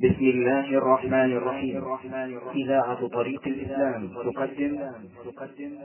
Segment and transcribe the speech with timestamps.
[0.00, 1.84] بسم الله الرحمن الرحيم.
[2.54, 4.92] إذاعة طريق الإسلام تقدم.
[5.24, 5.78] تقدم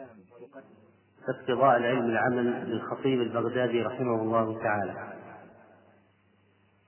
[1.28, 5.14] اقتضاء العلم العمل للخطيب البغدادي رحمه الله تعالى.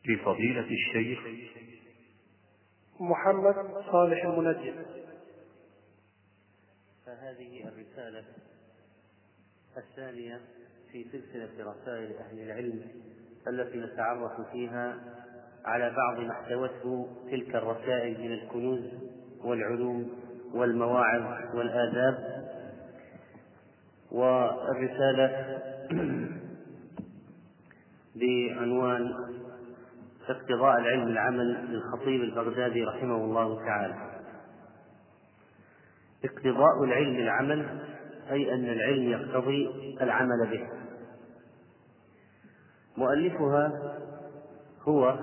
[0.06, 1.20] لفضيلة الشيخ
[3.00, 3.56] محمد
[3.92, 4.76] صالح المنجم.
[7.06, 8.24] فهذه الرسالة
[9.78, 10.42] الثانية
[10.92, 12.82] في سلسلة رسائل أهل العلم
[13.48, 14.98] التي نتعرف فيها
[15.68, 18.84] على بعض ما احتوته تلك الرسائل من الكنوز
[19.44, 20.10] والعلوم
[20.54, 22.38] والمواعظ والآداب.
[24.12, 25.58] والرسالة
[28.16, 29.14] بعنوان
[30.30, 33.96] اقتضاء العلم العمل للخطيب البغدادي رحمه الله تعالى.
[36.26, 37.80] اقتضاء العلم العمل
[38.32, 39.70] أي أن العلم يقتضي
[40.02, 40.68] العمل به.
[42.98, 43.72] مؤلفها
[44.88, 45.18] هو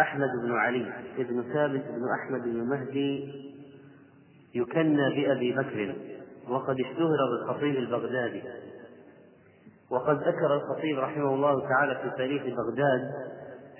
[0.00, 3.32] أحمد بن علي بن ثابت بن أحمد بن مهدي
[4.54, 5.94] يكنى بأبي بكر
[6.48, 8.42] وقد اشتهر بالخطيب البغدادي.
[9.90, 13.10] وقد ذكر الخطيب رحمه الله تعالى في تاريخ بغداد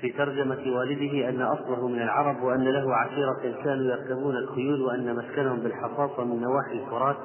[0.01, 5.61] في ترجمة والده أن أصله من العرب وأن له عشيرة كانوا يركبون الخيول وأن مسكنهم
[5.61, 7.17] بالحصاصة من نواحي الفرات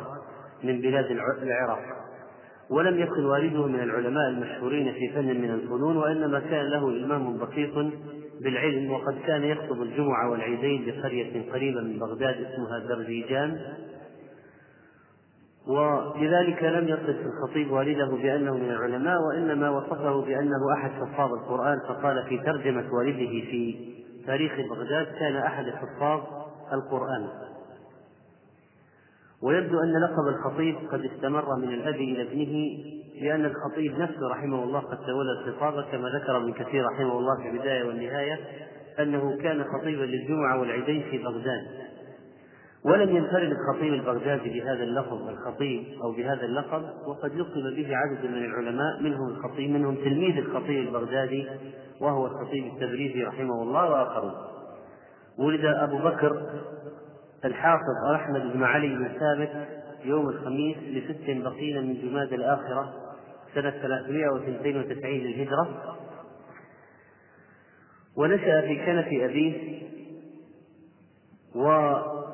[0.64, 1.06] من بلاد
[1.42, 1.82] العراق.
[2.70, 7.78] ولم يكن والده من العلماء المشهورين في فن من الفنون وإنما كان له إلمام بسيط
[8.46, 13.60] بالعلم وقد كان يخطب الجمعة والعيدين بقرية قريبة من بغداد اسمها درزيجان.
[15.68, 22.24] ولذلك لم يصف الخطيب والده بأنه من العلماء وإنما وصفه بأنه أحد حفاظ القرآن فقال
[22.30, 23.94] في ترجمة والده في
[24.28, 26.22] تاريخ بغداد كان أحد حفاظ
[26.74, 27.45] القرآن.
[29.44, 32.84] ويبدو أن لقب الخطيب قد استمر من الأب إلى ابنه
[33.22, 37.50] لأن الخطيب نفسه رحمه الله قد تولى الخطابة كما ذكر ابن كثير رحمه الله في
[37.50, 38.40] البداية والنهاية
[39.00, 41.62] أنه كان خطيبا للجمعة والعيدين في بغداد.
[42.86, 48.46] ولم ينفرد الخطيب البغدادي بهذا اللفظ الخطيب أو بهذا اللقب وقد لقب به عدد من
[48.46, 51.48] العلماء منهم الخطيب منهم تلميذ الخطيب البغدادي
[52.02, 54.34] وهو الخطيب التبريزي رحمه الله وآخرون.
[55.40, 56.50] ولد أبو بكر
[57.46, 59.68] الحافظ أحمد بن علي بن ثابت
[60.04, 62.94] يوم الخميس لست بقين من جماد الآخرة
[63.56, 65.98] سنة 392 للهجرة.
[68.18, 69.82] ونشأ في كنف أبيه
[71.56, 72.26] وكان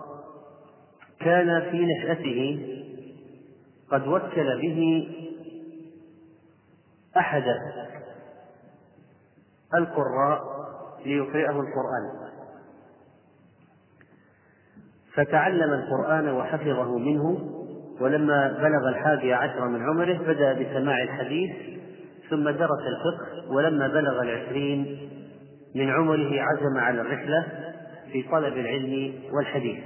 [1.71, 2.59] في نشأته
[3.91, 5.07] قد وكل به
[7.17, 7.43] أحد
[9.75, 10.41] القراء
[11.05, 12.20] ليقرئه القرآن.
[15.15, 17.39] فتعلم القرآن وحفظه منه
[18.01, 21.51] ولما بلغ الحادي عشر من عمره بدأ بسماع الحديث
[22.29, 25.09] ثم درس الفقه ولما بلغ العشرين
[25.75, 27.47] من عمره عزم على الرحلة
[28.11, 29.79] في طلب العلم والحديث.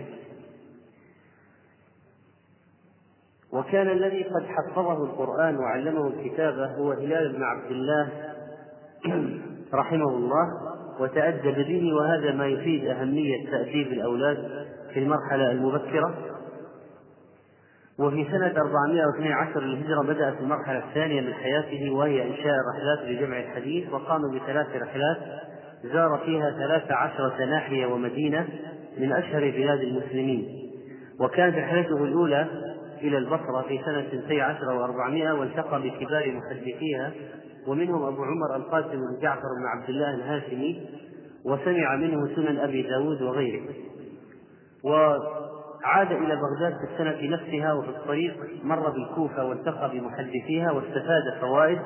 [3.54, 8.10] وكان الذي قد حفظه القرآن وعلمه الكتابة هو هلال بن عبد الله
[9.74, 10.48] رحمه الله
[11.00, 16.16] وتأدب به وهذا ما يفيد أهمية تأديب الأولاد في المرحلة المبكرة
[18.00, 24.22] وفي سنة 412 للهجرة بدأت المرحلة الثانية من حياته وهي إنشاء الرحلات لجمع الحديث وقام
[24.36, 25.18] بثلاث رحلات
[25.84, 28.48] زار فيها ثلاث عشرة ناحية ومدينة
[28.98, 30.48] من أشهر بلاد المسلمين.
[31.20, 32.48] وكانت رحلته الأولى
[33.02, 37.12] إلى البصرة في سنة اثنتي عشر وأربعمائة والتقى بكبار محدثيها
[37.68, 40.88] ومنهم أبو عمر القاسم بن جعفر بن عبد الله الهاشمي
[41.46, 43.64] وسمع منه سنن أبي داود وغيره.
[44.86, 51.80] وعاد إلى بغداد في السنة نفسها وفي الطريق مر بالكوفة والتقى بمحدثيها واستفاد فوائد.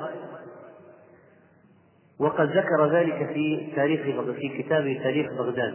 [2.20, 4.02] وقد ذكر ذلك في تاريخ
[4.32, 5.74] في كتابه تاريخ بغداد.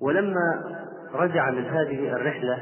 [0.00, 0.64] ولما
[1.14, 2.58] رجع من هذه الرحلة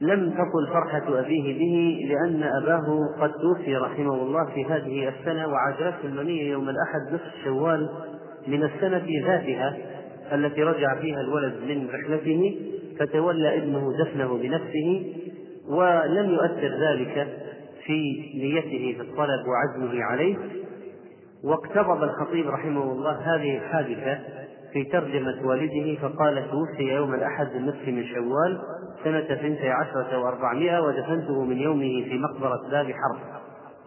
[0.00, 6.04] لم تطل فرحة أبيه به لأن أباه قد توفي رحمه الله في هذه السنة وعادته
[6.04, 7.90] المنية يوم الأحد نصف شوال
[8.46, 9.76] من السنة ذاتها.
[10.32, 12.56] التي رجع فيها الولد من رحلته
[13.00, 15.14] فتولى ابنه دفنه بنفسه
[15.68, 17.28] ولم يؤثر ذلك
[17.86, 20.36] في نيته في الطلب وعزمه عليه.
[21.44, 24.18] واقتضب الخطيب رحمه الله هذه الحادثة
[24.72, 28.60] في ترجمة والده فقال توفي يوم الأحد النصف من شوال
[29.04, 33.40] سنة ثنتي عشرة وأربعمائة ودفنته من يومه في مقبرة باب حرب.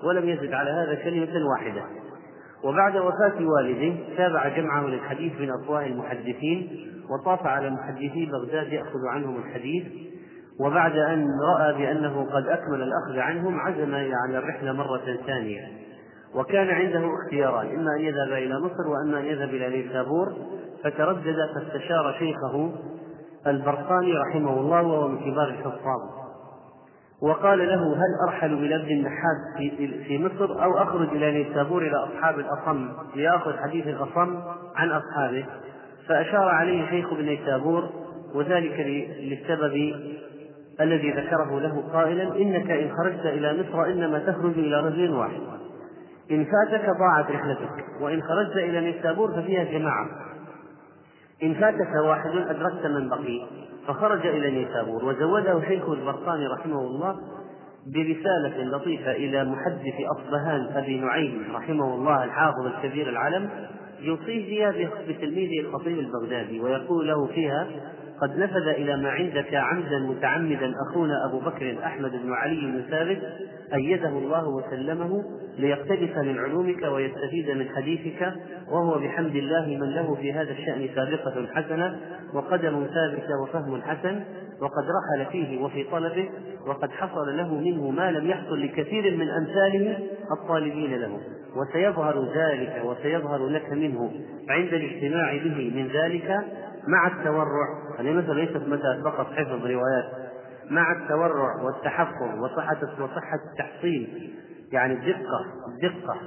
[0.03, 1.83] ولم يزد على هذا كلمة واحدة.
[2.63, 6.69] وبعد وفاة والده تابع جمعه للحديث من أفواه المحدثين
[7.09, 9.83] وطاف على محدثي بغداد يأخذ عنهم الحديث.
[10.59, 11.27] وبعد أن
[11.57, 15.67] رأى بأنه قد أكمل الأخذ عنهم عزم على الرحلة مرة ثانية.
[16.35, 20.33] وكان عنده اختياران إما أن يذهب إلى مصر وإما أن يذهب إلى نيسابور
[20.83, 22.71] فتردد فاستشار شيخه
[23.47, 26.16] البرقاني رحمه الله وهو من كبار الحفاظ.
[27.21, 31.95] وقال له هل أرحل إلى ابن النحاس في, في مصر أو أخرج إلى نيسابور إلى
[31.95, 34.41] أصحاب الأصم ليأخذ حديث الأصم
[34.75, 35.45] عن أصحابه؟
[36.07, 37.89] فأشار عليه شيخ ابن نيسابور
[38.33, 38.79] وذلك
[39.19, 39.95] للسبب
[40.81, 45.41] الذي ذكره له قائلا إنك إن خرجت إلى مصر إنما تخرج إلى رجل واحد.
[46.31, 50.07] إن فاتك ضاعت رحلتك وإن خرجت إلى نيسابور ففيها جماعة.
[51.43, 53.66] إن فاتك واحد أدركت من بقي.
[53.87, 57.15] فخرج إلى نيسابور وزوده شيخ البرقاني رحمه الله
[57.87, 63.49] برسالة لطيفة إلى محدث أصبهان أبي نعيم رحمه الله الحافظ الكبير العلم
[64.01, 67.67] يوصيه بتلميذه الخطيب البغدادي ويقول له فيها
[68.21, 73.21] قد نفذ إلى ما عندك عمدا متعمدا أخونا أبو بكر أحمد بن علي بن ثابت
[73.73, 75.23] أيده الله وسلمه
[75.57, 78.33] ليقتبس من علومك ويستفيد من حديثك
[78.71, 81.99] وهو بحمد الله من له في هذا الشأن سابقة حسنة
[82.33, 84.23] وقدم ثابت وفهم حسن
[84.61, 86.29] وقد رحل فيه وفي طلبه
[86.67, 89.99] وقد حصل له منه ما لم يحصل لكثير من أمثاله
[90.31, 91.19] الطالبين له.
[91.55, 94.11] وسيظهر ذلك وسيظهر لك منه
[94.49, 96.37] عند الاجتماع به من ذلك
[96.87, 97.67] مع التورع
[97.99, 100.05] مثلا ليست مثلا فقط حفظ روايات
[100.69, 104.33] مع التورع والتحفظ وصحة وصحة التحصيل
[104.71, 106.17] يعني الدقة الدقة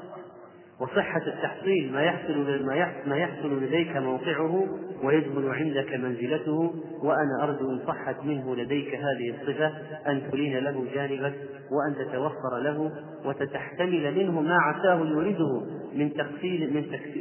[0.81, 2.67] وصحة التحصيل ما يحصل
[3.07, 4.67] ما يحصل لديك موقعه
[5.03, 9.73] ويجمل عندك منزلته وأنا أرجو إن صحت منه لديك هذه الصفة
[10.07, 11.35] أن تلين له جانبك
[11.71, 12.93] وأن تتوفر له
[13.25, 15.63] وتتحتمل منه ما عساه يريده
[15.95, 16.71] من تقصير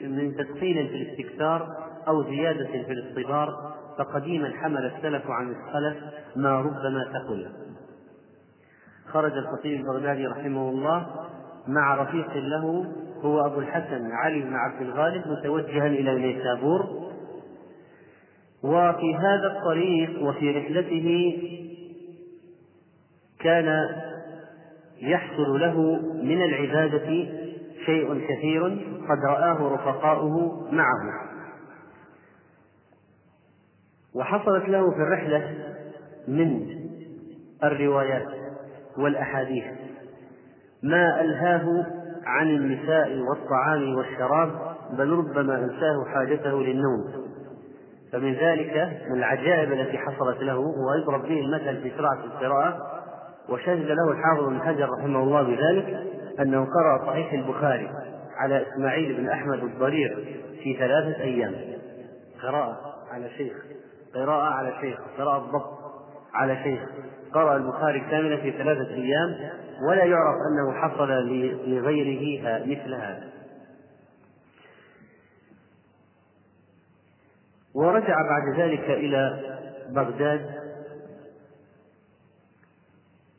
[0.10, 5.98] من تدخين في الاستكثار أو زيادة في الاصطبار فقديما حمل السلف عن الخلف
[6.36, 7.50] ما ربما تقل
[9.08, 11.08] خرج الخطيب البغدادي رحمه الله
[11.68, 12.86] مع رفيق له
[13.22, 17.10] هو أبو الحسن علي بن عبد الغالب متوجها إلى نيسابور.
[18.64, 21.38] وفي هذا الطريق وفي رحلته
[23.40, 23.90] كان
[25.02, 27.28] يحصل له من العبادة
[27.86, 28.64] شيء كثير
[29.10, 31.30] قد رآه رفقاؤه معه.
[34.16, 35.54] وحصلت له في الرحلة
[36.28, 36.68] من
[37.64, 38.28] الروايات
[38.98, 39.66] والأحاديث
[40.84, 41.86] ما ألهاه
[42.26, 44.52] عن النساء والطعام والشراب
[44.98, 47.30] بل ربما أنساه حاجته للنوم.
[48.12, 52.78] فمن ذلك من العجائب التي حصلت له ويضرب به المثل في سرعة القراءة.
[53.50, 56.08] وشهد له الحافظ بن حجر رحمه الله بذلك
[56.40, 57.90] أنه قرأ صحيح البخاري
[58.38, 61.54] على إسماعيل بن أحمد الضرير في ثلاثة أيام.
[62.44, 62.78] قراءة
[63.12, 63.54] على شيخ
[64.16, 65.80] قراءة على شيخ قراءة الضبط
[66.34, 66.90] على شيخ.
[67.34, 69.36] قرأ البخاري كاملا في ثلاثة أيام
[69.90, 71.10] ولا يعرف أنه حصل
[71.68, 73.30] لغيره مثل هذا.
[77.74, 79.40] ورجع بعد ذلك إلى
[79.90, 80.60] بغداد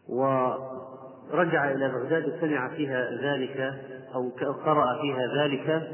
[0.09, 3.75] ورجع إلى بغداد وسمع فيها ذلك
[4.15, 4.31] أو
[4.65, 5.89] قرأ فيها ذلك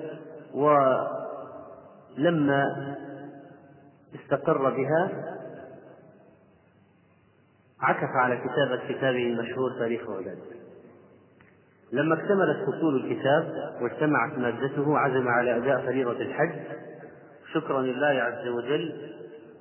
[2.15, 2.67] ولما
[4.15, 5.11] استقر بها.
[7.81, 10.39] عكف على كتابة كتابه المشهور تاريخ بغداد
[11.93, 16.55] لما اكتملت فصول الكتاب واجتمعت مادته عزم على أداء فريضة الحج.
[17.55, 19.13] شكرا لله عز وجل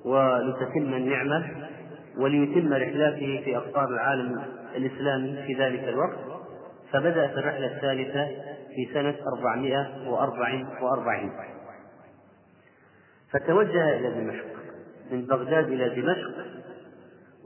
[0.04, 1.68] ولتتم النعمة
[2.18, 4.42] وليتم رحلاته في أقطار العالم
[4.76, 6.18] الإسلامي في ذلك الوقت.
[6.92, 8.26] فبدأت الرحلة الثالثة
[8.74, 11.55] في سنة 444
[13.32, 14.46] فتوجه إلى دمشق
[15.12, 16.46] من بغداد إلى دمشق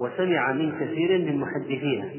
[0.01, 2.11] وسمع من كثير من محدثيها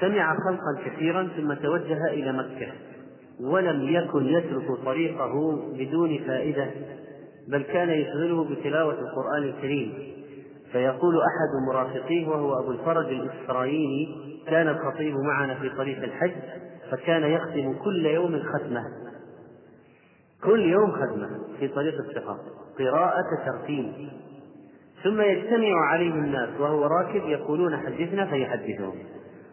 [0.00, 2.72] سمع خلقا كثيرا ثم توجه إلى مكة
[3.40, 6.70] ولم يكن يترك طريقه بدون فائدة
[7.48, 9.92] بل كان يشغله بتلاوة القرآن الكريم.
[10.72, 14.08] فيقول أحد مرافقيه وهو أبو الفرج الإسرائيلي
[14.46, 16.32] كان الخطيب معنا في طريق الحج
[16.90, 18.82] فكان يختم كل يوم ختمة
[20.44, 21.28] كل يوم ختمة
[21.58, 22.38] في طريق الثقة
[22.78, 24.10] قراءة ترتيل
[25.04, 28.94] ثم يجتمع عليه الناس وهو راكب يقولون حدثنا فيحدثهم.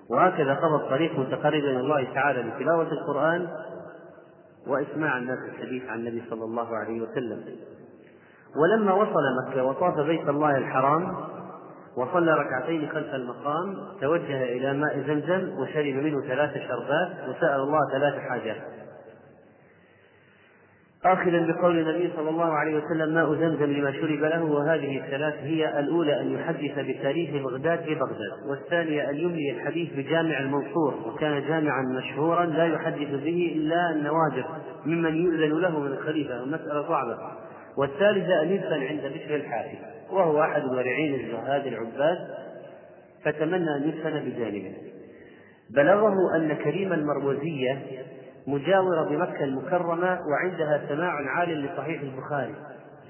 [0.09, 3.47] وهكذا قضى الطريق متقربا إلى الله تعالى بتلاوة القرآن
[4.67, 7.43] وإسماع الناس الحديث عن النبي صلى الله عليه وسلم.
[8.55, 11.15] ولما وصل مكة وطاف بيت الله الحرام
[11.97, 18.13] وصلى ركعتين خلف المقام توجه إلى ماء زمزم وشرب منه ثلاث شربات وسأل الله ثلاث
[18.29, 18.61] حاجات.
[21.05, 24.43] آخذا بقول النبي صلى الله عليه وسلم ماء زمزم لما شرب له.
[24.43, 30.39] وهذه الثلاث هي الأولى أن يحدث بتاريخ بغداد في بغداد والثانية أن يملي الحديث بجامع
[30.39, 34.45] المنصور وكان جامعا مشهورا لا يحدث به إلا النوادر
[34.85, 37.17] ممن يؤذن له من الخليفة ومسألة صعبة.
[37.77, 39.77] والثالثة أن يدفن عند بشر الحافي
[40.11, 42.17] وهو أحد الورعين الزهاد العباد
[43.23, 44.73] فتمنى أن يدفن بجانبه.
[45.69, 47.81] بلغه أن كريم المروزية
[48.47, 52.55] مجاورة بمكة المكرمة وعندها سماع عال لصحيح البخاري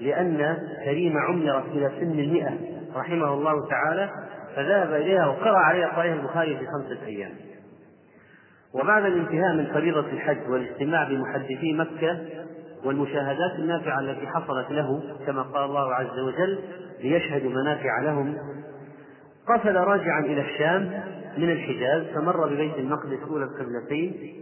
[0.00, 2.58] لأن كريم عمرت إلى سن المئة
[2.96, 4.10] رحمه الله تعالى
[4.56, 7.30] فذهب إليها وقرأ عليها صحيح البخاري في خمسة أيام.
[8.74, 12.18] وبعد الانتهاء من فريضة الحج والاجتماع بمحدثي مكة
[12.84, 16.58] والمشاهدات النافعة التي حصلت له كما قال الله عز وجل
[17.00, 18.38] ليشهدوا منافع لهم
[19.48, 21.02] قفل راجعا إلى الشام
[21.38, 24.34] من الحجاز فمر ببيت المقدس أولى القبلتين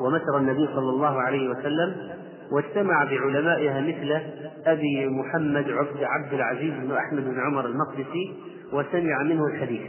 [0.00, 2.10] ومسر النبي صلى الله عليه وسلم
[2.52, 4.22] واجتمع بعلمائها مثل
[4.66, 8.34] أبي محمد عبد عبد العزيز بن أحمد بن عمر المقدسي
[8.72, 9.82] وسمع منه الحديث.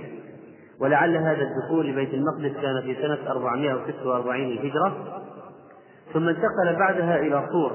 [0.81, 5.21] ولعل هذا الدخول لبيت المقدس كان في سنة 446 الهجرة.
[6.13, 7.73] ثم انتقل بعدها إلى طور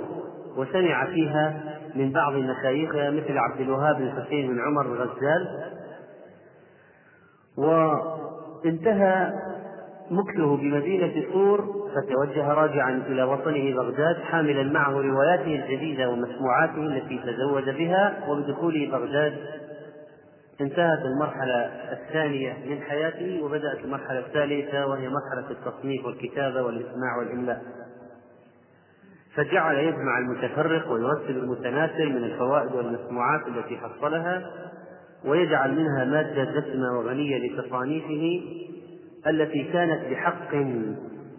[0.56, 1.62] وسمع فيها
[1.94, 5.70] من بعض مشايخها مثل عبد الوهاب بن حسين بن عمر الغزال.
[7.58, 9.32] وانتهى
[10.10, 11.64] مكثه بمدينة طور
[11.94, 19.32] فتوجه راجعا إلى وطنه بغداد حاملا معه رواياته الجديدة ومسموعاته التي تزود بها وبدخوله بغداد
[20.60, 27.62] انتهت المرحلة الثانية من حياته وبدأت المرحلة الثالثة وهي مرحلة التصنيف والكتابة والإسماع والإملاء.
[29.34, 34.50] فجعل يجمع المتفرق ويرتب المتناثر من الفوائد والمسموعات التي حصلها
[35.24, 38.40] ويجعل منها مادة دسمة وغنية لتصانيفه
[39.26, 40.54] التي كانت بحق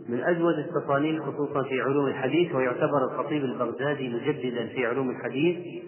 [0.09, 5.83] من أجود التصانيف خصوصا في علوم الحديث ويعتبر الخطيب البغدادي مجددا في علوم الحديث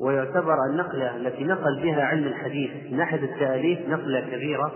[0.00, 4.72] ويعتبر النقلة التي نقل بها علم الحديث أحد التأليف نقلة كبيرة.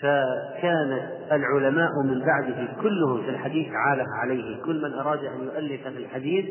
[0.00, 4.62] فكان العلماء من بعده كلهم في الحديث عاله عليه.
[4.62, 6.44] كل من أراد أن يؤلف في الحديث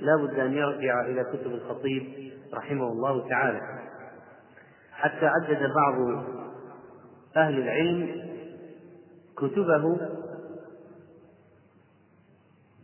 [0.00, 2.02] لا بد أن يرجع إلى كتب الخطيب
[2.54, 3.60] رحمه الله تعالى.
[4.92, 6.24] حتى عدد بعض
[7.36, 8.29] أهل العلم
[9.40, 9.98] كتبه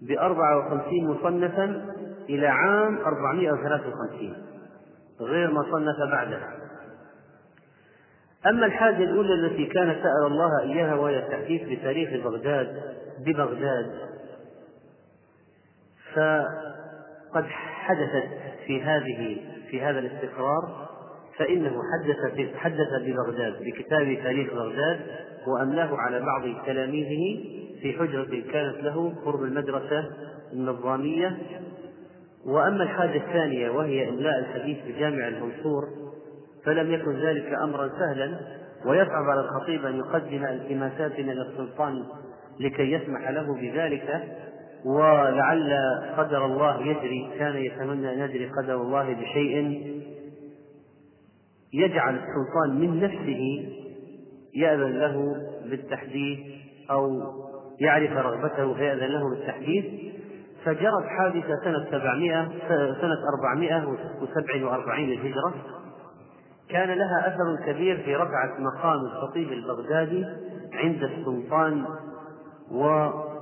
[0.03, 1.95] بأربعة وخمسين مصنفا
[2.29, 4.35] إلى عام أربعمائة وثلاثة وخمسين
[5.21, 6.57] غير ما صنف بعدها
[8.47, 12.83] أما الحاجة الأولى التي كان سأل الله إياها وهي التحديث بتاريخ بغداد
[13.19, 13.93] ببغداد
[16.15, 18.29] فقد حدثت
[18.67, 20.89] في هذه في هذا الاستقرار
[21.39, 25.01] فإنه حدث حدث ببغداد بكتاب تاريخ بغداد
[25.47, 27.45] وأملاه على بعض تلاميذه
[27.83, 30.11] في حجرة كانت له قرب المدرسة
[30.53, 31.39] النظامية.
[32.47, 35.85] وأما الحاجة الثانية وهي إملاء الحديث بجامع المنصور
[36.65, 38.41] فلم يكن ذلك أمرا سهلا
[38.87, 42.05] ويصعب على الخطيب أن يقدم التماسات إلى السلطان
[42.61, 44.23] لكي يسمح له بذلك.
[44.85, 45.73] ولعل
[46.17, 49.83] قدر الله يجري كان يتمنى أن يجري قدر الله بشيء
[51.73, 53.69] يجعل السلطان من نفسه
[54.57, 55.37] يأذن له
[55.71, 56.39] بالتحديث
[56.91, 57.23] أو
[57.81, 59.85] يعرف رغبته فيأذن له بالتحديث
[60.65, 62.49] فجرت حادثة سنة 700
[63.01, 65.55] سنة 447 للهجرة.
[66.69, 70.27] كان لها أثر كبير في رفعة مقام الخطيب البغدادي
[70.73, 71.85] عند السلطان
[72.71, 73.35] ومن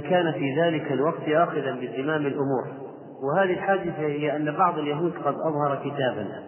[0.00, 2.64] كان في ذلك الوقت آخذا بزمام الأمور.
[3.22, 6.42] وهذه الحادثة هي أن بعض اليهود قد أظهر كتابا.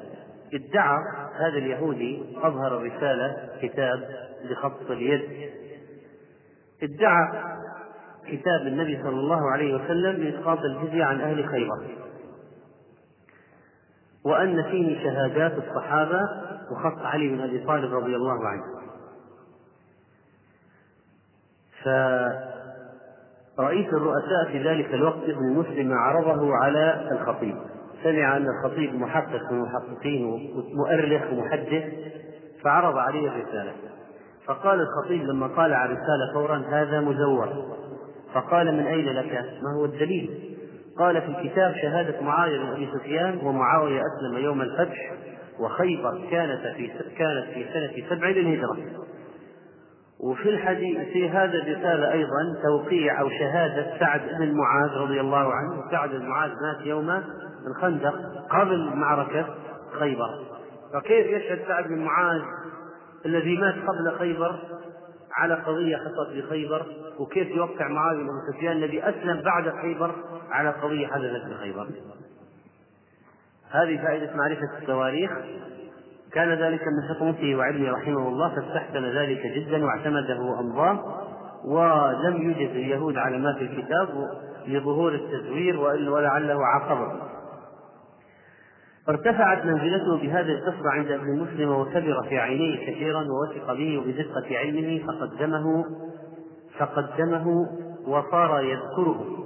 [0.55, 0.99] ادعى
[1.41, 4.09] هذا اليهودي أظهر رسالة كتاب
[4.51, 5.51] بخط اليد.
[6.83, 7.29] ادعى
[8.27, 11.87] كتاب النبي صلى الله عليه وسلم بإسقاط الجزية عن أهل خيبر.
[14.25, 16.21] وأن فيه شهادات الصحابة
[16.71, 18.65] وخط علي بن أبي طالب رضي الله عنه.
[23.57, 27.57] فرئيس الرؤساء في ذلك الوقت ابن مسلم عرضه على الخطيب.
[28.05, 31.85] سمع أن الخطيب محقق من المحققين ومؤرخ ومحدث
[32.63, 33.73] فعرض عليه الرسالة.
[34.47, 37.49] فقال الخطيب لما طالع الرسالة فورا هذا مزور.
[38.35, 40.57] فقال من أين لك؟ ما هو الدليل؟
[40.99, 45.13] قال في الكتاب شهادة معاوية بن أبي سفيان ومعاوية أسلم يوم الفتح
[45.61, 46.87] وخيبر كانت في
[47.19, 48.77] كانت في سنة سبع للهجرة.
[50.21, 55.91] وفي الحديث في هذا الرسالة أيضا توقيع أو شهادة سعد بن معاذ رضي الله عنه.
[55.91, 57.23] سعد بن معاذ مات يوم
[57.67, 58.15] الخندق
[58.51, 59.47] قبل معركة
[59.99, 60.29] خيبر.
[60.93, 62.43] فكيف يشهد سعد بن معاذ
[63.27, 64.59] الذي مات قبل خيبر
[65.33, 66.87] على قضية حصلت في خيبر؟
[67.19, 70.15] وكيف يوقع معاوية بن سفيان الذي أسلم بعد خيبر
[70.51, 71.87] على قضية حدثت في خيبر؟
[73.71, 75.31] هذه فائدة معرفة التواريخ.
[76.33, 81.25] كان ذلك من حكمته وعلمه رحمه الله فاستحسن ذلك جدا واعتمده وأمضاه
[81.65, 84.09] ولم يوجد اليهود على ما في الكتاب
[84.67, 85.81] لظهور التزوير
[86.11, 87.13] ولعله عاقبه
[89.09, 95.07] ارتفعت منزلته بهذه القصة عند ابن مسلم وكبر في عينيه كثيرا ووثق به وبدقة علمه
[95.07, 95.85] فقدمه
[96.79, 97.69] فقدمه
[98.07, 99.45] وصار يذكره.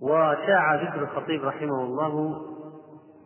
[0.00, 2.42] وشاع ذكر الخطيب رحمه الله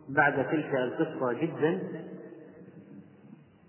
[0.09, 1.79] بعد تلك القصة جدا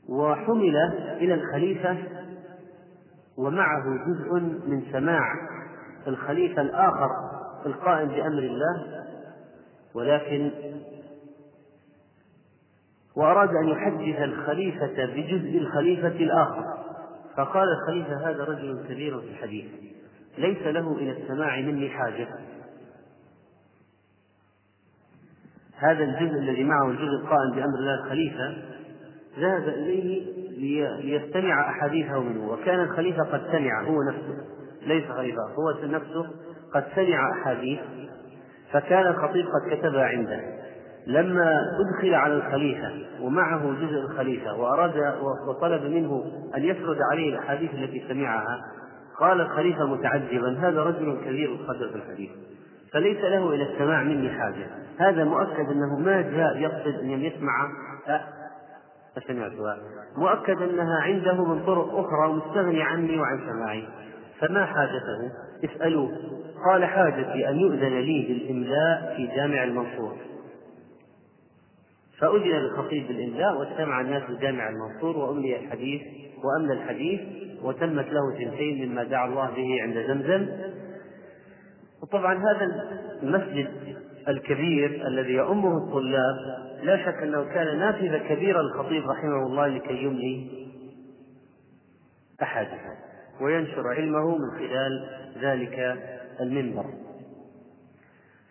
[0.09, 0.76] وحمل
[1.16, 1.97] إلى الخليفة
[3.37, 5.32] ومعه جزء من سماع
[6.06, 7.11] الخليفة الآخر
[7.66, 9.02] القائم بأمر الله
[9.94, 10.50] ولكن
[13.16, 16.64] وأراد أن يحدث الخليفة بجزء الخليفة الآخر.
[17.37, 19.64] فقال الخليفة هذا رجل كبير في الحديث
[20.38, 22.28] ليس له إلى السماع مني حاجة.
[25.76, 28.57] هذا الجزء الذي معه الجزء القائم بأمر الله الخليفة
[29.38, 30.42] ذهب إليه
[31.00, 32.52] ليستمع أحاديثه منه.
[32.52, 34.45] وكان الخليفة قد سمع هو نفسه
[34.87, 36.31] ليس خليفة هو نفسه
[36.75, 37.81] قد سمع أحاديث.
[38.73, 40.62] فكان الخطيب قد كتبها عنده.
[41.06, 42.90] لما أدخل على الخليفة
[43.21, 45.14] ومعه جزء الخليفة وأراد
[45.49, 46.25] وطلب منه
[46.56, 48.61] أن يسرد عليه الأحاديث التي سمعها
[49.18, 52.30] قال الخليفة متعجبا هذا رجل كبير القدر في الحديث
[52.92, 54.66] فليس له إلى السماع مني حاجة
[54.99, 57.68] هذا مؤكد أنه ما جاء يقصد أن يسمع.
[59.16, 59.78] فسمعتها.
[60.16, 63.88] مؤكد أنها عنده من طرق أخرى مستغني عني وعن سماعي
[64.40, 65.32] فما حاجته؟
[65.64, 66.11] اسألوه.
[66.66, 70.16] قال حاجتي أن يؤذن لي بالإملاء في جامع المنصور.
[72.23, 76.02] فأذن للخطيب بالإملاء واجتمع الناس في جامع المنصور وأملي الحديث
[76.45, 77.21] وأملى الحديث
[77.62, 80.49] وتمت له سنتين مما دعا الله به عند زمزم.
[82.02, 82.69] وطبعا هذا
[83.23, 83.69] المسجد
[84.29, 86.37] الكبير الذي يؤمه الطلاب
[86.83, 90.47] لا شك أنه كان نافذة كبيرة للخطيب رحمه الله لكي يملي
[92.43, 92.97] أحدها
[93.41, 95.07] وينشر علمه من خلال
[95.43, 95.99] ذلك
[96.41, 96.85] المنبر.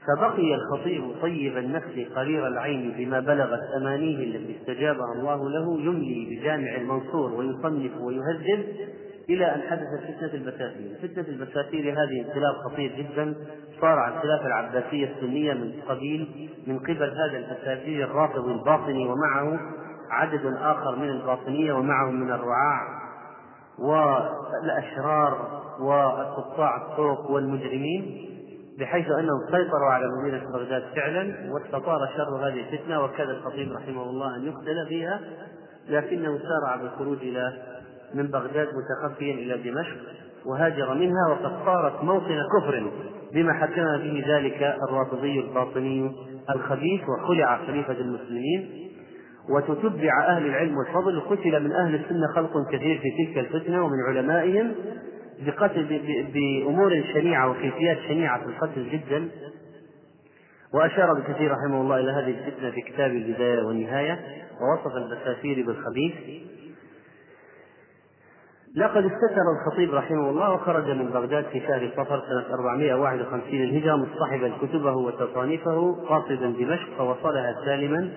[0.08, 6.76] فبقي الخطيب طيب النفس قرير العين بما بلغت أمانيه التي استجابها الله له يملي بجامع
[6.76, 8.66] المنصور ويصنف ويهذب
[9.30, 13.36] إلى أن حدثت فتنة البساتين، فتنة البساتين هذه انقلاب خطير جدا.
[13.82, 19.60] صار على الخلافة العباسية السنية من قبيل من قبل هذا البساتين الرافض الباطني ومعه
[20.12, 22.82] عدد آخر من الباطنية ومعهم من الرعاع
[23.80, 28.31] والأشرار وقطاع الطرق والمجرمين.
[28.80, 34.36] بحيث انهم سيطروا على مدينة بغداد فعلا واستطار شر هذه الفتنة وكاد الخطيب رحمه الله
[34.36, 35.20] أن يقتل فيها
[35.90, 37.54] لكنه سارع بالخروج إلى
[38.14, 39.98] من بغداد متخفيا إلى دمشق
[40.46, 42.92] وهاجر منها وقد صارت موطن كفر
[43.34, 46.12] بما حكم به ذلك الرافضي الباطني
[46.50, 48.70] الخبيث وخلع خليفة المسلمين
[49.50, 54.72] وتتبع أهل العلم والفضل وقتل من أهل السنة خلق كثير في تلك الفتنة ومن علمائهم
[55.46, 56.02] بقتل
[56.34, 59.30] بأمور شنيعة وكيفيات شنيعة في القتل جدا.
[60.74, 64.20] وأشار ابن كثير رحمه الله إلى هذه الفتنة في كتاب البداية والنهاية
[64.62, 66.14] ووصف البساتير بالخبيث.
[68.76, 74.52] لقد استتر الخطيب رحمه الله وخرج من بغداد في شهر صفر سنة 451 الهجرة مصطحبا
[74.62, 78.10] كتبه وتصانيفه قاصدا دمشق فوصلها سالما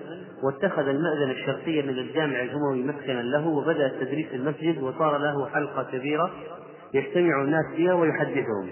[0.43, 5.83] واتخذ المأذن الشرقي من الجامع الأموي مسكنا له وبدأ التدريس في المسجد وصار له حلقة
[5.83, 6.31] كبيرة.
[6.95, 8.69] يجتمع الناس فيها ويحدثهم.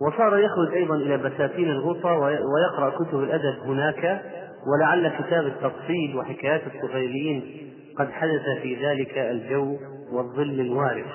[0.00, 4.22] وصار يخرج أيضا إلى بساتين الغوطة ويقرأ كتب الأدب هناك
[4.66, 9.78] ولعل كتاب التفصيل وحكايات الطفيليين قد حدث في ذلك الجو
[10.12, 11.06] والظل الوارد.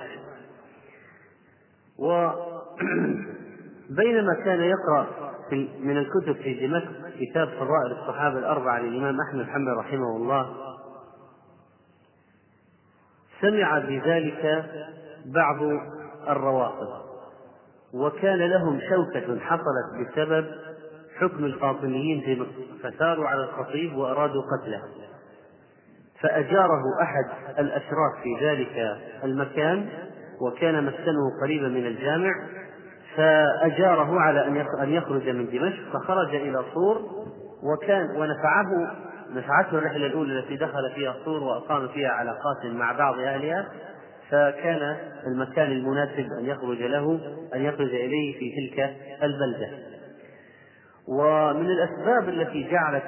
[1.99, 2.33] وبينما
[4.45, 5.07] كان يقرأ
[5.81, 10.49] من الكتب في دمشق كتاب فضائل الصحابة الأربعة للإمام أحمد حنبل رحمه الله
[13.41, 14.65] سمع بذلك
[15.25, 15.57] بعض
[16.29, 16.87] الروافض.
[17.93, 20.45] وكان لهم شوكة حصلت بسبب
[21.19, 24.81] حكم الفاطميين في مصر فثاروا على الخطيب وأرادوا قتله.
[26.21, 27.25] فأجاره أحد
[27.59, 29.89] الأشراف في ذلك المكان
[30.41, 32.31] وكان مسكنه قريبا من الجامع
[33.15, 34.47] فأجاره على
[34.83, 37.01] أن يخرج من دمشق فخرج إلى صور
[37.63, 38.91] وكان ونفعه
[39.33, 43.65] نفعته الرحلة الأولى التي دخل فيها صور وأقام فيها علاقات مع بعض أهلها
[44.31, 47.19] فكان المكان المناسب أن يخرج له
[47.55, 49.69] أن يخرج إليه في تلك البلدة.
[51.07, 53.03] ومن الأسباب التي جعلت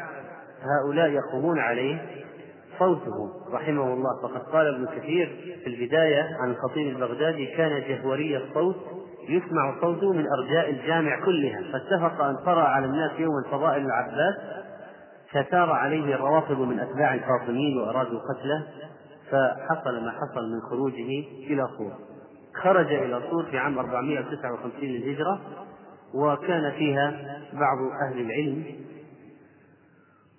[0.61, 2.01] هؤلاء يقومون عليه
[2.79, 4.21] صوته رحمه الله.
[4.23, 8.75] فقد قال ابن كثير في البداية عن الخطيب البغدادي كان جهوري الصوت
[9.29, 11.61] يسمع صوته من أرجاء الجامع كلها.
[11.73, 14.35] فاتفق أن قرأ على الناس يوما فضائل العباس
[15.31, 18.63] فثار عليه الروافض من أتباع الفاطميين وأرادوا قتله.
[19.31, 21.93] فحصل ما حصل من خروجه إلى صور
[22.63, 25.41] خرج إلى صور في عام 459 للهجرة
[26.13, 27.11] وكان فيها
[27.53, 28.63] بعض أهل العلم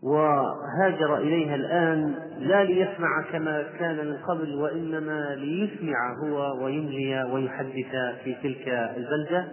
[0.03, 7.93] وهاجر إليها الآن لا ليسمع كما كان من قبل وإنما ليسمع هو ويملي ويحدث
[8.25, 9.49] في تلك البلدة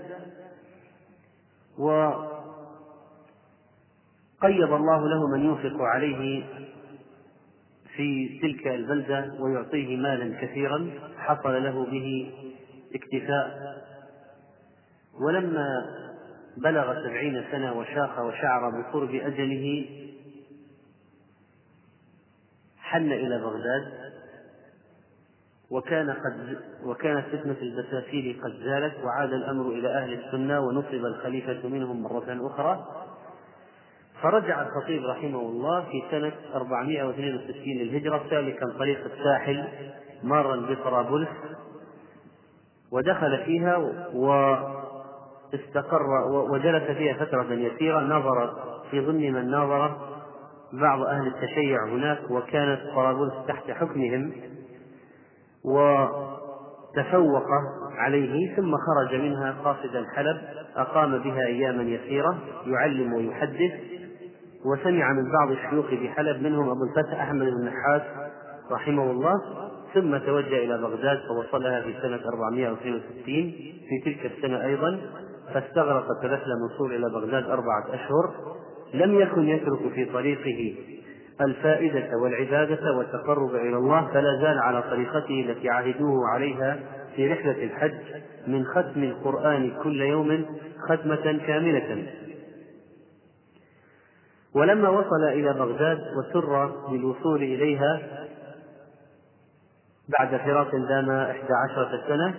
[1.79, 2.33] وقيض
[4.73, 6.43] الله له من ينفق عليه
[7.99, 12.31] في تلك البلدة ويعطيه مالا كثيرا حصل له به
[12.95, 13.77] اكتفاء.
[15.21, 15.85] ولما
[16.57, 19.85] بلغ سبعين سنة وشاخ وشعر بقرب أجله
[22.77, 23.87] حن إلى بغداد
[25.71, 32.03] وكان قد وكانت فتنة البساتين قد زالت وعاد الأمر إلى أهل السنة ونصب الخليفة منهم
[32.03, 32.98] مرة أخرى.
[34.21, 39.67] فرجع الخطيب رحمه الله في سنة 462 للهجرة سالكا طريق الساحل
[40.23, 41.29] مارا بطرابلس
[42.91, 43.77] ودخل فيها
[44.13, 46.03] واستقر
[46.51, 48.53] وجلس فيها فترة يسيرة نظر
[48.91, 49.97] في ضمن من ناظر
[50.73, 54.31] بعض أهل التشيع هناك وكانت طرابلس تحت حكمهم
[55.65, 57.45] وتفوق
[57.97, 60.41] عليه ثم خرج منها قاصدا حلب
[60.75, 63.88] أقام بها أياما يسيرة يعلم ويحدث
[64.65, 68.01] وسمع من بعض الشيوخ بحلب منهم أبو الفتح أحمد بن النحاس
[68.71, 69.41] رحمه الله
[69.93, 73.01] ثم توجه إلى بغداد فوصلها في سنة 462
[73.89, 74.99] في تلك السنة أيضا
[75.53, 78.31] فاستغرقت رحلة من صور إلى بغداد أربعة أشهر
[78.93, 80.75] لم يكن يترك في طريقه
[81.41, 86.79] الفائدة والعبادة والتقرب إلى الله فلا زال على طريقته التي عهدوه عليها
[87.15, 87.99] في رحلة الحج
[88.47, 90.45] من ختم القرآن كل يوم
[90.89, 92.05] ختمة كاملة.
[94.55, 98.01] ولما وصل إلى بغداد وسر بالوصول إليها
[100.19, 102.35] بعد فراق دام إحدى عشرة سنة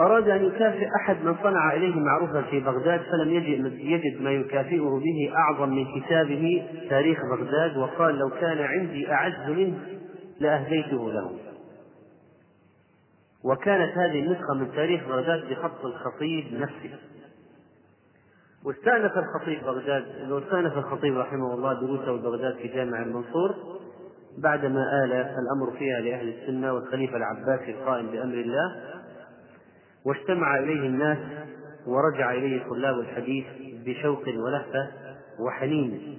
[0.00, 5.00] أراد أن يكافئ أحد من صنع إليه معروفا في بغداد فلم يجد, يجد ما يكافئه
[5.04, 9.78] به أعظم من كتابه تاريخ بغداد وقال لو كان عندي أعز منه
[10.40, 11.30] لأهديته له.
[13.44, 16.98] وكانت هذه النسخة من تاريخ بغداد بخط الخطيب نفسه.
[18.64, 23.54] واستأنف الخطيب بغداد واستأنف الخطيب رحمه الله دروسه بغداد في جامع المنصور
[24.38, 28.76] بعدما آل الأمر فيها لأهل السنة والخليفة العباسي القائم بأمر الله
[30.06, 31.18] واجتمع إليه الناس
[31.86, 33.44] ورجع إليه طلاب الحديث
[33.86, 34.88] بشوق ولهفة
[35.46, 36.18] وحنين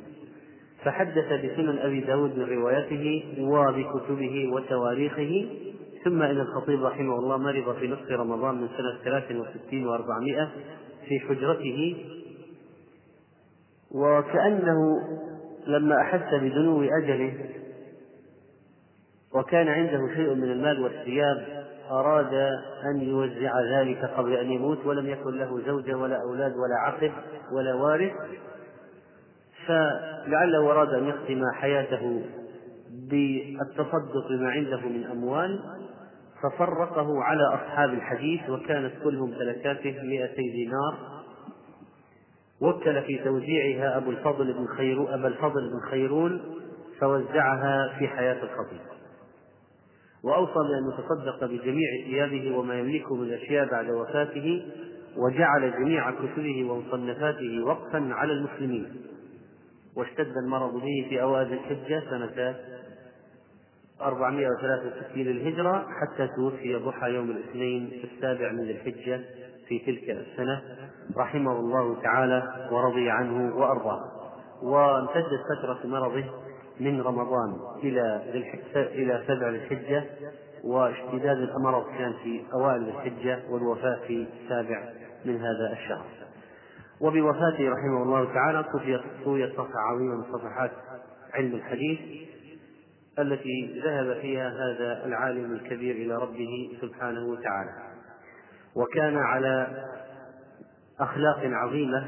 [0.83, 5.45] فحدث بسنن أبي داود من روايته وبكتبه وتواريخه
[6.03, 10.49] ثم إن الخطيب رحمه الله مرض في نصف رمضان من سنة ثلاث وستين وأربعمائة
[11.07, 11.95] في حجرته
[13.93, 15.01] وكأنه
[15.67, 17.33] لما أحس بدنو أجله
[19.35, 22.33] وكان عنده شيء من المال والثياب أراد
[22.85, 27.11] أن يوزع ذلك قبل أن يموت ولم يكن له زوجة ولا أولاد ولا عقب
[27.51, 28.11] ولا وارث.
[29.67, 32.21] فلعله أراد أن يختم حياته
[33.09, 35.59] بالتصدق بما عنده من أموال.
[36.43, 41.22] ففرقه على أصحاب الحديث وكانت كلهم تلكاته مئتي دينار.
[42.63, 46.41] وكل في توزيعها أبو الفضل بن خيرون أبا الفضل بن خيرون
[46.99, 48.79] فوزعها في حياة الخطيب.
[50.23, 54.65] وأوصى بأن يتصدق بجميع ثيابه وما يملكه من أشياء بعد وفاته
[55.17, 58.95] وجعل جميع كتبه ومصنفاته وقفا على المسلمين.
[59.97, 62.55] واشتد المرض به في أوائل الحجة سنة
[64.01, 69.21] 463 للهجرة حتى توفي ضحى يوم الاثنين في السابع من الحجة
[69.67, 70.61] في تلك السنة
[71.17, 74.01] رحمه الله تعالى ورضي عنه وأرضاه.
[74.63, 76.25] وامتدت فترة مرضه
[76.79, 78.21] من رمضان إلى
[78.75, 80.03] إلى سبع الحجة
[80.63, 84.83] واشتداد المرض كان في أوائل الحجة والوفاة في السابع
[85.25, 86.05] من هذا الشهر.
[87.01, 88.65] وبوفاته رحمه الله تعالى
[89.25, 90.71] طويت صفحة عظيمة من صفحات
[91.33, 91.99] علم الحديث
[93.19, 97.92] التي ذهب فيها هذا العالم الكبير إلى ربه سبحانه وتعالى.
[98.75, 99.67] وكان على
[100.99, 102.07] أخلاق عظيمة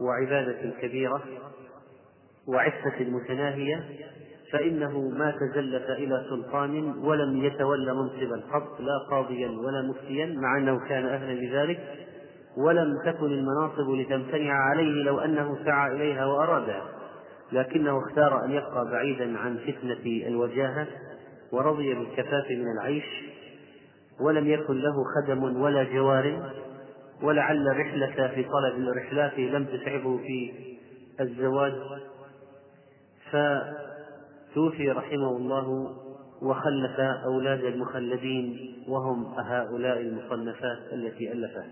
[0.00, 1.22] وعبادة كبيرة
[2.48, 3.84] وعفة متناهية
[4.52, 10.88] فإنه ما تزلف إلى سلطان ولم يتولى منصبا قط لا قاضيا ولا مفتيا مع أنه
[10.88, 11.80] كان أهلا لذلك
[12.56, 16.82] ولم تكن المناصب لتمتنع عليه لو أنه سعى إليها وأرادها
[17.52, 20.86] لكنه اختار أن يبقى بعيدا عن فتنة الوجاهة
[21.52, 23.27] ورضي بالكفاف من العيش
[24.20, 26.52] ولم يكن له خدم ولا جوار
[27.22, 30.52] ولعل الرحلة في طلب رحلاته لم تتعبه في
[31.20, 31.72] الزواج.
[33.30, 35.96] فتوفي رحمه الله
[36.42, 41.68] وخلف أولاد المخلدين وهم هؤلاء المصنفات التي ألفها.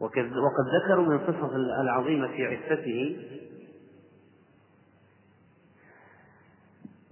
[0.00, 3.16] وقد ذكروا من القصص العظيمة في عفته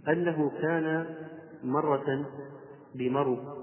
[0.08, 1.06] أنه كان
[1.64, 2.26] مرة
[2.94, 3.59] بمرو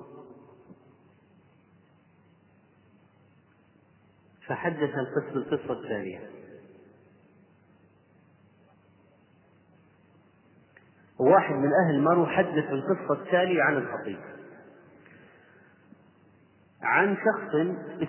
[4.47, 6.19] فحدث القصة القصة التالية
[11.19, 14.17] واحد من أهل مرو حدث القصة التالية عن الخطيب.
[16.81, 17.55] عن شخص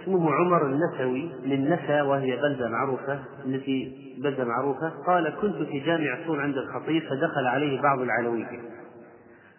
[0.01, 4.89] اسمه عمر النسوي من نسا وهي بلدة معروفة التي بلدة معروفة.
[5.07, 8.61] قال كنت في جامع سور عند الخطيب فدخل عليه بعض العلوية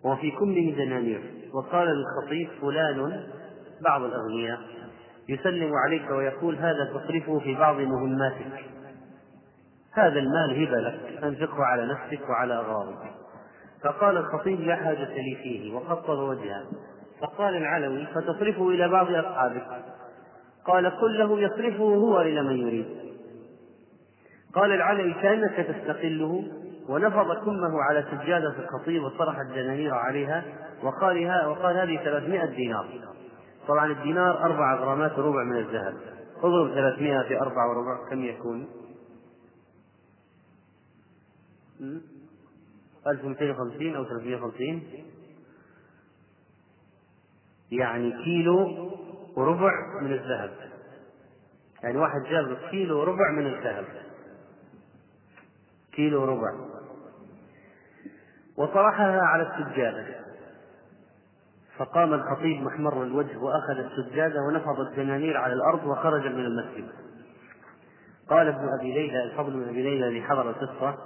[0.03, 1.21] وفي كمه دنانير.
[1.53, 3.23] وقال للخطيب فلان
[3.81, 4.59] بعض الأغنياء.
[5.29, 8.65] يسلم عليك ويقول هذا تصرفه في بعض مهماتك.
[9.93, 11.23] هذا المال هبة لك.
[11.23, 13.11] أنفقه على نفسك وعلى أغراضك.
[13.83, 16.63] فقال الخطيب لا حاجة لي فيه وخطب وجهه.
[17.21, 19.67] فقال العلوي فتصرفه إلى بعض أصحابك.
[20.65, 22.85] قال قل له يصرفه هو إلى من يريد.
[24.53, 26.43] قال العلوي كأنك تستقله.
[26.89, 30.43] ونفض كمه على سجادة الخطيب وطرح الدنانير عليها
[30.83, 32.85] وقال وقال هذه 300 دينار.
[33.69, 35.97] طبعا الدينار أربع غرامات وربع من الذهب.
[36.37, 38.67] اضرب 300 في أربعة وربع كم يكون؟
[43.07, 44.83] 1250 أو 350
[47.71, 48.89] يعني كيلو
[49.35, 50.51] وربع من الذهب.
[51.83, 53.85] يعني واحد جاب كيلو وربع من الذهب.
[55.91, 56.53] كيلو وربع.
[58.57, 60.28] وطرحها على السجادة
[61.79, 66.89] فقام الخطيب محمر الوجه وأخذ السجادة ونفض الدنانير على الأرض وخرج من المسجد.
[68.29, 70.97] قال ابن أبي ليلى الفضل بن أبي ليلى الذي حضر القصة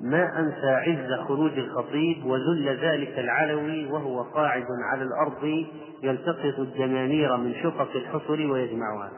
[0.00, 5.66] ما أنسى عز خروج الخطيب وذل ذلك العلوي وهو قاعد على الأرض
[6.02, 9.10] يلتقط الدنانير من شقق الحصر ويجمعها.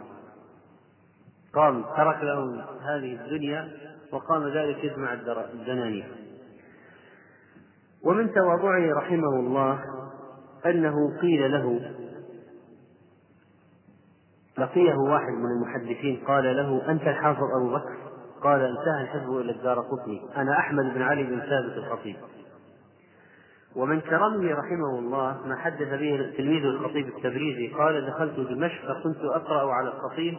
[1.55, 3.69] قام ترك لهم هذه الدنيا
[4.13, 5.13] وقام ذلك يجمع
[5.53, 6.07] الدنانير.
[8.05, 9.81] ومن تواضعه رحمه الله
[10.67, 11.81] أنه قيل له
[14.59, 17.97] لقيه واحد من المحدثين قال له أنت الحافظ أبو بكر؟
[18.43, 20.23] قال انتهى الحزب إلى الدار قطني.
[20.37, 22.17] أنا أحمد بن علي بن ثابت الخطيب.
[23.77, 29.73] ومن كرمه رحمه الله ما حدث به تلميذ الخطيب التبريزي قال دخلت دمشق فكنت أقرأ
[29.73, 30.39] على الخطيب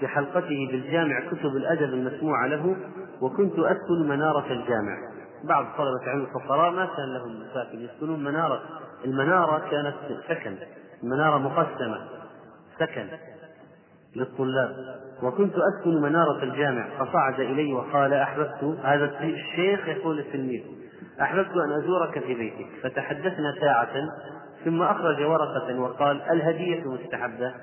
[0.00, 2.76] في حلقته بالجامع كتب الأدب المسموعة له
[3.20, 4.96] وكنت أسكن منارة الجامع.
[5.44, 8.62] بعض طلبة علم الفقراء ما كان لهم مساكن يسكنون منارة
[9.04, 9.94] المنارة كانت
[10.28, 10.56] سكن
[11.02, 11.98] المنارة مقسمة
[12.78, 13.06] سكن
[14.16, 15.02] للطلاب.
[15.22, 20.62] وكنت أسكن منارة الجامع فصعد إلي وقال أحببت هذا الشيخ يقول للتلميذ
[21.20, 22.66] أحببت أن أزورك في بيتك.
[22.82, 23.92] فتحدثنا ساعة
[24.64, 27.54] ثم أخرج ورقة وقال الهدية مستحبة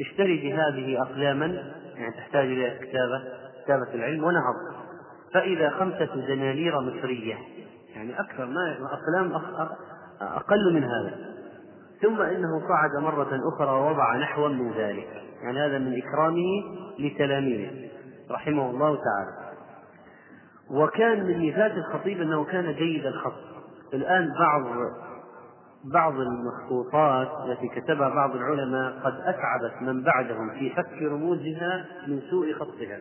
[0.00, 1.46] اشتري بهذه أقلاما
[1.96, 3.22] يعني تحتاج إلى كتابة
[3.64, 4.54] كتابة العلم ونهض.
[5.34, 7.36] فإذا خمسة دنانير مصرية
[7.94, 9.32] يعني أكثر ما أقلام
[10.20, 11.16] أقل من هذا.
[12.02, 15.08] ثم إنه صعد مرة أخرى ووضع نحوا من ذلك.
[15.42, 16.64] يعني هذا من إكرامه
[16.98, 17.90] لتلاميذه
[18.30, 19.54] رحمه الله تعالى.
[20.70, 23.48] وكان من ميزات الخطيب أنه كان جيد الخط.
[23.94, 24.62] الآن بعض
[25.84, 32.52] بعض المخطوطات التي كتبها بعض العلماء قد أتعبت من بعدهم في فك رموزها من سوء
[32.52, 32.98] خطها.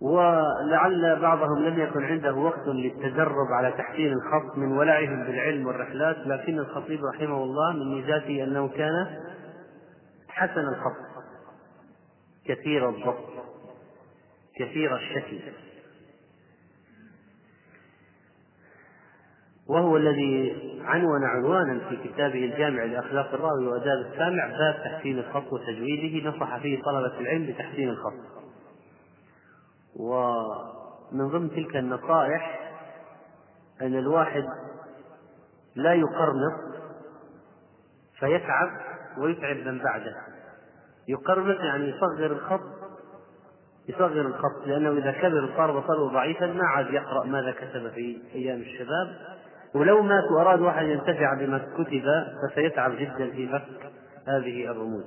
[0.00, 6.58] ولعل بعضهم لم يكن عنده وقت للتدرب على تحسين الخط من ولعهم بالعلم والرحلات لكن
[6.58, 9.06] الخطيب رحمه الله من ميزاته أنه كان
[10.28, 10.96] حسن الخط.
[12.44, 13.28] كثير الضبط.
[14.56, 15.38] كثير الشكل.
[19.68, 26.28] وهو الذي عنون عنوانا في كتابه الجامع لأخلاق الراوي وآداب السامع باب تحسين الخط وتجويده
[26.28, 28.39] نصح فيه طلبة العلم بتحسين الخط.
[30.00, 32.60] ومن ضمن تلك النصائح
[33.82, 34.44] أن الواحد
[35.74, 36.60] لا يقرنط
[38.18, 38.70] فيتعب
[39.18, 40.16] ويتعب من بعده.
[41.08, 42.60] يقرنط يعني يصغر الخط
[43.88, 48.60] يصغر الخط لأنه إذا كبر صار بصره ضعيفا ما عاد يقرأ ماذا كتب في أيام
[48.60, 49.16] الشباب.
[49.74, 52.04] ولو مات وأراد واحد ينتفع بما كتب
[52.42, 53.92] فسيتعب جدا في فك
[54.28, 55.04] هذه الرموز.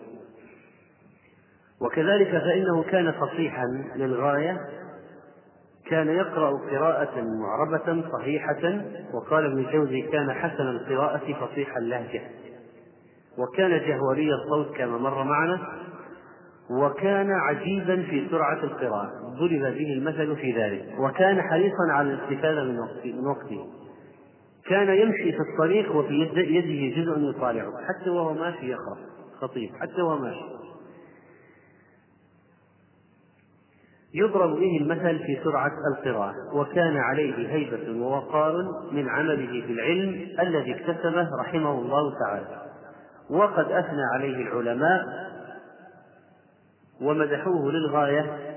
[1.82, 4.58] وكذلك فإنه كان فصيحا للغاية
[5.90, 8.82] كان يقرأ قراءة معربة صحيحة
[9.14, 12.22] وقال ابن الجوزي كان حسن القراءة فصيح اللهجة
[13.38, 15.60] وكان جهوري الصوت كما مر معنا
[16.72, 19.12] وكان عجيبا في سرعة القراءة.
[19.40, 21.00] ضرب به المثل في ذلك.
[21.00, 23.68] وكان حريصا على الاستفادة من وقته.
[24.70, 28.98] كان يمشي في الطريق وفي يده جزء يطالعه حتى وهو ماشي يقرأ.
[29.42, 30.53] خطيب حتى وهو ماشي.
[34.14, 38.54] يضرب به المثل في سرعة القراءة وكان عليه هيبة ووقار
[38.92, 42.62] من عمله بالعلم الذي اكتسبه رحمه الله تعالى.
[43.30, 45.04] وقد أثنى عليه العلماء
[47.02, 48.54] ومدحوه للغاية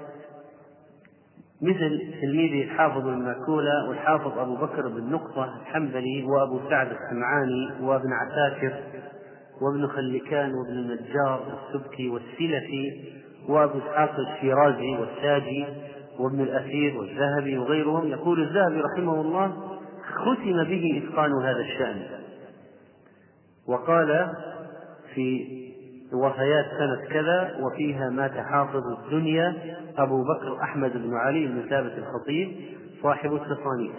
[1.63, 8.75] مثل تلميذه الحافظ الماكولة والحافظ أبو بكر بن نقطة الحنبلي وأبو سعد السمعاني وابن عساكر
[9.63, 13.13] وابن خلكان وابن النجار السبكي والسلفي
[13.49, 15.67] وأبو إسحاق الشيرازي والساجي
[16.19, 19.53] وابن الأثير والذهبي وغيرهم يقول الذهبي رحمه الله
[20.15, 22.03] ختم به إتقان هذا الشأن.
[23.69, 24.33] وقال
[25.15, 25.57] في
[26.13, 29.55] وفيات سنة كذا وفيها مات حافظ الدنيا
[29.99, 32.57] أبو بكر أحمد بن علي بن ثابت الخطيب
[33.03, 33.93] صاحب التصانيف.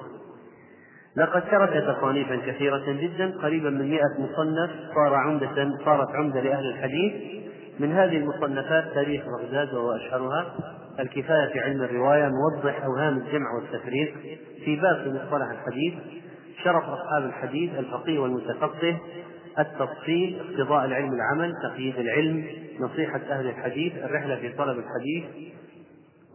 [1.18, 7.14] لقد ترك تصانيفا كثيرة جدا قريبا من مئة مصنف صار عمدة صارت عمدة لأهل الحديث
[7.80, 10.46] من هذه المصنفات تاريخ بغداد وهو أشهرها
[11.00, 14.14] الكفاية في علم الرواية موضح أوهام الجمع والتفريق
[14.66, 15.94] في باب مصطلح الحديث
[16.64, 19.00] شرف أصحاب الحديث الفقيه والمتفقه
[19.60, 22.46] التفصيل اقتضاء العلم العمل تقييد العلم
[22.80, 25.52] نصيحة أهل الحديث الرحلة في طلب الحديث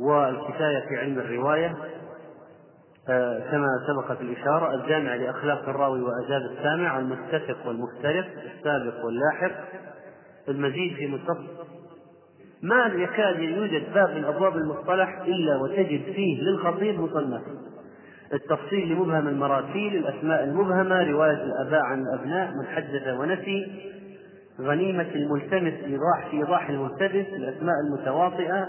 [0.00, 1.76] والكفاية في علم الرواية.
[3.09, 8.26] آه، كما سبقت الإشارة الجامع لأخلاق الراوي وآداب السامع المتفق والمختلف
[8.57, 9.52] السابق واللاحق
[10.48, 11.46] المزيد في متصل.
[12.62, 17.42] ما يكاد يوجد باب من أبواب المصطلح إلا وتجد فيه للخطيب مصنف.
[18.33, 23.72] التفصيل لمبهم المراسيل الأسماء المبهمة رواية الآباء عن الأبناء من حدث ونسي
[24.61, 28.68] غنيمة الملتمس إيضاح في إيضاح الملتبس الأسماء المتواطئة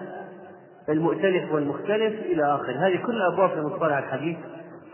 [0.89, 4.37] المؤتلف والمختلف إلى آخره هذه كل أبواب في مصطلح الحديث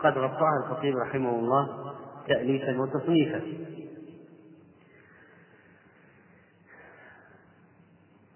[0.00, 1.68] قد غطاها الخطيب رحمه الله
[2.28, 3.40] تأليفا وتصنيفا.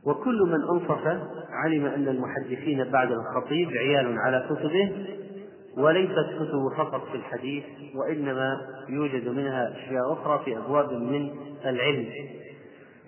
[0.06, 1.06] وكل من أنصف
[1.50, 4.92] علم أن المحدثين بعد الخطيب عيال على كتبه
[5.76, 7.64] وليست كتب فقط في الحديث
[7.94, 11.30] وإنما يوجد منها أشياء أخرى في أبواب من
[11.64, 12.06] العلم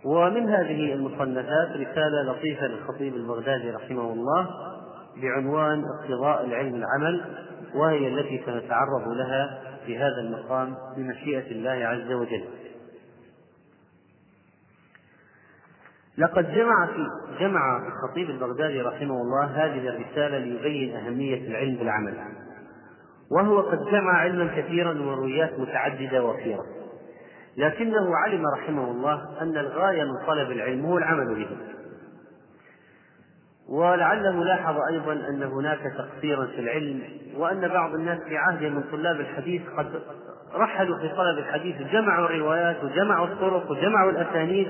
[0.04, 4.48] ومن هذه المصنفات رسالة لطيفة للخطيب البغدادي رحمه الله
[5.22, 7.24] بعنوان اقتضاء العلم العمل
[7.74, 12.44] وهي التي سنتعرض لها في هذا المقام بمشيئة الله عز وجل.
[16.18, 17.06] لقد جمع في
[17.40, 22.14] جمع الخطيب البغدادي رحمه الله هذه الرسالة ليبين أهمية العلم بالعمل.
[23.30, 26.64] وهو قد جمع علما كثيرا ومرويات متعددة وفيرة
[27.56, 31.48] لكنه علم رحمه الله أن الغاية من طلب العلم هو العمل به.
[33.68, 37.02] ولعله لاحظ أيضا أن هناك تقصيرا في العلم
[37.36, 40.02] وأن بعض الناس في عهد من طلاب الحديث قد
[40.54, 44.68] رحلوا في طلب الحديث جمعوا الروايات وجمعوا الطرق وجمعوا الأسانيد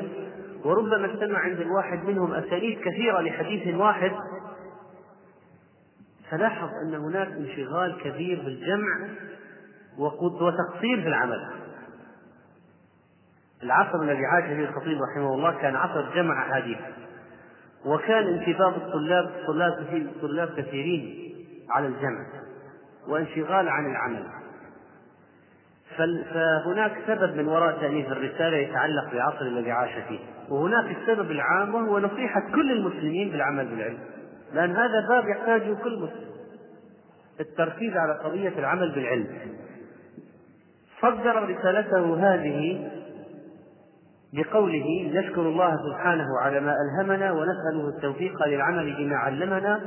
[0.66, 4.12] وربما اجتمع عند الواحد منهم أسانيد كثيرة لحديث واحد
[6.31, 9.09] فلاحظ أن هناك انشغال كبير بالجمع
[9.98, 11.50] وتقصير في العمل.
[13.62, 16.79] العصر الذي عاش فيه الخطيب رحمه الله كان عصر جمع أحاديث
[17.85, 19.87] وكان انتباه الطلاب طلاب
[20.22, 21.35] طلاب كثيرين
[21.70, 22.26] على الجمع
[23.09, 24.26] وانشغال عن العمل.
[26.35, 30.18] فهناك سبب من وراء تأليف الرسالة يتعلق بالعصر الذي عاش فيه.
[30.48, 33.98] وهناك السبب العام وهو نصيحة كل المسلمين بالعمل بالعلم
[34.54, 36.26] لأن هذا باب يحتاجه كل مسلم.
[37.40, 39.26] التركيز على قضية العمل بالعلم.
[41.02, 42.88] صدر رسالته هذه
[44.32, 49.80] بقوله نشكر الله سبحانه على ما ألهمنا ونسأله التوفيق للعمل بما علمنا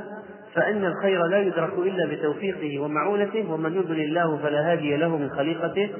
[0.54, 5.90] فإن الخير لا يدرك إلا بتوفيقه ومعونته ومن يضلل الله فلا هادي له من خليقته.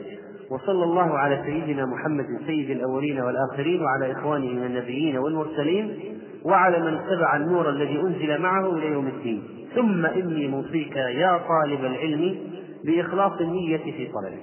[0.51, 5.99] وصلى الله على سيدنا محمد سيد الأولين والآخرين وعلى إخوانه من النبيين والمرسلين
[6.45, 9.43] وعلى من اتبع النور الذي أنزل معه إلى يوم الدين.
[9.75, 12.39] ثم إني موصيك يا طالب العلم
[12.85, 14.41] بإخلاص النية في طلبه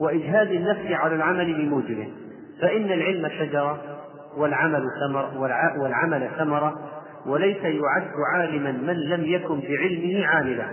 [0.00, 2.08] وإجهاد النفس على العمل بموجبه.
[2.60, 3.78] فإن العلم شجرة
[4.36, 5.30] والعمل ثمر
[5.78, 6.74] والعمل ثمرة
[7.26, 10.66] وليس يعد عالما من لم يكن بعلمه عاملا.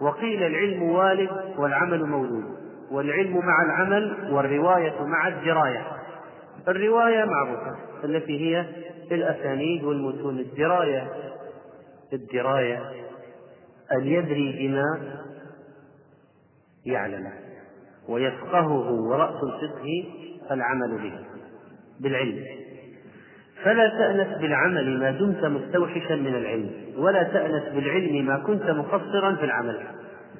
[0.00, 2.44] وقيل العلم والد والعمل مولود
[2.90, 5.86] والعلم مع العمل والرواية مع الدراية.
[6.68, 8.66] الرواية معروفة التي هي
[9.12, 10.38] الأسانيد والمتون.
[10.38, 11.08] الدراية
[12.12, 12.82] الدراية
[13.92, 15.00] أن يدري بما
[16.86, 17.32] يعلمه
[18.08, 20.04] ويفقهه ورأس الفقه
[20.50, 21.18] العمل به
[22.00, 22.44] بالعلم.
[23.64, 29.44] فلا تأنس بالعمل ما دمت مستوحشا من العلم ولا تأنس بالعلم ما كنت مقصرا في
[29.44, 29.80] العمل.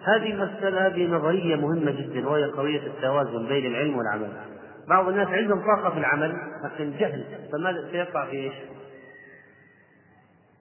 [0.04, 4.28] هذه المسألة هذه نظرية مهمة جدا وهي قضية التوازن بين العلم والعمل.
[4.88, 7.24] بعض الناس عندهم طاقة في العمل لكن جهل.
[7.52, 8.54] فماذا سيقع في إيش؟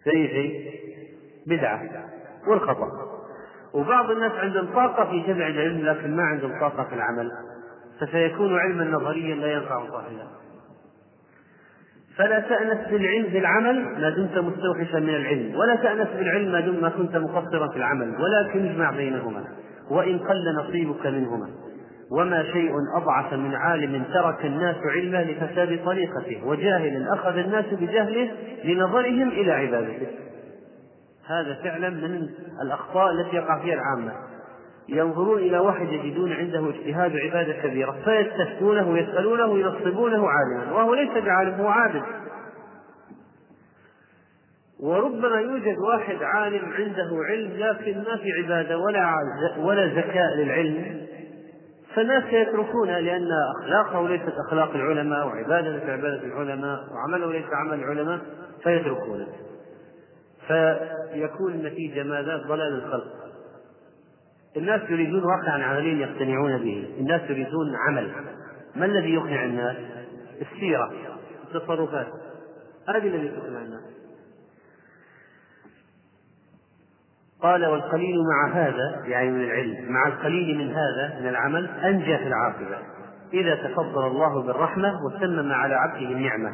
[0.03, 0.72] في شيء؟
[1.47, 1.82] بدعة
[2.47, 2.88] والخطأ.
[3.74, 7.32] وبعض الناس عندهم طاقة في جمع العلم لكن ما عندهم طاقة في العمل.
[7.99, 10.46] فسيكون علما نظريا لا ينفع صاحبه
[12.18, 17.15] فلا تأنس بالعلم بالعمل ما دمت مستوحشا من العلم ولا تأنس بالعلم ما دمت كنت
[17.15, 19.43] مقصرا في العمل ولكن اجمع بينهما
[19.91, 21.49] وإن قل نصيبك منهما.
[22.11, 28.32] وما شيء أضعف من عالم ترك الناس علما لفساد طريقته وجاهل أخذ الناس بجهله
[28.63, 30.07] لنظرهم إلى عبادته.
[31.28, 32.30] هذا فعلا من
[32.61, 34.11] الأخطاء التي يقع فيها العامة.
[34.89, 41.53] ينظرون إلى واحد يجدون عنده اجتهاد عبادة كبيرة فيستفتونه ويسألونه وينصبونه عالما وهو ليس بعالم
[41.53, 42.03] هو عابد.
[44.79, 49.13] وربما يوجد واحد عالم عنده علم لكن ما في عبادة ولا
[49.57, 51.07] ولا زكاء للعلم
[51.95, 53.27] فالناس سيتركونه لأن
[53.57, 58.19] أخلاقه ليست أخلاق العلماء وعبادته عبادة العلماء وعمله ليس عمل العلماء
[58.63, 59.27] فيتركونه.
[60.47, 63.26] فيكون النتيجة ماذا؟ ضلال الخلق.
[64.58, 66.95] الناس يريدون واقعا عمليا يقتنعون به.
[66.99, 68.12] الناس يريدون عمل.
[68.76, 69.78] ما الذي يقنع الناس؟
[70.41, 70.91] السيرة
[71.45, 72.08] التصرفات.
[72.89, 73.84] هذه الذي تقنع الناس.
[77.41, 82.28] قال والقليل مع هذا يعني من العلم مع القليل من هذا من العمل أنجى في
[82.28, 82.78] العاقبة.
[83.34, 86.53] إذا تفضل الله بالرحمة وتمم على عبده النعمة.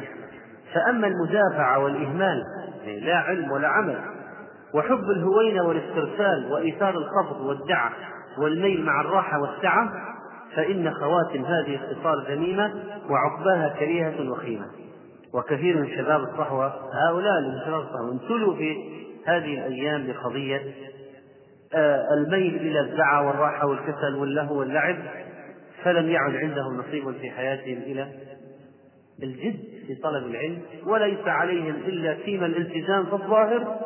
[0.74, 2.42] فأما المدافعة والإهمال
[2.86, 4.13] لا علم ولا عمل.
[4.74, 7.92] وحب الهوينة والاسترسال وإيثار الخفض والدعة
[8.38, 9.92] والميل مع الراحة والسعة
[10.56, 12.72] فإن خواتم هذه الخصال ذميمة
[13.10, 14.66] وعقباها كريهة وخيمة.
[15.34, 16.72] وكثير من شباب الصحوة
[17.06, 18.76] هؤلاء الصحوة امتلوا في
[19.26, 20.62] هذه الأيام بقضية
[21.74, 24.96] آه، الميل إلى الدعة والراحة والكسل واللهو واللعب
[25.82, 28.08] فلم يعد عندهم نصيب في حياتهم إلى
[29.22, 33.78] الجد في طلب العلم وليس عليهم إلا فيما الالتزام في الظاهر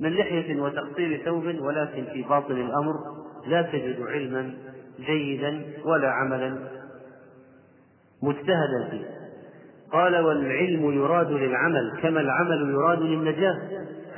[0.00, 2.94] من لحية وتقصير ثوب ولكن في باطن الأمر
[3.46, 4.54] لا تجد علما
[5.06, 6.58] جيدا ولا عملا.
[8.22, 9.04] مجتهدا فيه.
[9.92, 13.58] قال والعلم يراد للعمل كما العمل يراد للنجاة.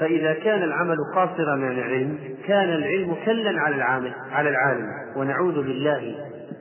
[0.01, 4.87] فإذا كان العمل قاصرا من العلم كان العلم كلا على العامل على العالم.
[5.17, 6.15] ونعوذ بالله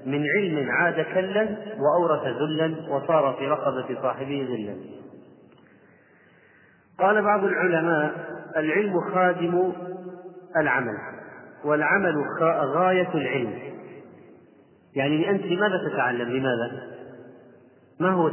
[0.06, 1.48] من علم عاد كلا
[1.80, 4.97] وأورث ذلا وصار في رقبة صاحبه ذلا.
[7.00, 8.28] قال بعض العلماء
[8.58, 9.74] العلم خادم
[10.58, 10.98] العمل
[11.66, 12.26] والعمل
[12.76, 13.60] غاية العلم.
[14.96, 16.98] يعني أنت لماذا تتعلم؟ لماذا؟
[18.00, 18.32] ما هو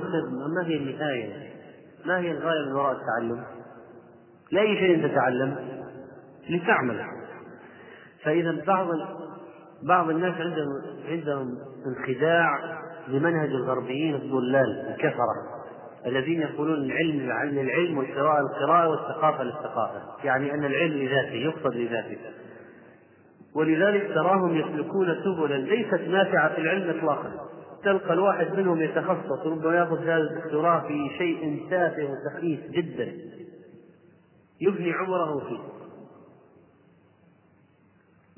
[0.57, 1.51] ما هي النهاية؟
[2.07, 3.45] ما هي الغاية من وراء التعلم؟
[4.53, 5.57] لأي شيء تتعلم؟
[6.51, 7.05] لتعمل.
[8.25, 8.89] فإذا بعض
[9.83, 10.69] بعض الناس عندهم
[11.09, 12.51] عندهم انخداع
[13.09, 15.64] لمنهج الغربيين الضلال الكفرة.
[16.07, 20.03] الذين يقولون العلم عن العلم والقراءة القراءة والثقافة للثقافة.
[20.25, 22.19] يعني أن العلم لذاته يقصد لذاته.
[23.55, 27.33] ولذلك تراهم يسلكون سبلا ليست نافعة في العلم إطلاقا.
[27.85, 33.13] تلقى الواحد منهم يتخصص ربما يأخذ هذا الدكتوراه في شيء تافه وسخيف جدا.
[34.61, 35.75] يفني عمره فيه.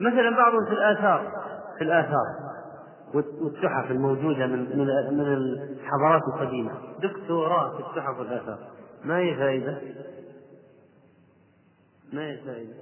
[0.01, 1.33] مثلا بعضهم في الآثار
[1.79, 2.46] في الآثار.
[3.17, 4.79] والتحف الموجودة من
[5.13, 6.73] من الحضارات القديمة.
[7.03, 8.59] دكتوراه في التحف والآثار.
[9.05, 9.81] ما هي فائدة؟
[12.13, 12.75] ما هي فائدة؟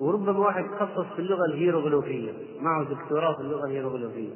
[0.00, 2.32] وربما واحد تخصص في اللغة الهيروغليفية.
[2.60, 4.34] معه دكتوراه في اللغة الهيروغليفية.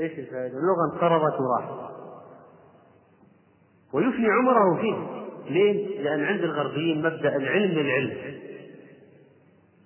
[0.00, 1.92] إيش الفائدة؟ اللغة انقرضت وراحت.
[3.92, 5.22] ويفني عمره فيه.
[5.50, 8.42] ليه؟ لأن عند الغربيين مبدأ العلم للعلم.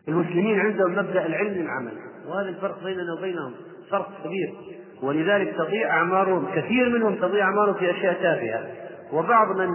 [0.09, 1.93] المسلمين عندهم مبدأ العلم للعمل.
[2.29, 3.53] وهذا الفرق بيننا وبينهم.
[3.91, 4.55] فرق كبير.
[5.03, 8.67] ولذلك تضيع أعمارهم كثير منهم تضيع أعمارهم في أشياء تافهة.
[9.13, 9.69] وبعض من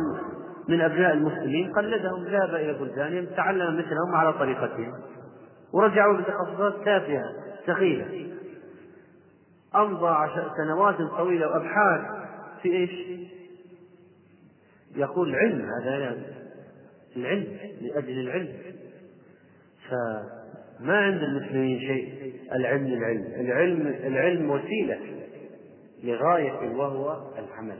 [0.67, 4.93] من أبناء المسلمين قلدهم ذهب إلى بلدانهم تعلم مثلهم على طريقتهم.
[5.73, 7.25] ورجعوا بتخصصات تافهة
[7.67, 8.05] سخيفة
[9.75, 12.01] أمضى سنوات طويلة وأبحاث
[12.61, 12.91] في إيش؟
[14.95, 16.25] يقول العلم هذا يعني
[17.15, 18.53] العلم لأجل العلم.
[20.81, 24.99] فما عند المسلمين شيء العلم العلم العلم العلم وسيلة
[26.03, 27.77] لغاية وهو العمل.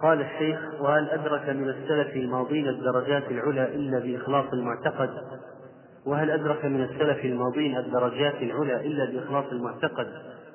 [0.00, 5.10] قال الشيخ وهل أدرك من السلف الماضين الدرجات العلى إلا بإخلاص المعتقد؟
[6.06, 10.08] وهل أدرك من السلف الماضين الدرجات العلى إلا بإخلاص المعتقد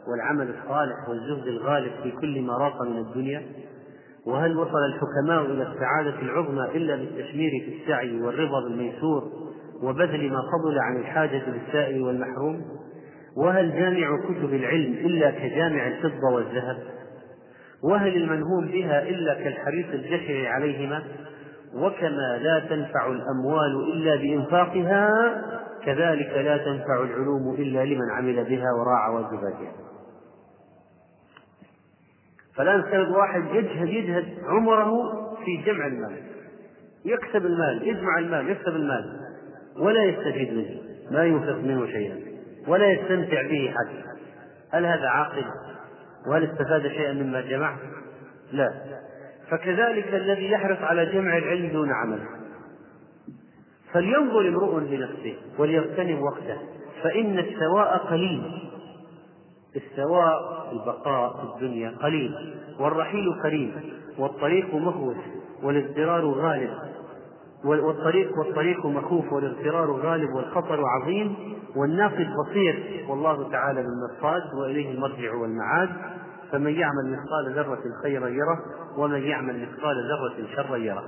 [0.08, 3.44] والعمل الصالح والزهد الغالب في كل ما راق من الدنيا؟
[4.30, 9.24] وهل وصل الحكماء إلى السعادة العظمى إلا بالتشمير في السعي والرضا بالميسور
[9.84, 12.62] وبذل ما فضل عن الحاجة للسائل والمحروم؟
[13.38, 16.78] وهل جامع كتب العلم إلا كجامع الفضة والذهب؟
[17.84, 21.04] وهل المنهوم بها إلا كالحريص الجشع عليهما؟
[21.76, 25.10] وكما لا تنفع الأموال إلا بإنفاقها
[25.86, 29.89] كذلك لا تنفع العلوم إلا لمن عمل بها وراعى واجباتها.
[32.60, 34.92] فالآن سبب واحد يجهد يجهد عمره
[35.46, 36.18] في جمع المال.
[37.06, 39.20] يكسب المال يجمع المال يكسب المال.
[39.80, 40.82] ولا يستفيد منه
[41.12, 42.20] ما ينفق منه شيئا
[42.68, 44.04] ولا يستمتع به حتى
[44.74, 45.46] هل هذا عاقل؟
[46.28, 47.76] وهل استفاد شيئا مما جمع
[48.52, 48.74] لا.
[49.50, 52.20] فكذلك الذي يحرص على جمع العلم دون عمل.
[53.94, 56.58] فلينظر امرؤ لنفسه وليغتنم وقته
[57.04, 58.69] فإن السواء قليل.
[59.76, 63.72] السواء البقاء في الدنيا قليل والرحيل قريب
[64.20, 65.18] والطريق مهوس
[65.64, 66.70] والاضطرار غالب
[67.64, 71.36] والطريق والطريق مخوف والاغترار غالب والخطر عظيم
[71.76, 75.90] والناقد بصير والله تعالى بالمرصاد وإليه المرجع والمعاد
[76.52, 78.60] فمن يعمل مثقال ذرة خيرا يره
[78.98, 81.04] ومن يعمل مثقال ذرة شرا يره.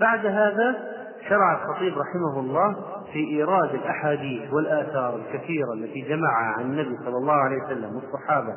[0.00, 0.91] بعد هذا
[1.28, 2.76] شرع الخطيب رحمه الله
[3.12, 8.54] في إيراد الأحاديث والآثار الكثيرة التي جمعها عن النبي صلى الله عليه وسلم والصحابة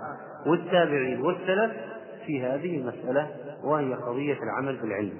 [0.48, 1.72] والتابعين والسلف
[2.26, 3.28] في هذه المسألة
[3.64, 5.14] وهي قضية العمل بالعلم.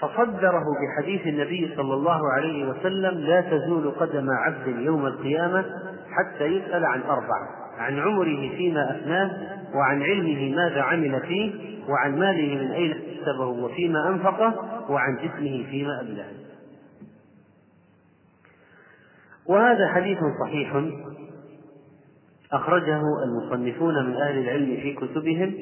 [0.00, 5.64] فصدره بحديث النبي صلى الله عليه وسلم لا تزول قدم عبد يوم القيامة
[6.10, 9.30] حتى يسأل عن أربع عن عمره فيما أفناه
[9.74, 11.52] وعن علمه ماذا عمل فيه
[11.88, 14.54] وعن ماله من أين اكتسبه وفيما أنفقه
[14.90, 16.32] وعن جسمه فيما أبلاه
[19.46, 20.82] وهذا حديث صحيح
[22.52, 25.54] أخرجه المصنفون من أهل العلم في كتبهم.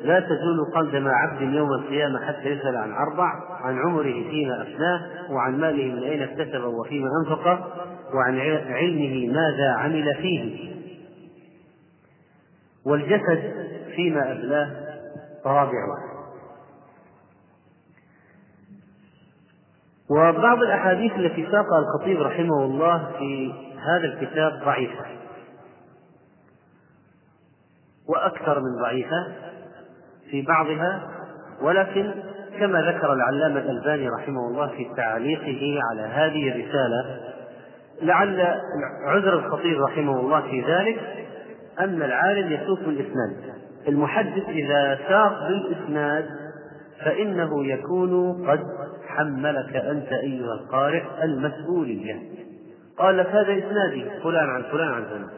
[0.00, 5.60] لا تزول قدم عبد يوم القيامة حتى يسأل عن أربع عن عمره فيما أفناه وعن
[5.60, 7.68] ماله من أين اكتسبه وفيما أنفقه
[8.14, 10.74] وعن علمه ماذا عمل فيه.
[12.86, 13.52] والجسد
[13.96, 14.70] فيما أبلاه
[15.46, 16.13] رابعه.
[20.10, 25.04] وبعض الأحاديث التي ساقها الخطيب رحمه الله في هذا الكتاب ضعيفة.
[28.08, 29.32] وأكثر من ضعيفة
[30.30, 31.10] في بعضها
[31.62, 32.14] ولكن
[32.58, 37.20] كما ذكر العلامة الألباني رحمه الله في تعليقه على هذه الرسالة
[38.02, 38.40] لعل
[39.06, 41.00] عذر الخطيب رحمه الله في ذلك
[41.80, 43.36] أن العالم يسوق الإسناد
[43.88, 46.26] المحدث إذا ساق بالإسناد
[47.04, 48.60] فإنه يكون قد
[49.16, 52.22] حملك أنت أيها القارئ المسؤولية
[52.98, 55.28] قال لك هذا إسنادي فلان عن فلان عن فلان.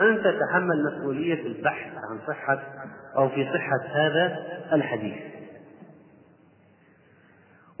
[0.00, 2.58] أنت تحمل مسؤولية البحث عن صحة
[3.16, 4.38] أو في صحة هذا
[4.72, 5.16] الحديث.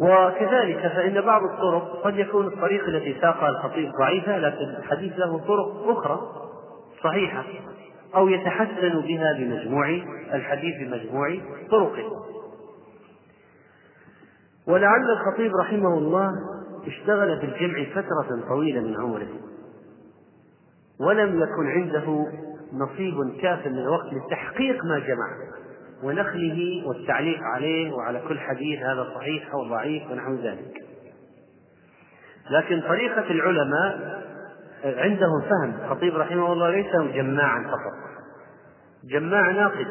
[0.00, 5.88] وكذلك فإن بعض الطرق قد يكون الطريق التي ساقها الخطيب ضعيفة لكن الحديث له طرق
[5.88, 6.20] أخرى
[7.04, 7.44] صحيحة
[8.14, 9.88] أو يتحسن بها بمجموع
[10.34, 11.38] الحديث بمجموع
[11.70, 12.32] طرقه.
[14.66, 16.30] ولعل الخطيب رحمه الله
[16.86, 19.28] اشتغل في الجمع فترة طويلة من عمره.
[21.00, 22.26] ولم يكن عنده
[22.72, 25.52] نصيب كاف من الوقت لتحقيق ما جمع.
[26.02, 30.74] ونقله والتعليق عليه وعلى كل حديث هذا صحيح أو ضعيف ونحو ذلك.
[32.50, 34.22] لكن طريقة العلماء
[34.84, 35.74] عندهم فهم.
[35.84, 38.22] الخطيب رحمه الله ليس جماعا فقط.
[39.04, 39.86] جماع ناقد.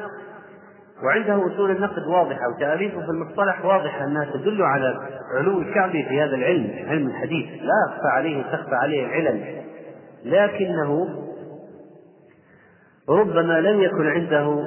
[1.04, 5.00] وعنده أصول النقد واضحة وتأليفه في المصطلح واضحة أنها تدل على
[5.38, 7.48] علو الكعبي في هذا العلم علم الحديث.
[7.62, 9.62] لا أخفى عليه تخفى عليه العلل
[10.26, 11.08] لكنه
[13.10, 14.66] ربما لم يكن عنده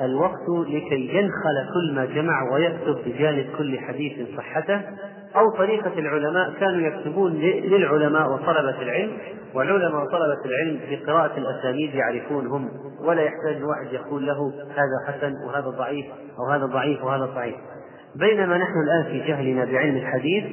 [0.00, 4.80] الوقت لكي ينخل كل ما جمع ويكتب بجانب كل حديث صحته.
[5.36, 9.18] أو طريقة العلماء كانوا يكتبون للعلماء وطلبة العلم
[9.54, 12.68] والعلماء وطلبة العلم في قراءة الأسانيد يعرفون هم
[13.00, 16.06] ولا يحتاج الواحد يقول له هذا حسن وهذا ضعيف
[16.38, 17.56] أو هذا ضعيف وهذا صحيح
[18.16, 20.44] بينما نحن الآن في جهلنا بعلم الحديث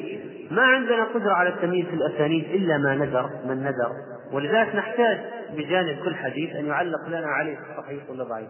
[0.52, 3.92] ما عندنا قدرة على التمييز في الأسانيد إلا ما ندر من ندر
[4.34, 5.18] ولذلك نحتاج
[5.58, 8.48] بجانب كل حديث أن يعلق لنا عليه صحيح ولا ضعيف.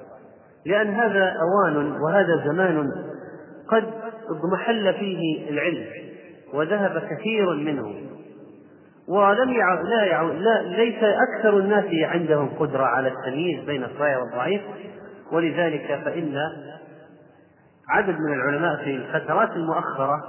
[0.66, 2.92] لأن هذا أوان وهذا زمان
[3.68, 3.84] قد
[4.30, 5.86] اضمحل فيه العلم.
[6.54, 8.10] وذهب كثير منه.
[9.08, 9.74] ولم يع...
[9.82, 10.22] لا, يع...
[10.22, 14.62] لا ليس أكثر الناس عندهم قدرة على التمييز بين الصحيح والضعيف.
[15.32, 16.38] ولذلك فإن
[17.90, 20.22] عدد من العلماء في الفترات المؤخرة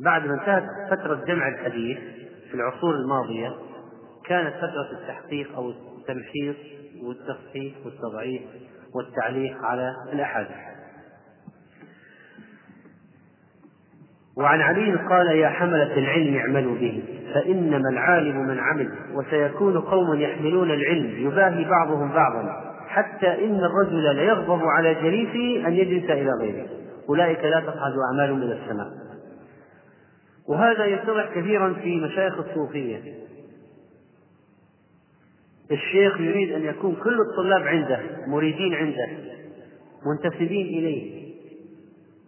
[0.00, 1.98] بعد ما انتهت فترة جمع الحديث
[2.50, 3.52] في العصور الماضية
[4.26, 6.56] كانت فترة التحقيق أو التمحيص
[7.02, 8.42] والتصحيح والتضعيف
[8.94, 10.73] والتعليق على الأحاديث.
[14.36, 17.02] وعن علي قال يا حملة العلم اعملوا به
[17.34, 24.62] فإنما العالم من عمل وسيكون قوم يحملون العلم يباهي بعضهم بعضا حتى إن الرجل ليغضب
[24.64, 26.66] على جليسه أن يجلس إلى غيره.
[27.08, 28.86] أولئك لا تصعد أعمالهم إلى السماء.
[30.48, 32.98] وهذا يتضح كثيرا في مشايخ الصوفية.
[35.70, 39.08] الشيخ يريد أن يكون كل الطلاب عنده مريدين عنده
[40.06, 41.23] منتسبين إليه.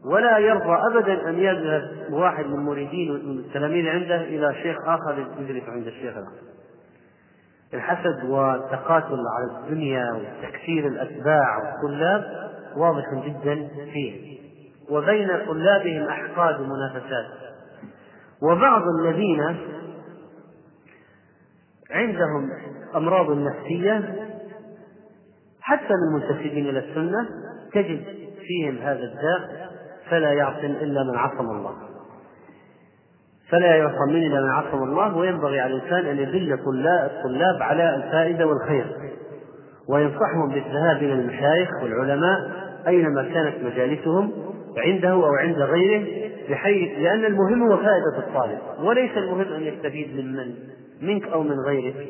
[0.07, 5.69] ولا يرضى أبدا أن يذهب واحد من مريدين من التلاميذ عنده إلى شيخ آخر يجلس
[5.69, 6.47] عند الشيخ الآخر.
[7.75, 14.37] الحسد والتقاتل على الدنيا وتكثير الأتباع والطلاب واضح جدا فيه.
[14.91, 17.27] وبين طلابهم أحقاد ومنافسات
[18.43, 19.57] وبعض الذين
[21.91, 22.51] عندهم
[22.95, 24.15] أمراض نفسية
[25.61, 27.29] حتى من المنتسبين إلى السنة
[27.73, 28.05] تجد
[28.47, 29.76] فيهم هذا الداء
[30.11, 31.75] فلا يعصم إلا من عصم الله.
[33.51, 38.87] فلا يعصم إلا من عصم الله وينبغي على الإنسان أن يدل الطلاب على الفائدة والخير.
[39.89, 42.51] وينصحهم بالذهاب إلى المشايخ والعلماء
[42.87, 44.33] أينما كانت مجالسهم
[44.77, 48.59] عنده أو عند غيره بحيث لأن المهم هو فائدة الطالب.
[48.81, 50.55] وليس المهم أن يستفيد من من
[51.01, 52.09] منك أو من غيرك.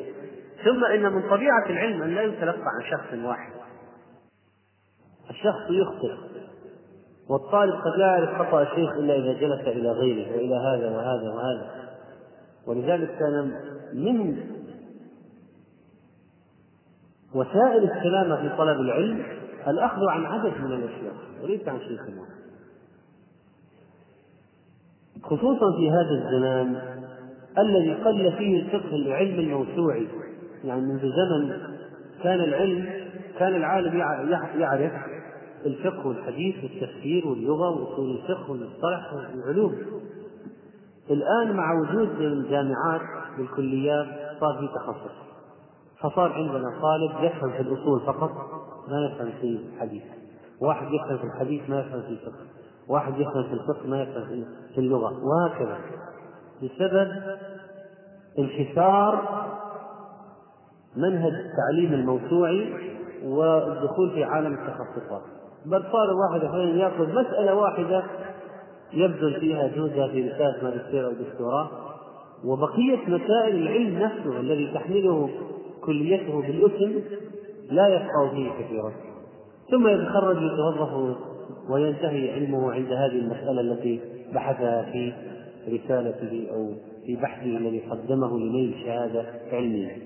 [0.65, 3.51] ثم إن من طبيعة العلم أن لا يتلقى عن شخص واحد.
[5.29, 6.36] الشخص يخطئ.
[7.29, 11.71] والطالب قد لا يعرف خطأ الشيخ إلا إذا جلس إلى غيره وإلى هذا وهذا وهذا.
[12.67, 13.51] ولذلك كان
[13.93, 14.37] من
[17.35, 19.25] وسائل السلامة في طلب العلم
[19.67, 21.13] الأخذ عن عدد من الأشياء
[21.43, 22.37] وليس عن شيخ واحد.
[25.23, 26.81] خصوصا في هذا الزمان
[27.57, 30.07] الذي قل فيه الفقه العلم الموسوعي
[30.63, 31.57] يعني منذ زمن
[32.23, 32.89] كان العلم
[33.39, 33.97] كان العالم
[34.57, 34.91] يعرف
[35.67, 39.75] الفقه والحديث والتفسير واللغة وأصول الفقه والمصطلح والعلوم.
[41.09, 43.01] الآن مع وجود الجامعات
[43.39, 44.07] والكليات
[44.39, 45.27] صار في تخصص
[45.99, 48.31] فصار عندنا طالب يفهم في الأصول فقط
[48.87, 50.03] ما يفهم في الحديث.
[50.61, 52.45] واحد يفهم في الحديث ما يفهم في الفقه.
[52.87, 54.45] واحد يفهم في الفقه ما يفهم
[54.75, 55.13] في اللغة.
[55.23, 55.77] وهكذا.
[56.63, 57.11] بسبب
[58.39, 59.21] انحسار
[60.95, 62.73] منهج التعليم الموسوعي
[63.23, 65.36] والدخول في عالم التخصصات.
[65.71, 68.03] بل صار الواحد أحيانا يأخذ مسألة واحدة
[68.93, 71.69] يبذل فيها جهده في رسالة ماجستير أو دكتوراه
[72.45, 75.29] وبقية مسائل العلم نفسه الذي تحمله
[75.81, 77.01] كليته بالاسم
[77.71, 78.91] لا يفقه فيه كثيرا.
[79.71, 81.17] ثم يتخرج يتوظف
[81.69, 83.99] وينتهي علمه عند هذه المسألة التي
[84.33, 85.13] بحثها في
[85.67, 86.73] رسالته أو
[87.05, 89.97] في بحثه الذي قدمه لنيل شهادة علمية.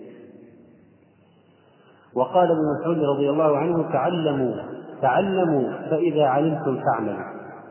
[2.16, 4.56] وقال ابن مسعود رضي الله عنه تعلموا
[5.02, 7.26] تعلموا فإذا علمتم فاعملوا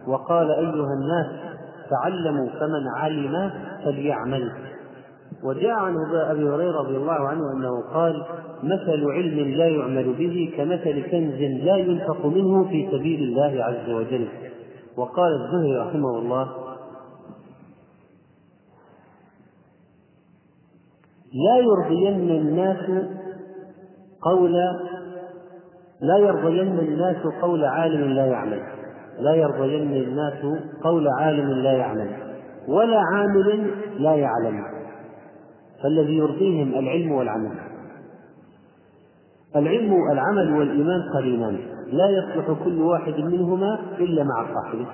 [0.06, 1.26] وقال أيها الناس
[1.90, 3.50] تعلموا فمن علم
[3.84, 4.52] فليعمل.
[5.44, 8.22] وجاء عن أبي هريرة رضي الله عنه أنه قال
[8.62, 14.28] مثل علم لا يعمل به كمثل كنز لا ينفق منه في سبيل الله عز وجل.
[14.96, 16.48] وقال الزهري رحمه الله
[21.32, 23.06] لا يرضين الناس
[24.22, 24.54] قول
[26.02, 28.62] لا يرضين الناس قول عالم لا يعمل
[29.18, 32.10] لا يرضين الناس قول عالم لا يعمل
[32.68, 34.64] ولا عامل لا يعلم.
[35.82, 37.52] فالذي يرضيهم العلم والعمل.
[39.56, 41.58] العلم والعمل والإيمان قرينان
[41.92, 44.86] لا يصلح كل واحد منهما إلا مع صاحبه.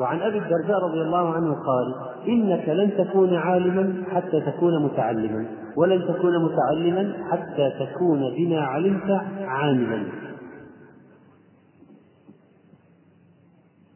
[0.00, 1.94] وعن أبي الدرداء رضي الله عنه قال
[2.28, 5.46] إنك لن تكون عالما حتى تكون متعلما
[5.76, 10.06] ولن تكون متعلما حتى تكون بما علمت عاملا.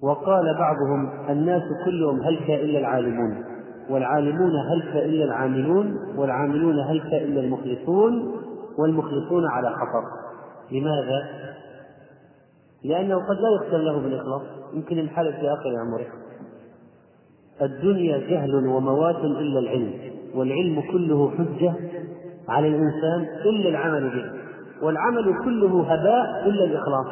[0.02, 3.44] وقال بعضهم الناس كلهم هلك إلا العالمون
[3.90, 8.32] والعالمون هلك إلا العاملون والعاملون هلك إلا المخلصون
[8.78, 10.05] والمخلصون على خطر.
[10.72, 11.28] لماذا؟
[12.85, 14.43] لأنه قد لا يختم له بالإخلاص.
[14.74, 16.07] يمكن ينحرف في آخر عمره.
[17.62, 19.93] الدنيا جهل وموات إلا العلم
[20.35, 21.74] والعلم كله حجة
[22.49, 24.32] على الإنسان إلا العمل به
[24.87, 27.07] والعمل كله هباء إلا الإخلاص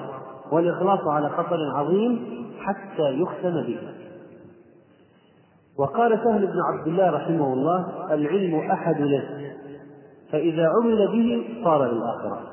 [0.52, 2.26] والإخلاص على خطر عظيم
[2.60, 3.78] حتى يختم به.
[5.78, 9.52] وقال سهل بن عبد الله رحمه الله العلم أحد له
[10.32, 12.51] فإذا عمل به صار للآخرة.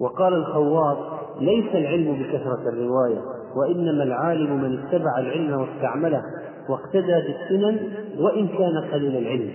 [0.00, 0.98] وقال الخواط
[1.40, 3.20] ليس العلم بكثرة الرواية
[3.56, 6.22] وإنما العالم من اتبع العلم واستعمله
[6.68, 7.78] واقتدى بالسنن
[8.18, 9.50] وإن كان قليل العلم.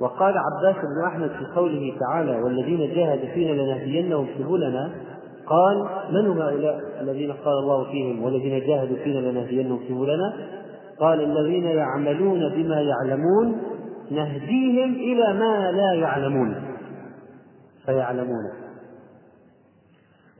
[0.00, 4.90] وقال عباس بن أحمد في قوله تعالى والذين جاهدوا فينا لنهدينهم سبلنا
[5.46, 10.32] قال من هم هؤلاء الذين قال الله فيهم؟ والذين جاهدوا فينا لنهدينهم سبلنا
[11.00, 13.56] قال الذين يعملون بما يعلمون
[14.10, 16.54] نهديهم إلى ما لا يعلمون
[17.86, 18.65] فيعلمونه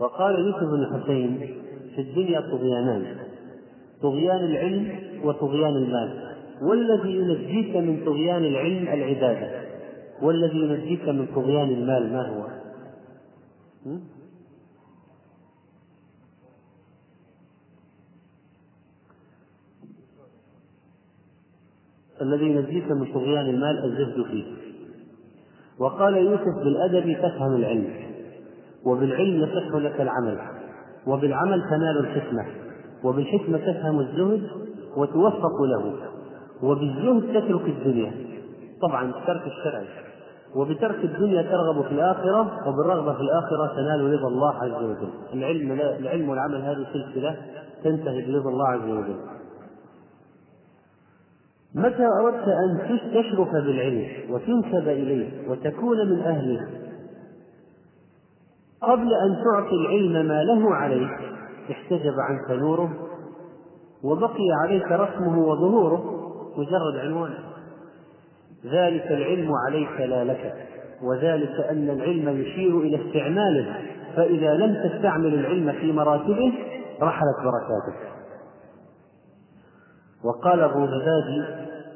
[0.01, 1.38] وقال يوسف بن حسين
[1.94, 3.16] في الدنيا طغيانان
[4.03, 6.36] طغيان العلم وطغيان المال.
[6.62, 9.66] والذي ينجيك من طغيان العلم العبادة
[10.22, 12.47] والذي ينجيك من طغيان المال ما هو؟
[22.22, 24.44] الذي ينجيك من طغيان المال الزهد فيه.
[25.78, 28.06] وقال يوسف بالأدب تفهم العلم.
[28.87, 30.39] وبالعلم يصح لك العمل
[31.07, 32.45] وبالعمل تنال الحكمة
[33.05, 34.43] وبالحكمة تفهم الزهد
[34.97, 35.95] وتوفق له
[36.62, 38.12] وبالزهد تترك الدنيا.
[38.82, 39.87] طبعا ترك الشرعي
[40.57, 45.11] وبترك الدنيا ترغب في الآخرة وبالرغبة في الآخرة تنال رضا الله عز وجل.
[45.34, 47.37] العلم العلم والعمل هذه سلسلة
[47.84, 49.16] تنتهي برضا الله عز وجل.
[51.74, 56.86] متى أردت أن تشرف بالعلم وتنسب إليه وتكون من أهله؟
[58.87, 61.11] قبل أن تعطي العلم ما له عليك
[61.70, 62.91] احتجب عنك نوره
[64.05, 66.16] وبقي عليك رسمه وظهوره
[66.57, 67.32] مجرد عنوان.
[68.64, 70.55] ذلك العلم عليك لا لك
[71.03, 73.74] وذلك أن العلم يشير إلى استعماله
[74.16, 76.53] فإذا لم تستعمل العلم في مراتبه
[77.03, 78.16] رحلت بركاته
[80.24, 81.45] وقال الرغبادي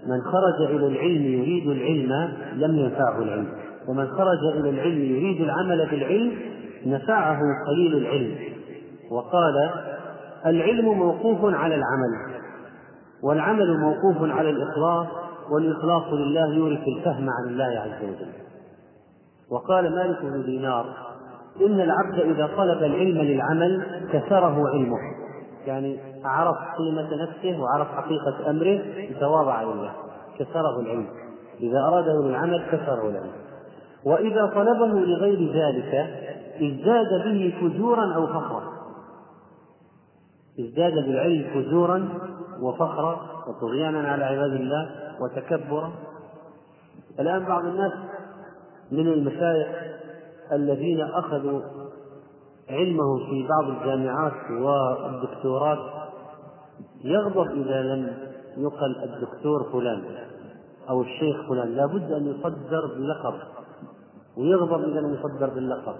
[0.06, 3.48] من خرج إلى العلم يريد العلم لم ينفعه العلم
[3.88, 6.32] ومن خرج إلى العلم يريد العمل بالعلم
[6.86, 8.38] نفعه قليل العلم.
[9.10, 9.70] وقال
[10.46, 12.40] العلم موقوف على العمل
[13.22, 15.06] والعمل موقوف على الإخلاص
[15.50, 18.32] والإخلاص لله يورث الفهم عن الله عز وجل.
[19.50, 20.86] وقال مالك بن دينار
[21.66, 24.98] إن العبد إذا طلب العلم للعمل كسره علمه.
[25.66, 28.80] يعني عرف قيمة نفسه وعرف حقيقة أمره
[29.20, 29.92] تواضع لله.
[30.38, 31.06] كسره العلم.
[31.60, 33.32] إذا أراده للعمل كسره العلم.
[34.04, 36.06] وإذا طلبه لغير ذلك
[36.60, 38.62] ازداد به فجورا أو فخرا.
[40.60, 42.08] ازداد بالعلم فجورا
[42.60, 44.90] وفخرا وطغيانا على عباد الله
[45.20, 45.92] وتكبرا.
[47.20, 47.92] الآن بعض الناس
[48.92, 49.68] من المشايخ
[50.52, 51.60] الذين أخذوا
[52.70, 55.78] علمه في بعض الجامعات والدكتورات
[57.04, 58.16] يغضب إذا لم
[58.56, 60.02] يقل الدكتور فلان
[60.88, 61.68] أو الشيخ فلان.
[61.68, 63.34] لابد أن يصدر باللقب
[64.36, 65.94] ويغضب إذا لم يصدر باللقب.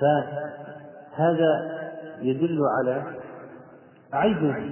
[0.00, 1.78] فهذا
[2.22, 3.02] يدل على
[4.12, 4.70] عيبه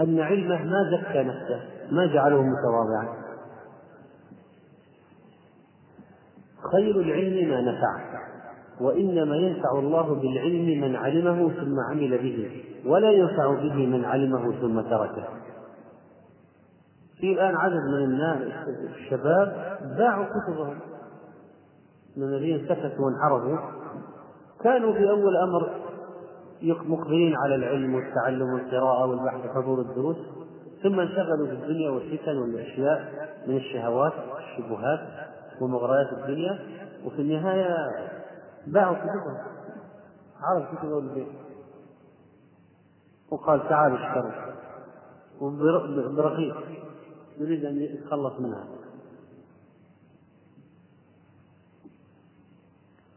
[0.00, 1.60] أن علمه ما زكى نفسه
[1.90, 3.08] ما جعله متواضعا.
[6.72, 8.18] خير العلم ما نفع
[8.80, 14.80] وإنما ينفع الله بالعلم من علمه ثم عمل به ولا ينفع به من علمه ثم
[14.80, 15.28] تركه.
[17.20, 18.38] في الآن عدد من الناس
[18.96, 20.78] الشباب باعوا كتبهم.
[22.16, 23.77] من الذين سكتوا وانحرفوا.
[24.62, 25.70] كانوا في أول أمر
[26.62, 30.16] مقبلين على العلم والتعلم والقراءة والبحث وحضور الدروس
[30.82, 35.00] ثم انشغلوا بالدنيا والفتن والأشياء من الشهوات والشبهات
[35.60, 36.58] ومغريات الدنيا.
[37.04, 37.76] وفي النهاية
[38.66, 39.36] باعوا كتبهم
[40.40, 41.28] عرض كتبه البيت
[43.30, 44.32] وقال تعال اشتروا
[45.40, 46.56] وبرقيق
[47.38, 48.64] يريد أن يتخلص منها.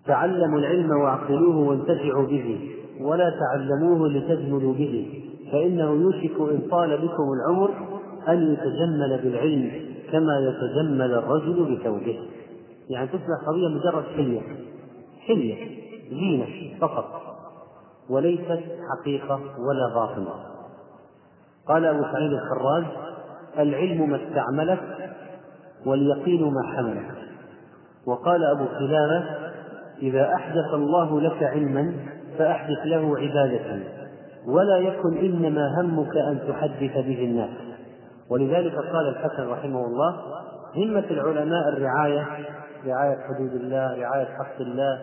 [0.06, 2.72] تعلموا العلم واعقلوه وانتفعوا به
[3.02, 7.72] ولا تعلموه لتجملوا به فإنه يوشك إن طال بكم العمر
[8.28, 9.72] أن يتجمل بالعلم
[10.12, 12.20] كما يتجمل الرجل بثوبه.
[12.90, 14.42] يعني تصبح قضية مجرد حلية
[15.28, 15.56] حلية
[16.10, 17.22] زينة فقط
[18.10, 20.28] وليست حقيقة ولا باطل
[21.68, 22.84] قال أبو سعيد الخراج
[23.60, 25.14] العلم ما استعملك
[25.86, 27.12] واليقين ما حملك.
[28.06, 29.51] وقال أبو قلابة
[30.02, 31.94] إذا أحدث الله لك علما
[32.38, 33.80] فأحدث له عبادة
[34.48, 37.50] ولا يكن إنما همك أن تحدث به الناس.
[38.30, 40.16] ولذلك قال الحسن رحمه الله
[40.76, 42.28] همة العلماء الرعاية
[42.88, 45.00] رعاية حدود الله رعاية حق الله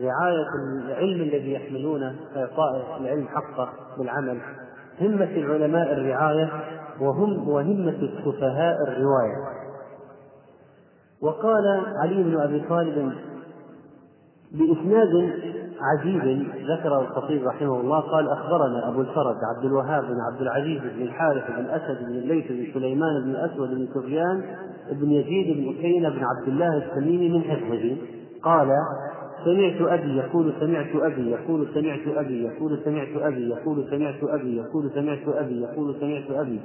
[0.00, 0.46] رعاية
[0.86, 3.68] العلم الذي يحملونه إعطاء العلم حقه
[3.98, 4.38] بالعمل.
[5.00, 6.50] همة العلماء الرعاية
[7.00, 9.60] وهم وهمة السفهاء الرواية.
[11.22, 13.12] وقال علي بن أبي طالب
[14.52, 15.32] بإسناد
[15.80, 21.02] عجيب ذكره الخطيب رحمه الله قال أخبرنا أبو الفرج عبد الوهاب بن عبد العزيز بن
[21.02, 24.42] الحارث بن أسد بن الليث بن سليمان بن أسود بن سفيان
[24.92, 27.96] بن يزيد بن أكينة بن عبد الله التميمي من حفظه.
[28.42, 28.68] قال
[29.44, 34.90] سمعت أبي يقول سمعت أبي يقول سمعت أبي يقول سمعت أبي يقول سمعت أبي يقول
[34.94, 36.60] سمعت أبي يقول سمعت أبي.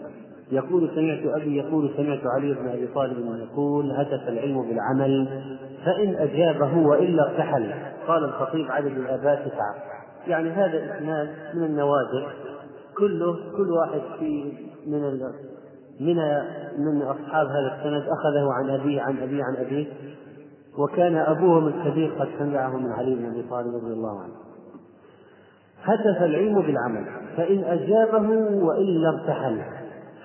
[0.51, 5.41] يقول سمعت أبي يقول سمعت علي بن أبي طالب يقول هتف العلم بالعمل
[5.85, 7.73] فإن أجابه وإلا ارتحل
[8.07, 9.75] قال الخطيب عدد الآباء تسعة.
[10.27, 12.33] يعني هذا إسناد من النوادر.
[12.97, 14.53] كله كل واحد في
[14.87, 15.01] من
[15.99, 16.15] من
[16.77, 19.85] من أصحاب هذا السند أخذه عن أبيه عن أبيه عن أبيه
[20.77, 24.33] وكان أبوهم الكبير قد سمعه من علي بن أبي طالب رضي الله عنه.
[25.83, 27.05] هتف العلم بالعمل
[27.37, 28.29] فإن أجابه
[28.65, 29.61] وإلا ارتحل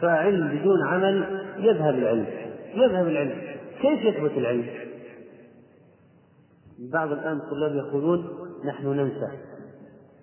[0.00, 2.26] فعلم بدون عمل يذهب العلم
[2.74, 3.38] يذهب العلم
[3.82, 4.66] كيف يثبت العلم؟
[6.92, 8.26] بعض الآن الطلاب يقولون
[8.64, 9.28] نحن ننسى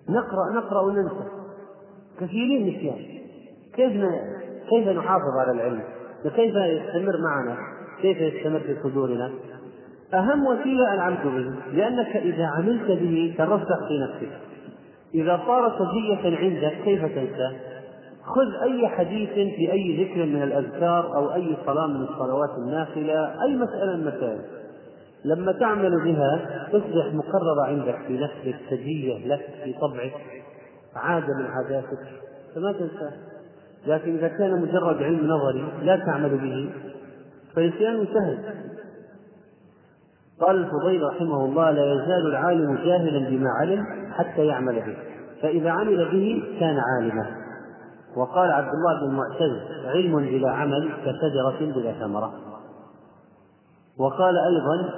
[0.08, 1.24] نقرأ نقرأ وننسى
[2.20, 3.18] كثيرين نسيان
[3.74, 3.92] كيف
[4.70, 5.82] كيف نحافظ على العلم؟
[6.24, 7.56] وكيف يستمر معنا؟
[8.02, 9.30] كيف يستمر في صدورنا؟
[10.14, 14.38] أهم وسيلة العمل به لأنك إذا عملت به ترسخ في نفسك
[15.14, 17.77] إذا صار سجية عندك كيف تنساه؟
[18.28, 23.56] خذ أي حديث في أي ذكر من الأذكار أو أي صلاة من الصلوات النافلة أي
[23.56, 24.40] مسألة من المسائل.
[25.24, 30.12] لما تعمل بها تصبح مقررة عندك في نفسك سجية لك في طبعك
[30.96, 31.98] عادة من عاداتك
[32.54, 33.12] فما تنساه
[33.86, 36.70] لكن إذا كان مجرد علم نظري لا تعمل به
[37.54, 38.38] فنسيانه سهل.
[40.40, 44.96] قال الفضيل رحمه الله لا يزال العالم جاهلا بما علم حتى يعمل به
[45.42, 47.47] فإذا عمل به كان عالما
[48.16, 52.32] وقال عبد الله بن معتز علم بلا عمل كشجرة بلا ثمرة.
[53.98, 54.90] وقال أيضا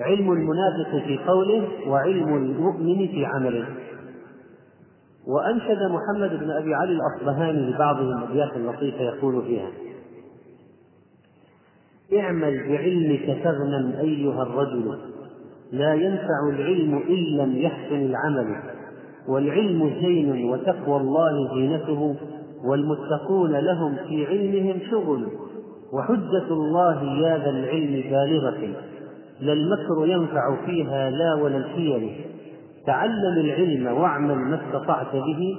[0.00, 3.64] علم المنافق في قوله وعلم المؤمن في عمله.
[5.26, 9.68] وأنشد محمد بن أبي علي الأصبهاني لبعضهم أبيات لطيفة يقول فيها
[12.20, 14.98] اعمل بعلمك تغنم أيها الرجل
[15.72, 18.56] لا ينفع العلم إن لم يحسن العمل
[19.28, 22.16] والعلم زين وتقوى الله زينته
[22.64, 25.28] والمتقون لهم في علمهم شغل
[25.92, 28.74] وحجة الله يا ذا العلم بالغة
[29.40, 32.12] لا المكر ينفع فيها لا ولا الحيل
[32.86, 35.56] تعلم العلم واعمل ما استطعت به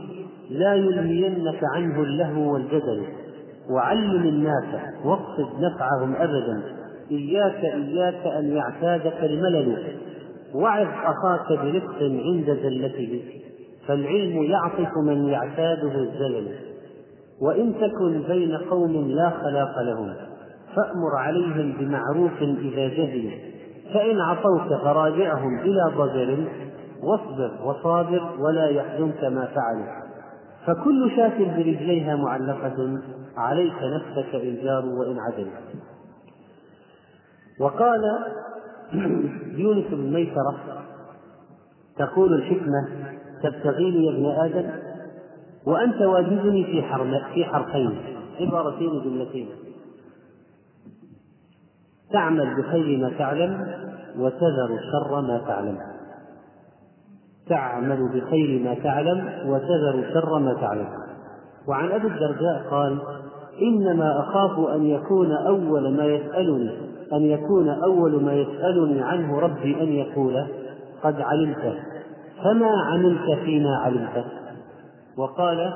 [0.49, 3.03] لا يلهينك عنه اللهو والجدل.
[3.69, 6.63] وعلم الناس واقصد نفعهم أبدا.
[7.11, 9.77] إياك إياك أن يعتادك الملل.
[10.55, 13.21] وعظ أخاك برفق عند زلته.
[13.87, 16.47] فالعلم يعطف من يعتاده الزلل.
[17.41, 20.13] وإن تكن بين قوم لا خلاق لهم
[20.75, 23.31] فأمر عليهم بمعروف إذا جهلوا
[23.93, 26.47] فإن عصوك فراجعهم إلى ضجر
[27.03, 30.05] واصبر وصابر ولا يحزنك ما فعلوا
[30.65, 33.01] فكل شاة برجليها معلقة
[33.37, 35.51] عليك نفسك إن جاروا وإن عدلوا
[37.59, 38.01] وقال
[39.61, 40.55] يونس بن ميسرة
[41.97, 42.87] تقول الحكمة
[43.43, 44.84] تبتغيني يا ابن آدم؟
[45.67, 46.83] وأنت واجدني في
[47.33, 47.97] في حرفين.
[48.39, 49.47] عبارتين جملتين
[52.11, 53.67] تعمل بخير ما تعلم
[54.17, 55.77] وتذر شر ما تعلم.
[57.49, 60.87] تعمل بخير ما تعلم وتذر شر ما تعلم.
[61.67, 62.99] وعن أبي الدرداء قال
[63.61, 66.71] إنما أخاف أن يكون أول ما يسألني
[67.13, 70.47] أن يكون أول ما يسألني عنه ربي أن يقول
[71.03, 71.77] قد علمت.
[72.43, 74.25] فما عملت فيما علمت.
[75.17, 75.73] وقال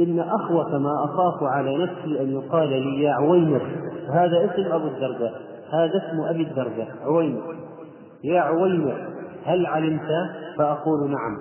[0.00, 3.62] إن أخوف ما أخاف على نفسي أن يقال لي يا عويمر
[4.10, 5.32] هذا اسم أبو الدرداء.
[5.70, 6.88] هذا اسم أبي الدرداء.
[7.02, 7.56] عويمر
[8.24, 9.08] يا عويمر
[9.44, 10.08] هل علمت؟
[10.58, 11.38] فأقول نعم.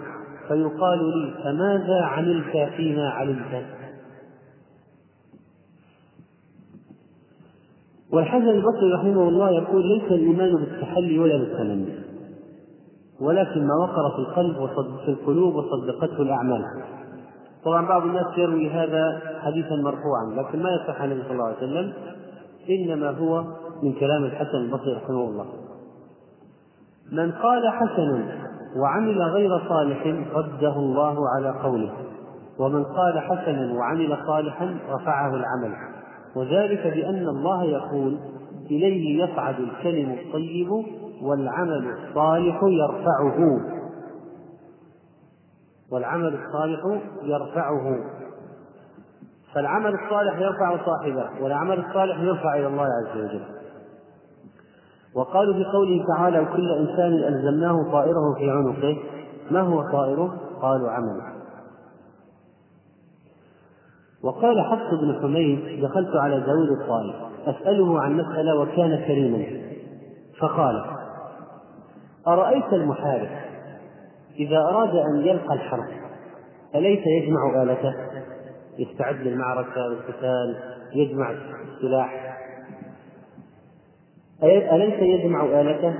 [0.47, 3.65] فيقال لي فماذا عملت فيما علمت؟
[8.13, 11.95] والحسن البصري رحمه الله يقول ليس الإيمان بالتحلي ولا بالتمني
[13.21, 16.65] ولكن ما وقر في القلب وصد في القلوب وصدقته الأعمال.
[17.66, 21.57] طبعا بعض الناس يروي هذا حديثا مرفوعا لكن ما يصح عن النبي صلى الله عليه
[21.57, 21.93] وسلم
[22.70, 23.43] إنما هو
[23.84, 25.45] من كلام الحسن البصري رحمه الله.
[27.11, 28.24] من قال حسن
[28.82, 31.91] وعمل غير صالح رده الله على قوله
[32.59, 35.76] ومن قال حسنا وعمل صالحا رفعه العمل.
[36.36, 38.18] وذلك بأن الله يقول
[38.72, 40.70] إليه يصعد الكلم الطيب
[41.22, 43.74] والعمل الصالح يرفعه.
[45.91, 47.97] والعمل الصالح يرفعه.
[49.53, 53.43] فالعمل الصالح يرفع صاحبه والعمل الصالح يرفع إلى الله عز وجل.
[55.15, 58.97] وقالوا في قوله تعالى وكل إنسان ألزمناه طائره في عنقه.
[59.51, 61.36] ما هو طائره؟ قالوا عمله.
[64.23, 67.13] وقال حفص بن حميد دخلت على داود الطائي
[67.45, 69.45] أسأله عن مسألة وكان كريما.
[70.39, 70.86] فقال
[72.27, 73.44] أرأيت المحارب؟
[74.39, 75.88] إذا أراد أن يلقى الحرب
[76.75, 77.93] أليس يجمع آلته؟
[78.77, 80.55] يستعد للمعركة والقتال
[80.93, 82.38] يجمع السلاح
[84.43, 85.95] أليس يجمع آلته؟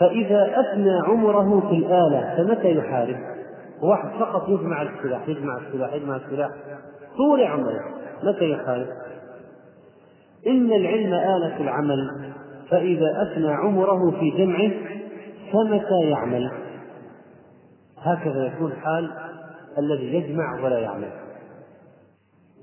[0.00, 3.16] فإذا أفنى عمره في الآلة فمتى يحارب؟
[3.82, 6.50] واحد فقط يجمع السلاح يجمع السلاح يجمع السلاح
[7.16, 7.80] طول عمره
[8.22, 8.86] متى يحارب؟
[10.46, 12.32] إن العلم آلة العمل
[12.70, 14.70] فإذا أفنى عمره في جمعه
[15.52, 16.50] فمتى يعمل؟
[18.02, 19.10] هكذا يكون حال
[19.78, 21.10] الذي يجمع ولا يعمل.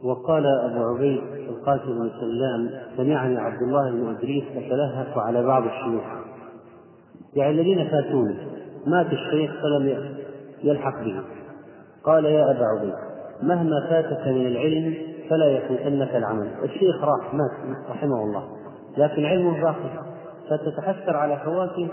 [0.03, 6.03] وقال أبو عبيد القاسم بن سلام سمعني عبد الله بن إدريس أتلهف على بعض الشيوخ.
[7.35, 8.35] يعني الذين فاتوني
[8.87, 10.15] مات الشيخ فلم
[10.63, 11.21] يلحق به
[12.03, 12.93] قال يا أبا عبيد
[13.43, 14.95] مهما فاتك من العلم
[15.29, 16.47] فلا يفوتنك العمل.
[16.63, 18.43] الشيخ راح مات رحمه الله.
[18.97, 20.09] لكن علمه باقي.
[20.49, 21.89] فتتحسر على فواته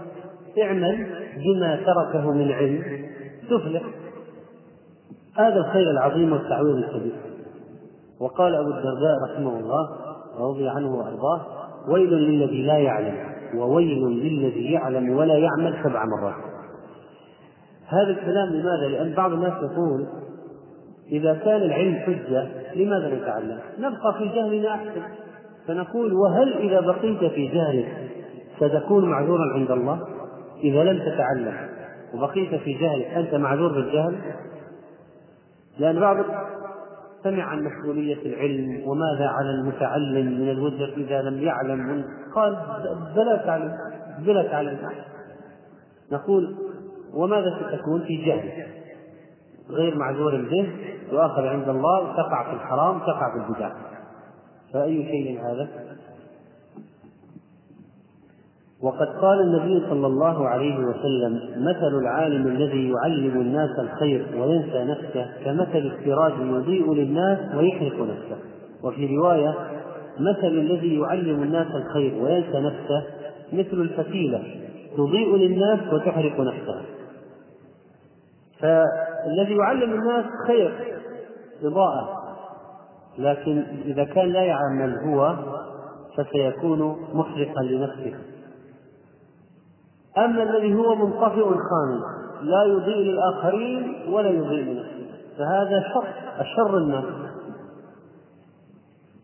[0.63, 3.07] اعمل بما تركه من علم.
[3.51, 3.83] تفلح
[5.37, 7.17] هذا الخير العظيم والتعويض الكبير
[8.21, 9.89] وقال أبو الدرداء رحمه الله
[10.39, 11.41] رضي عنه وأرضاه
[11.89, 13.15] ويل للذي لا يعلم
[13.55, 16.35] وويل للذي يعلم ولا يعمل سبع مرات
[17.87, 20.07] هذا الكلام لماذا؟ لأن بعض الناس يقول
[21.13, 25.03] إذا كان العلم حجة لماذا نتعلم؟ نبقى في جهلنا أحسن
[25.67, 28.11] فنقول وهل إذا بقيت في جهلك
[28.57, 30.01] ستكون معذورا عند الله؟
[30.65, 31.76] إذا لم تتعلم
[32.15, 34.21] وبقيت في جهلك أنت معذور بالجهل؟
[35.79, 36.17] لأن بعض
[37.23, 42.05] سمع عن مسؤولية العلم وماذا على المتعلم من الوزر إذا لم يعلم
[42.35, 42.59] قال
[43.15, 43.73] بلا تعلم
[44.19, 44.79] بلا تعلم
[46.13, 46.57] نقول
[47.15, 48.67] وماذا ستكون في جهل
[49.71, 50.73] غير معذور به
[51.13, 53.71] يؤاخذ عند الله تقع في الحرام تقع في البدع
[54.73, 55.69] فأي شيء هذا؟
[58.83, 65.27] وقد قال النبي صلى الله عليه وسلم مثل العالم الذي يعلم الناس الخير وينسى نفسه
[65.45, 68.37] كمثل السراج يضيء للناس ويحرق نفسه.
[68.83, 69.55] وفي رواية
[70.21, 73.05] مثل الذي يعلم الناس الخير وينسى نفسه
[73.53, 74.43] مثل الفتيلة
[74.97, 76.83] تضيء للناس وتحرق نفسها.
[78.61, 80.75] فالذي يعلم الناس خير
[81.63, 82.23] إضاءة
[83.19, 85.37] لكن إذا كان لا يعمل هو
[86.17, 88.36] فسيكون محرقا لنفسه.
[90.19, 92.01] أما الذي هو منطفئ خامل
[92.43, 95.07] لا يضيء للآخرين ولا يضيء لنفسه.
[95.39, 96.05] فهذا شر
[96.41, 97.05] الشر الناس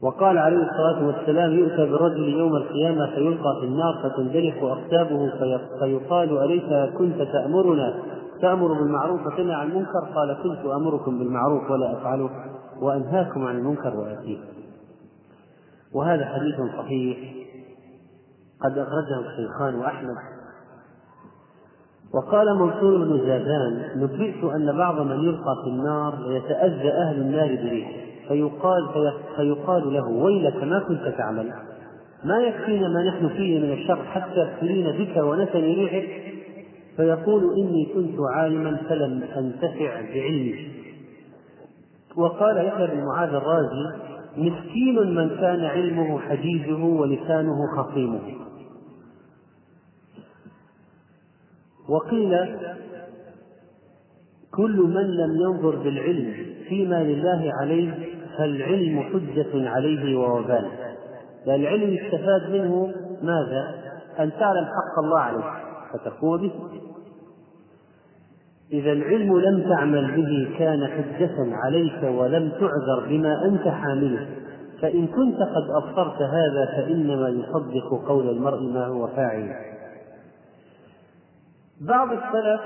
[0.02, 5.30] وقال عليه الصلاة والسلام يؤتى برجل يوم القيامة فيلقى في النار فتندلق أكتابه
[5.80, 7.94] فيقال أليس كنت تأمرنا؟
[8.40, 12.30] تأمر بالمعروف وتنهى عن المنكر؟ قال كنت أمركم بالمعروف ولا أفعله
[12.80, 14.38] وأنهاكم عن المنكر وآتيه
[15.94, 17.18] وهذا حديث صحيح.
[18.64, 20.14] قد أخرجه الشيخان وأحمد
[22.14, 27.92] وقال منصور بن زادان نبئت أن بعض من يلقى في النار يتأذى أهل النار بريحه
[28.28, 28.82] فيقال
[29.36, 31.52] فيقال له ويلك ما كنت تعمل
[32.24, 36.08] ما يكفينا ما نحن فيه من الشر حتى ابتلينا بك ونسن ريحك؟
[36.96, 40.68] فيقول إني كنت عالما فلم أنتفع بعلمي.
[42.16, 48.20] وقال يحيى بن معاذ الرازي مسكين من كان علمه حجيجه ولسانه خصيمه.
[51.88, 52.58] وقيل
[54.54, 56.34] كل من لم ينظر بالعلم
[56.68, 57.94] فيما لله عليه
[58.38, 60.66] فالعلم حجة عليه ووبال.
[61.46, 63.74] العلم يستفاد منه ماذا؟
[64.18, 65.44] أن تعلم حق الله عليك
[65.92, 66.52] فتقوم به.
[68.72, 74.26] إذا العلم لم تعمل به كان حجة عليك ولم تعذر بما أنت حامله
[74.82, 79.71] فإن كنت قد أبصرت هذا فإنما يصدق قول المرء ما هو فاعل.
[81.88, 82.60] بعض السلف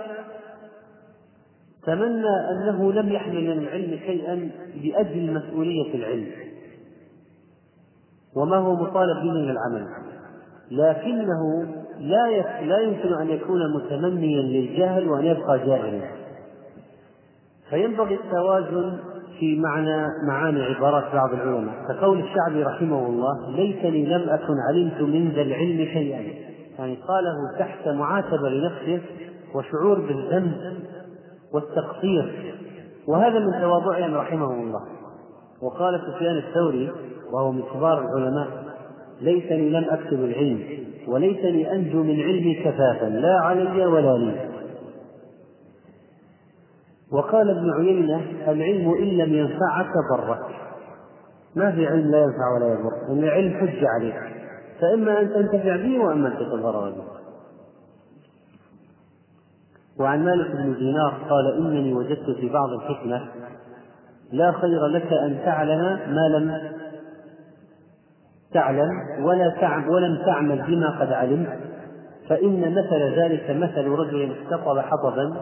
[1.87, 4.51] تمنى أنه لم يحمل العلم شيئا
[4.85, 6.27] لأجل مسؤولية العلم
[8.37, 9.87] وما هو مطالب به من العمل
[10.71, 11.67] لكنه
[12.01, 12.27] لا
[12.65, 16.01] لا يمكن أن يكون متمنيا للجهل وأن يبقى جاهلا.
[17.71, 18.99] فينبغي التوازن
[19.39, 21.75] في معنى معاني عبارات بعض العلماء.
[21.89, 26.23] كقول الشعبي رحمه الله ليتني لم أكن علمت من ذا العلم شيئا
[26.79, 29.01] يعني قاله تحت معاتبة لنفسه
[29.55, 30.77] وشعور بالذنب
[31.55, 32.55] والتقصير.
[33.09, 34.81] وهذا من تواضعهم رحمه الله.
[35.63, 36.93] وقال سفيان الثوري
[37.33, 38.47] وهو من كبار العلماء
[39.21, 40.65] ليتني لم أكتب العلم
[41.09, 44.51] وليتني أنجو من علمي كفافا لا علي ولا لي.
[47.13, 50.47] وقال ابن عيينة العلم إن لم ينفعك ضرك.
[51.55, 54.36] ما في علم لا ينفع ولا يضر إن العلم حج عليك.
[54.81, 57.05] فإما أن تنتفع به وإما أن تتضرر به.
[59.99, 63.29] وعن مالك بن دينار قال إنني وجدت في بعض الحكمة
[64.33, 66.73] لا خير لك أن تعلم ما لم
[68.53, 68.91] تعلم
[69.25, 71.59] ولا تعب ولم تعمل بما قد علمت
[72.29, 75.41] فإن مثل ذلك مثل رجل اختطب حطبا.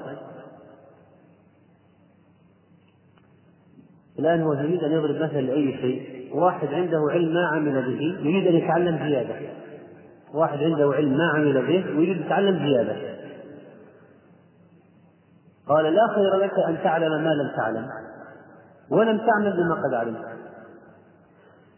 [4.18, 6.13] الآن هو يريد أن يضرب مثل لأي شيء.
[6.35, 9.35] واحد عنده علم ما عمل به يريد أن يتعلم زيادة.
[10.35, 12.97] واحد عنده علم ما عمل به ويريد يتعلم زيادة.
[15.68, 17.87] قال لا خير لك أن تعلم ما لم تعلم
[18.91, 20.24] ولم تعمل بما قد علمت.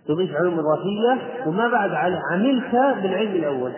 [0.08, 1.90] تضيف علوم إضافية؟ وما بعد
[2.32, 3.72] عملت بالعلم الأول.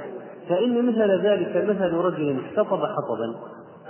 [0.49, 3.35] فإن مثل ذلك مثل رجل اختطب حطبا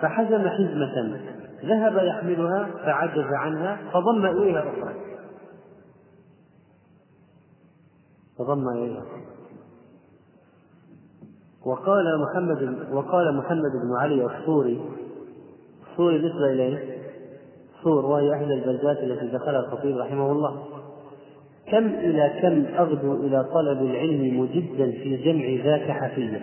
[0.02, 1.20] فحزم حزمة
[1.64, 5.07] ذهب يحملها فعجز عنها فضم إليها أخرى.
[8.38, 9.04] فضم إليها
[11.66, 14.80] وقال محمد وقال محمد بن علي الصوري
[15.90, 16.98] الصوري بالنسبة إليه
[17.82, 20.64] صور وهي إحدى البلدات التي دخلها الخطيب رحمه الله.
[21.66, 26.42] كم إلى كم أغدو إلى طلب العلم مجدا في جمع ذاك حفيا؟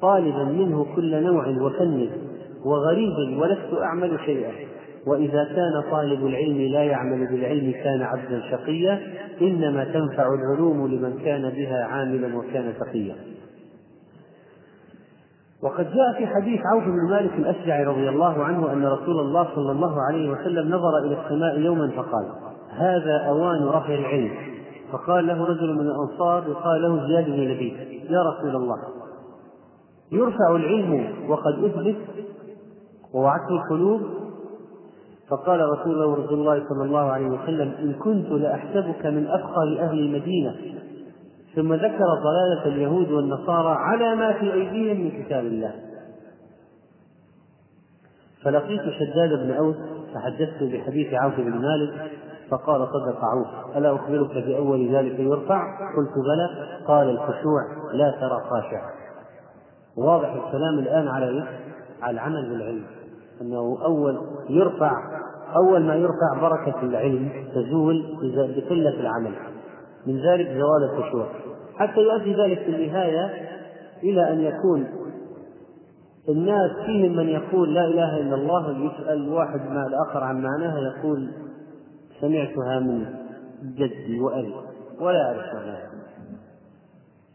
[0.00, 2.10] طالبا منه كل نوع وفن
[2.64, 4.52] وغريب ولست أعمل شيئا.
[5.06, 9.00] وإذا كان طالب العلم لا يعمل بالعلم كان عبدا شقيا
[9.40, 13.16] إنما تنفع العلوم لمن كان بها عاملا وكان تقيا.
[15.62, 19.72] وقد جاء في حديث عوف بن مالك الأشجعي رضي الله عنه أن رسول الله صلى
[19.72, 22.26] الله عليه وسلم نظر إلى السماء يوما فقال
[22.70, 24.52] هذا أوان رفع العلم.
[24.92, 27.76] فقال له رجل من الأنصار يقال له زياد بن لبيد
[28.10, 28.76] يا رسول الله
[30.12, 31.96] يرفع العلم وقد أثبت
[33.14, 34.00] ووعته القلوب
[35.32, 39.98] فقال رسول الله رسول الله صلى الله عليه وسلم إن كنت لأحسبك من أفقر أهل
[39.98, 40.56] المدينة.
[41.56, 45.74] ثم ذكر ضلالة اليهود والنصارى على ما في أيديهم من كتاب الله.
[48.44, 49.76] فلقيت شداد بن أوس
[50.14, 52.10] فحدثت بحديث عوف بن مالك
[52.50, 55.62] فقال صدق عوف ألا أخبرك بأول ذلك يرفع؟
[55.96, 56.68] قلت بلى.
[56.86, 57.62] قال الخشوع
[57.92, 58.82] لا ترى خاشع
[59.96, 61.46] واضح الكلام الآن على؟
[62.02, 63.01] على العمل بالعلم.
[63.42, 64.92] أنه أول يرفع
[65.56, 68.16] أول ما يرفع بركة العلم تزول
[68.56, 69.34] بقلة العمل
[70.06, 71.26] من ذلك زوال الخشوع.
[71.76, 73.30] حتى يؤدي ذلك في النهاية
[74.02, 74.86] إلى أن يكون
[76.28, 81.30] الناس فيهم من يقول لا إله إلا الله يسأل واحد مع الآخر عن معناها يقول
[82.20, 83.04] سمعتها من
[83.62, 84.54] جدي وأبي
[85.00, 85.90] ولا أعرف معناها.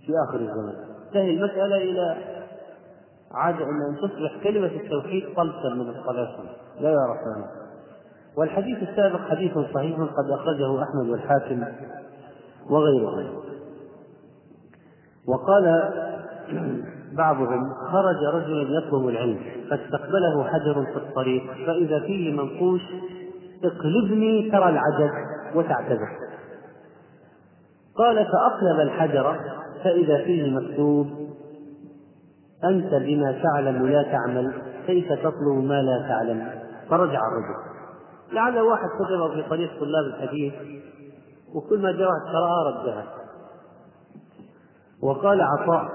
[0.05, 0.75] في آخر الزمان.
[1.07, 2.36] تنتهي المسألة إلى
[3.31, 6.43] عاد أن تصبح كلمة التوحيد طلسا من الطلاسم
[6.79, 7.67] لا يعرف معناها
[8.37, 11.63] والحديث السابق حديث صحيح قد أخرجه أحمد والحاكم
[12.69, 13.47] وغيرهم
[15.27, 15.93] وقال
[17.13, 22.81] بعضهم خرج رجل يطلب العلم فاستقبله حجر في الطريق فإذا فيه منقوش
[23.63, 25.11] اقلبني ترى العجب
[25.55, 26.09] وتعتذر.
[27.97, 29.39] قال فأقلب الحجر
[29.83, 31.07] فإذا فيه مكتوب
[32.63, 34.53] أنت بما تعلم لا تعمل
[34.87, 36.47] كيف تطلب ما لا تعلم؟
[36.89, 37.67] فرجع الرجل.
[38.33, 40.53] لعل واحد كتب في طريق طلاب الحديث
[41.55, 43.05] وكل ما جاء واحد قرأها ردها
[45.03, 45.85] وقال عطاء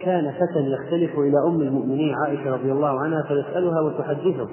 [0.00, 4.48] كان فتى يختلف إلى أم المؤمنين عائشة رضي الله عنها فيسألها وتحدثه.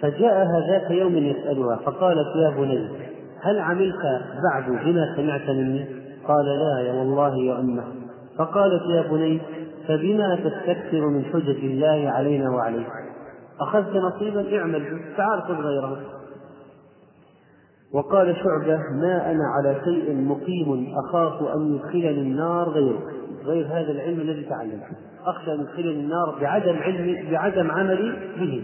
[0.00, 2.88] فجاءها ذات يوم يسألها فقالت يا بني
[3.42, 3.96] هل عملت
[4.52, 5.86] بعد بما سمعت مني؟
[6.28, 7.84] قال لا يا والله يا أمة.
[8.38, 9.40] فقالت يا بني
[9.88, 12.88] فبما تستكثر من حجج الله علينا وعليك؟
[13.60, 16.00] أخذت نصيبا اعمل به تعال خذ غيره.
[17.94, 23.02] وقال شعبة ما أنا على شيء مقيم أخاف أن يدخلني النار غيره
[23.44, 24.96] غير هذا العلم الذي تعلمته
[25.26, 28.62] أخشى أن يدخلني النار بعدم علمي بعدم عملي به.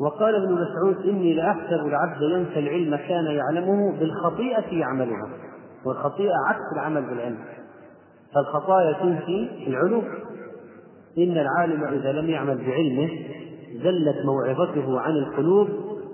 [0.00, 5.28] وقال ابن مسعود إني لأحسب العبد ينسى العلم كان يعلمه بالخطيئة يعملها
[5.86, 7.38] والخطيئة عكس العمل بالعلم.
[8.36, 10.04] فالخطايا تنفي العلوم.
[11.18, 13.10] إن العالم إذا لم يعمل بعلمه
[13.74, 15.68] زلت موعظته عن القلوب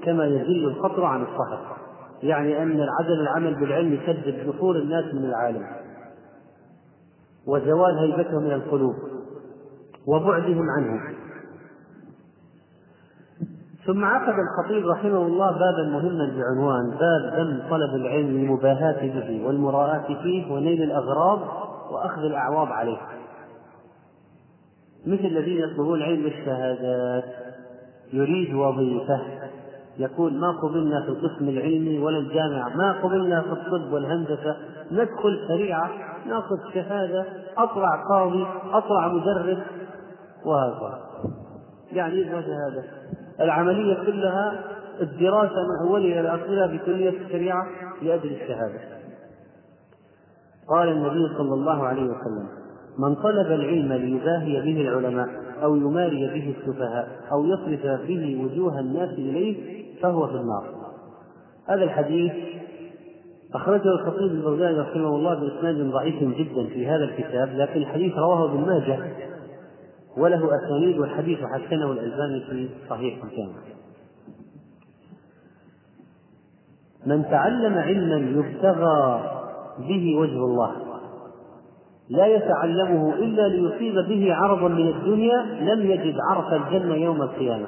[0.05, 1.77] كما يزل القطر عن الصحر
[2.23, 2.71] يعني أن
[3.01, 5.67] عدم العمل بالعلم يسبب نفور الناس من العالم
[7.47, 8.95] وزوال هيبتهم من القلوب
[10.07, 11.01] وبعدهم عنه.
[13.87, 20.23] ثم عقد الخطيب رحمه الله بابا مهما بعنوان باب ذم طلب العلم المباهاة به والمراءاة
[20.23, 21.41] فيه ونيل الأغراض
[21.93, 22.99] وأخذ الأعواض عليه
[25.07, 27.25] مثل الذين يطلبون علم الشهادات
[28.13, 29.21] يريد وظيفة
[29.99, 34.57] يقول ما قبلنا في القسم العلمي ولا الجامعة ما قبلنا في الطب والهندسة
[34.93, 35.91] ندخل شريعة
[36.27, 37.27] نأخذ شهادة
[37.59, 39.59] أطلع قاضي أطلع مدرس
[40.45, 41.01] وهكذا.
[41.93, 42.85] يعني يبغى شهادة
[43.41, 44.65] العملية كلها
[45.01, 47.67] الدراسة من أولها إلى آخرها في كلية الشريعة
[48.03, 49.02] لأجل الشهادة.
[50.69, 52.47] قال النبي صلى الله عليه وسلم
[52.99, 55.29] من طلب العلم ليباهي به العلماء
[55.63, 60.65] أو يماري به السفهاء أو يصرف به وجوه الناس إليه فهو في النار.
[61.69, 62.33] هذا الحديث
[63.55, 68.61] أخرجه الخطيب البغدادي رحمه الله بإسناد ضعيف جدا في هذا الكتاب لكن الحديث رواه ابن
[68.61, 68.99] ماجه
[70.17, 73.53] وله أسانيد والحديث حسنه الألباني في صحيح الجامع
[77.07, 79.23] من تعلم علما يبتغى
[79.79, 80.73] به وجه الله.
[82.09, 87.67] لا يتعلمه إلا ليصيب به عرضا من الدنيا لم يجد عرف الجنة يوم القيامة.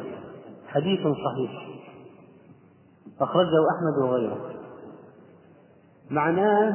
[0.69, 1.69] حديث صحيح.
[3.21, 4.37] أخرجه أحمد وغيره.
[6.11, 6.73] معناه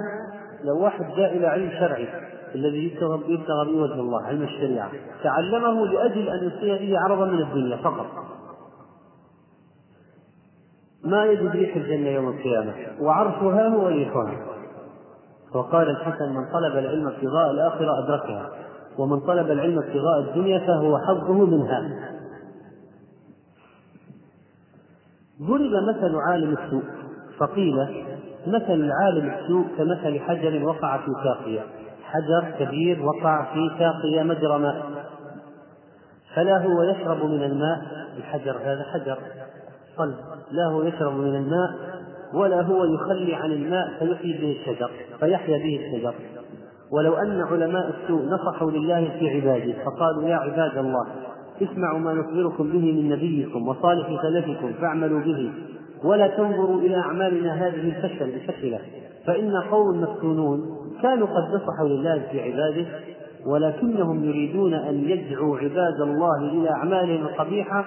[0.63, 2.07] لو واحد جاء إلى علم شرعي
[2.55, 2.93] الذي
[3.27, 4.91] يبتغى به وجه الله علم الشريعة
[5.23, 8.05] تعلمه لأجل أن يصيب به عرضا من الدنيا فقط.
[11.03, 14.58] ما يجد ريح الجنة يوم القيامة وعرفها هو ريحها
[15.53, 18.49] وقال الحسن من طلب العلم ابتغاء الآخرة أدركها
[18.97, 21.81] ومن طلب العلم ابتغاء الدنيا فهو حظه منها.
[25.41, 26.83] ضرب مثل عالم السوء
[27.37, 28.05] فقيل
[28.47, 31.61] مثل العالم السوء كمثل حجر وقع في ساقية.
[32.03, 34.85] حجر كبير وقع في ساقية مجرى ماء.
[36.35, 37.81] فلا هو يشرب من الماء
[38.17, 39.17] الحجر هذا حجر
[39.97, 40.15] صلب
[40.51, 41.98] لا هو يشرب من الماء
[42.33, 46.13] ولا هو يخلي عن الماء فيحيي به الشجر فيحيا به الشجر.
[46.91, 51.07] ولو أن علماء السوء نصحوا لله في عباده فقالوا يا عباد الله
[51.61, 55.51] اسمعوا ما نخبركم به من نبيكم وصالح سلفكم فاعملوا به
[56.03, 58.79] ولا تنظروا إلى أعمالنا هذه الفشل الفشلة
[59.25, 60.59] فإن قوم مفتونون
[61.01, 62.85] كانوا قد نصحوا لله في عباده
[63.45, 67.85] ولكنهم يريدون أن يدعوا عباد الله إلى أعمالهم القبيحة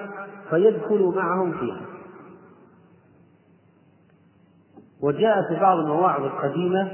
[0.50, 1.80] فيدخلوا معهم فيها.
[5.02, 6.88] وجاء في بعض المواعظ القديمة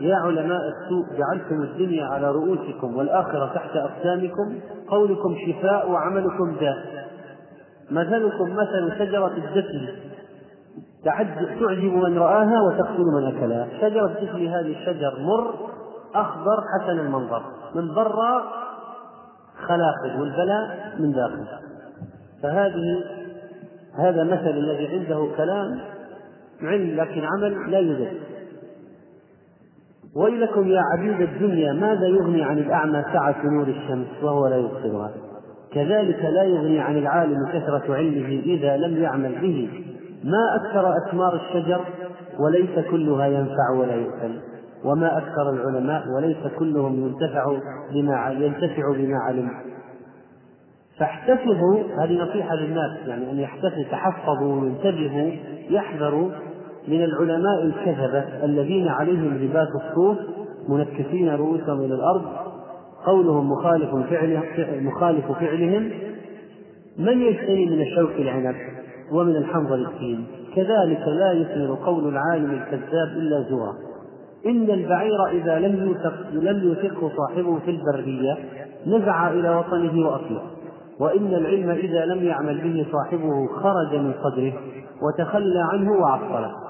[0.00, 4.54] يا علماء السوء جعلتم الدنيا على رؤوسكم والآخرة تحت أقدامكم
[4.88, 7.08] قولكم شفاء وعملكم داء.
[7.90, 9.88] مثلكم مثل شجرة الدفن
[11.04, 13.68] تعجب من رآها وتقتل من أكلها.
[13.80, 15.54] شجرة الدفن هذه الشجر مر
[16.14, 17.42] أخضر حسن المنظر
[17.74, 18.42] من برا
[19.66, 21.46] خلاقل والبلاء من داخل
[22.42, 23.04] فهذه
[23.98, 25.80] هذا مثل الذي عنده كلام
[26.62, 28.12] علم لكن عمل لا يوجد.
[30.16, 35.10] ويلكم يا عبيد الدنيا ماذا يغني عن الأعمى سعة نور الشمس وهو لا يبصرها؟
[35.72, 39.68] كذلك لا يغني عن العالم كثرة علمه إذا لم يعمل به.
[40.24, 41.80] ما أكثر أثمار الشجر
[42.38, 44.40] وليس كلها ينفع ولا يؤكل
[44.84, 47.58] وما أكثر العلماء وليس كلهم ينتفع
[47.92, 49.50] بما ينتفع بما علم.
[50.98, 55.30] فاحتسبوا هذه نصيحة للناس يعني أن يحتسبوا تحفظوا وينتبهوا
[55.70, 56.30] يحذروا
[56.88, 60.16] من العلماء الكذبة الذين عليهم لباس الصوف
[60.68, 62.22] منكسين رؤوسهم إلى الأرض.
[63.06, 64.42] قولهم مخالف فعله
[64.80, 65.90] مخالف فعلهم.
[66.98, 68.56] من يشتري من الشوك العنب
[69.12, 70.26] ومن الحنظل التين؟
[70.56, 73.74] كذلك لا يثمر قول العالم الكذاب إلا زورا.
[74.46, 78.38] إن البعير إذا لم يوثق لم يوثقه صاحبه في البرية
[78.86, 80.42] نزع إلى وطنه وأكله.
[81.00, 84.52] وإن العلم إذا لم يعمل به صاحبه خرج من صدره
[85.02, 86.69] وتخلى عنه وعطله.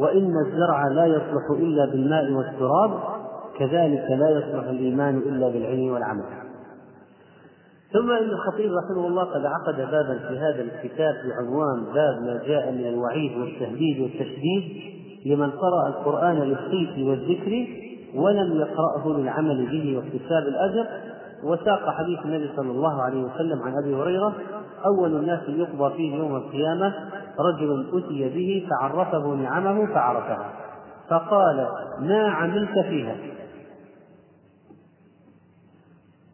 [0.00, 3.00] وإن الزرع لا يصلح إلا بالماء والتراب
[3.58, 6.24] كذلك لا يصلح الإيمان إلا بالعلم والعمل.
[7.92, 12.72] ثم إن الخطيب رحمه الله قد عقد بابا في هذا الكتاب بعنوان باب ما جاء
[12.72, 14.92] من الوعيد والتهديد والتشديد
[15.26, 17.66] لمن قرأ القرآن للصيت والذكر
[18.14, 20.86] ولم يقرأه للعمل به واكتساب الأجر.
[21.44, 24.34] وساق حديث النبي صلى الله عليه وسلم عن أبي هريرة
[24.86, 26.94] أول الناس يقضى فيه يوم القيامة
[27.40, 30.52] رجل أتي به فعرفه نعمه فعرفها
[31.10, 31.66] فقال
[32.00, 33.16] ما عملت فيها؟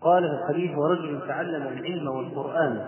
[0.00, 2.86] قال في الحديث ورجل تعلم العلم والقرآن.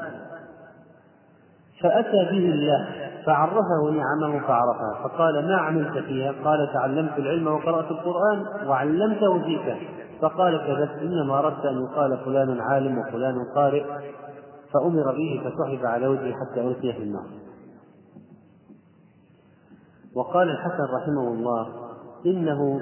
[1.82, 2.88] فأتى به الله
[3.26, 9.76] فعرفه نعمه فعرفها فقال ما عملت فيها؟ قال تعلمت العلم وقرأت القرآن وعلمته فيك.
[10.22, 13.84] فقال كذبت إنما أردت أن يقال فلان عالم وفلان قارئ.
[14.72, 17.24] فأمر به فسحب على وجهه حتى ألقي في النار.
[20.16, 21.68] وقال الحسن رحمه الله
[22.26, 22.80] إنه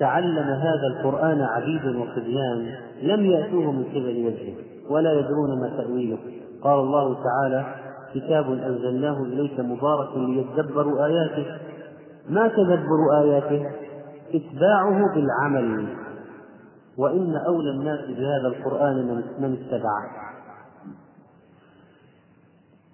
[0.00, 4.54] تعلم هذا القرآن عبيد وصبيان لم يأتوه من قبل وجهه
[4.90, 6.18] ولا يدرون ما تأويله.
[6.62, 7.74] قال الله تعالى
[8.14, 11.46] كتاب أنزلناه إليك مبارك ليدبروا آياته.
[12.28, 13.70] ما تدبر آياته؟
[14.34, 15.88] اتباعه بالعمل.
[16.98, 20.28] وإن أولى الناس بهذا القرآن من اتبعه.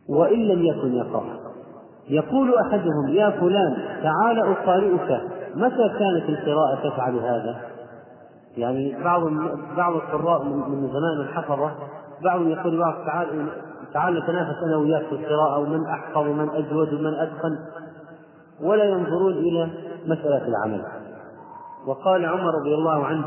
[0.08, 1.43] وإن لم يكن يقرأ.
[2.08, 5.20] يقول أحدهم يا فلان تعال أقارئك
[5.54, 7.56] متى كانت القراءة تفعل هذا؟
[8.56, 9.22] يعني بعض
[9.76, 11.70] بعض القراء من زمان الحفظة
[12.24, 13.48] بعضهم يقول بعض تعال
[13.92, 17.58] تعال نتنافس أنا وياك في القراءة ومن أحفظ ومن أجود ومن أتقن
[18.62, 19.68] ولا ينظرون إلى
[20.06, 20.84] مسألة العمل
[21.86, 23.24] وقال عمر رضي الله عنه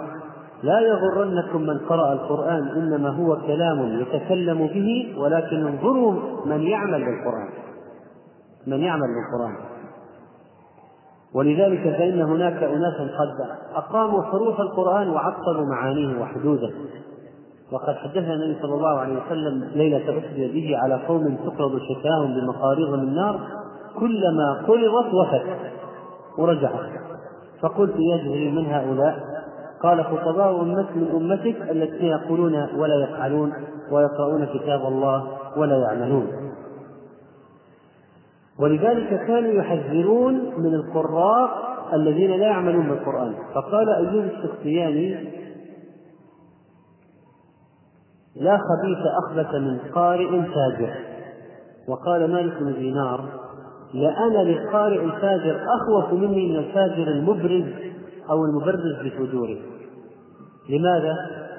[0.64, 6.14] لا يغرنكم من قرأ القرآن إنما هو كلام يتكلم به ولكن انظروا
[6.46, 7.50] من يعمل بالقرآن
[8.68, 9.56] من يعمل بالقرآن.
[11.34, 16.72] ولذلك فإن هناك أناسا قد أقاموا حروف القرآن وعطلوا معانيه وحدوده.
[17.72, 22.90] وقد حدثنا النبي صلى الله عليه وسلم ليلة أسري به على قوم تقرض شتاهم بمقاريض
[22.90, 23.40] من نار
[24.00, 25.46] كلما قرضت وفت
[26.38, 26.90] ورجعت.
[27.62, 29.20] فقلت يجري من هؤلاء؟
[29.84, 33.54] قال خطباء أمتك من أمتك الذين يقولون ولا يفعلون
[33.92, 35.28] ويقرؤون كتاب الله
[35.58, 36.47] ولا يعملون.
[38.60, 43.34] ولذلك كانوا يحذرون من القراء الذين لا يعملون بالقرآن.
[43.56, 45.38] فقال أيوب السختياني
[48.36, 50.94] لا خبيث أخبث من قارئ فاجر.
[51.88, 53.30] وقال مالك بن دينار
[53.94, 57.66] لأنا للقارئ الفاجر أخوف مني من الفاجر المبرز
[58.30, 59.58] أو المبرز بفجوره.
[60.70, 61.16] لماذا؟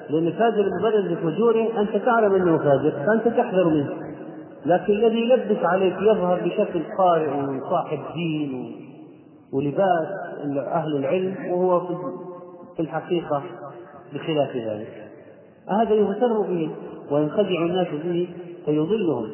[0.09, 4.08] لأن الفاجر المبرز بفجوره أنت تعلم أنه فاجر فأنت تحذر منه.
[4.65, 8.75] لكن الذي يلبس عليك يظهر بشكل قارئ وصاحب دين
[9.53, 10.07] ولباس
[10.57, 11.87] أهل العلم وهو
[12.75, 13.43] في الحقيقة
[14.13, 15.11] بخلاف ذلك.
[15.69, 16.71] هذا يغتر به
[17.11, 18.29] وينخدع الناس به
[18.65, 19.29] فيضلهم.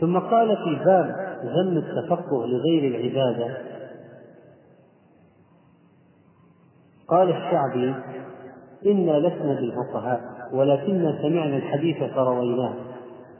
[0.00, 3.56] ثم قال في باب ذم التفقه لغير العبادة
[7.08, 7.94] قال الشعبي
[8.86, 10.35] إنا لسنا بالفقهاء.
[10.52, 12.74] ولكنا سمعنا الحديث فرويناه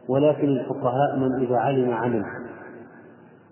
[0.09, 2.25] ولكن الفقهاء من إذا علم عمل.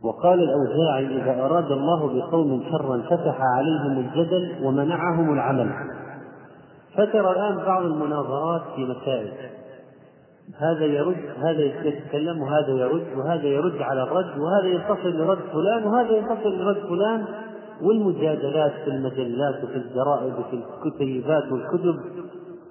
[0.02, 5.70] وقال الأوزاعي إذا أراد الله بقوم شرا فتح عليهم الجدل ومنعهم العمل.
[6.94, 9.32] فترى الآن بعض المناظرات في مسائل.
[10.58, 16.10] هذا يرد هذا يتكلم وهذا يرد وهذا يرد على الرد وهذا ينتصر لرد فلان وهذا
[16.10, 17.24] ينتصر لرد فلان.
[17.82, 22.00] والمجادلات في المجلات وفي الجرائد وفي الكتيبات والكتب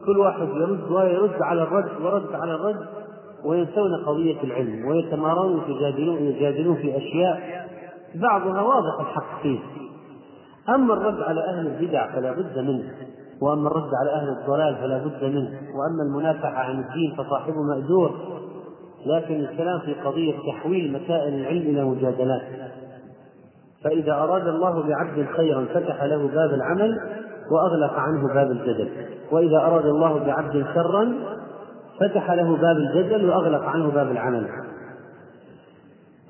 [0.06, 2.86] كل واحد يرد ويرد على الرد ورد على الرد
[3.46, 7.68] وينسون قضية العلم ويتمارون يجادلون يجادلون في أشياء
[8.16, 9.60] بعضها واضح الحق فيه.
[10.70, 12.94] أما الرد على أهل البدع فلا بد منه
[13.42, 18.12] وأما الرد على أهل الضلال فلا بد منه وأما المنافحة عن الدين فصاحبه مأجور.
[19.06, 22.42] لكن الكلام في قضية تحويل مسائل العلم إلى مجادلات.
[23.84, 27.00] فإذا أراد الله بعبد خيرا فتح له باب العمل
[27.52, 28.90] وأغلق عنه باب الجدل.
[29.32, 31.14] وإذا أراد الله بعبد شرا
[32.00, 34.48] فتح له باب الجدل وأغلق عنه باب العمل.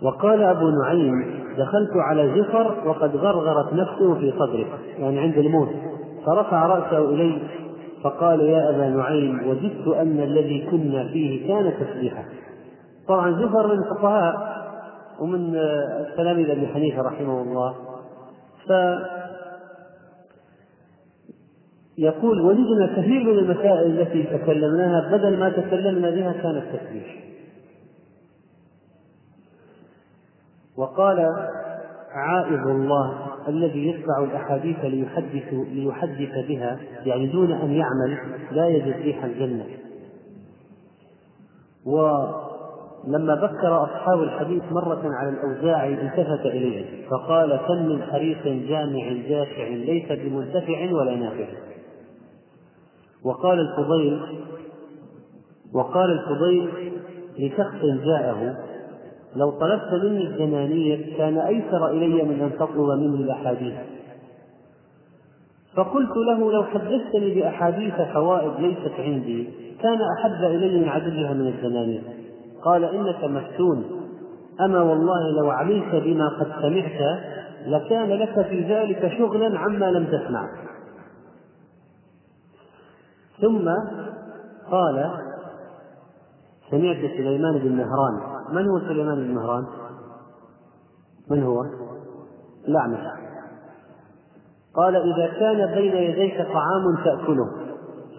[0.03, 4.65] وقال أبو نعيم دخلت على جفر وقد غرغرت نفسه في صدره.
[4.99, 5.69] يعني عند الموت.
[6.25, 7.41] فرفع رأسه إلي
[8.03, 12.23] فقال يا أبا نعيم وجدت أن الذي كنا فيه كان تسبيحا.
[13.07, 14.53] طبعا جفر من الفقهاء
[15.19, 15.53] ومن
[16.17, 17.73] تلاميذ أبي حنيفة رحمه الله.
[18.67, 18.71] ف
[21.97, 27.23] يقول وجدنا كثير من المسائل التي تكلمناها بدل ما تكلمنا بها كان التسبيح
[30.77, 31.29] وقال
[32.13, 38.17] عائذ الله الذي يتبع الأحاديث ليحدث ليحدث بها يعني دون أن يعمل
[38.51, 39.65] لا يجد ريح الجنة.
[41.85, 49.67] ولما بكر أصحاب الحديث مرة على الاوزاعي التفت إليه فقال كم من حريق جامع جاشع
[49.67, 51.47] ليس بمنتفع ولا نافع.
[53.25, 54.21] وقال الفضيل
[55.73, 56.69] وقال الفضيل
[57.39, 58.57] لشخص جاءه
[59.35, 63.73] لو طلبت مني الدنانير كان أيسر إلي من أن تطلب مني الأحاديث.
[65.75, 69.49] فقلت له لو حدثتني بأحاديث فوائد ليست عندي
[69.81, 72.01] كان أحب إلي من عددها من الدنانير
[72.63, 73.85] قال إنك مفتون
[74.61, 77.19] أما والله لو علمت بما قد سمعت
[77.67, 80.49] لكان لك في ذلك شغلا عما لم تسمع.
[83.41, 83.69] ثم
[84.71, 85.11] قال
[86.71, 89.65] سمعت سليمان بن مهران من هو سليمان بن مهران؟
[91.31, 91.65] من هو؟
[92.67, 92.99] الأعمش
[94.75, 97.47] قال إذا كان بين يديك طعام تأكله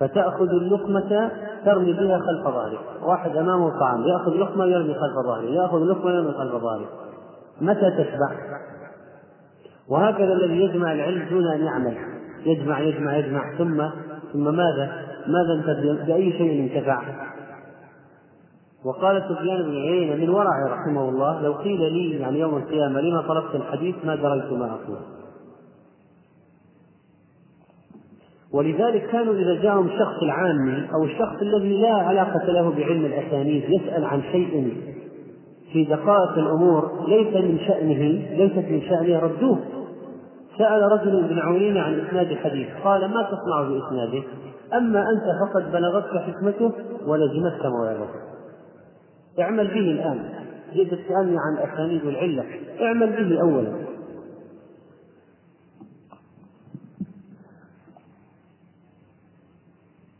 [0.00, 1.30] فتأخذ اللقمة
[1.64, 6.32] ترمي بها خلف ظهرك واحد أمامه طعام يأخذ لقمة ويرمي خلف ظهره يأخذ لقمة ويرمي
[6.32, 6.86] خلف ظهره
[7.60, 8.30] متى تشبع
[9.88, 11.96] وهكذا الذي يجمع العلم دون أن يعمل
[12.46, 13.84] يجمع يجمع يجمع ثم
[14.32, 17.02] ثم ماذا؟ ماذا أنت بأي شيء انتفع؟
[18.84, 23.22] وقال سفيان بن عيينة من ورعه رحمه الله لو قيل لي يعني يوم القيامة لما
[23.22, 24.98] طلبت الحديث ما دريت ما أقول.
[28.52, 34.05] ولذلك كانوا إذا جاءهم الشخص العامي أو الشخص الذي لا علاقة له بعلم الأسانيد يسأل
[34.05, 34.76] عن شيء
[35.72, 37.98] في دقائق الأمور ليس من شأنه
[38.36, 39.59] ليست من شأنه ردوه
[40.59, 44.22] سأل رجل ابن عيينة عن إسناد الحديث قال ما تصنع بإسناده؟
[44.76, 46.72] أما أنت فقد بلغتك حكمته
[47.06, 48.20] ولزمتك موعظته.
[49.40, 50.44] اعمل به الآن.
[50.74, 52.44] جئت تسألني عن أسانيد العلة.
[52.80, 53.84] اعمل به أولا.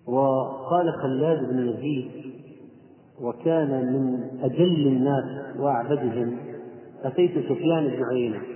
[0.07, 2.11] وقال خلاد بن يزيد
[3.21, 6.39] وكان من أجل الناس وأعبدهم
[7.05, 8.54] أتيت سفيان بن عيينة.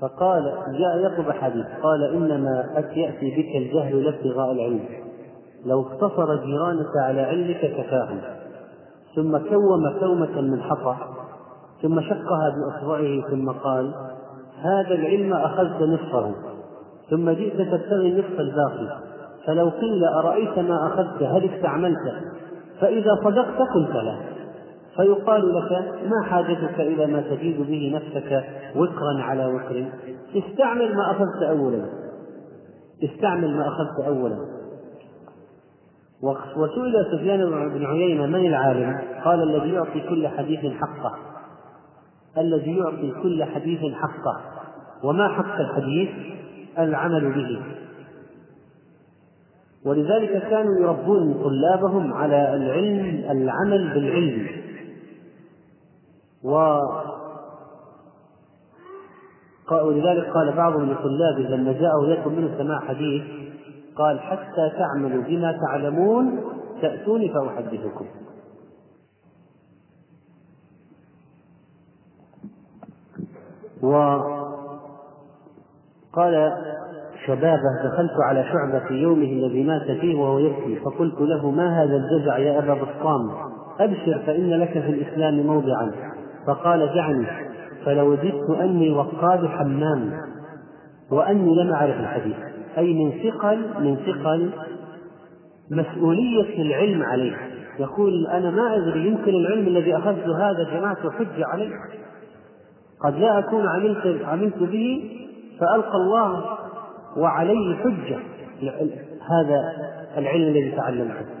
[0.00, 0.42] فقال
[0.78, 1.66] جاء يطلب حديث.
[1.82, 2.64] قال إنما
[2.96, 4.84] يأتي بك الجهل لابتغاء العلم.
[5.66, 8.20] لو اقتصر جيرانك على علمك كفاهم.
[9.16, 10.96] ثم كوم كومة من حصى
[11.82, 13.94] ثم شقها بإصبعه ثم قال
[14.62, 16.34] هذا العلم أخذت نصفه
[17.10, 18.98] ثم جئت تبتغي النصف الباقي.
[19.46, 22.12] فلو قيل أرأيت ما أخذت؟ هل استعملته
[22.80, 24.16] فإذا صدقت قلت لا
[24.98, 25.72] فيقال لك
[26.10, 28.44] ما حاجتك إلى ما تزيد به نفسك
[28.76, 29.86] وكرا على وكر
[30.36, 31.84] استعمل ما أخذت أولا.
[33.04, 34.38] استعمل ما أخذت أولا.
[36.56, 41.14] وسئل سفيان بن عيينة من العالم؟ قال الذي يعطي كل حديث حقه.
[42.38, 44.40] الذي يعطي كل حديث حقه.
[45.04, 46.08] وما حق الحديث؟
[46.78, 47.62] العمل به.
[49.86, 54.67] ولذلك كانوا يربون طلابهم على العلم العمل بالعلم.
[56.48, 56.78] و
[59.72, 63.22] ولذلك قال بعضهم لطلابه لما جاءه يطلب منه سماع حديث
[63.96, 66.40] قال حتى تعملوا بما تعلمون
[66.82, 68.06] تأتوني فأحدثكم.
[73.82, 74.52] وقال
[77.26, 81.96] شبابه دخلت على شعبة في يومه الذي مات فيه وهو يبكي فقلت له ما هذا
[81.96, 83.30] الجزع يا أبا بسطام؟
[83.80, 86.07] أبشر فإن لك في الإسلام موضعا.
[86.48, 87.26] فقال دعني
[87.84, 90.12] فلوددت أني وقاد حمام
[91.10, 92.36] وأني لم أعرف الحديث.
[92.78, 94.50] أي من ثقل من ثقل
[95.70, 97.36] مسؤولية العلم عليه.
[97.78, 101.70] يقول أنا ما أدري يمكن العلم الذي أخذته هذا جمعته حجة عليه.
[103.04, 105.10] قد لا أكون عملت عملت به
[105.60, 106.44] فألقى الله
[107.16, 108.18] وعليه حجة.
[109.30, 109.72] هذا
[110.16, 111.37] العلم الذي تعلمته.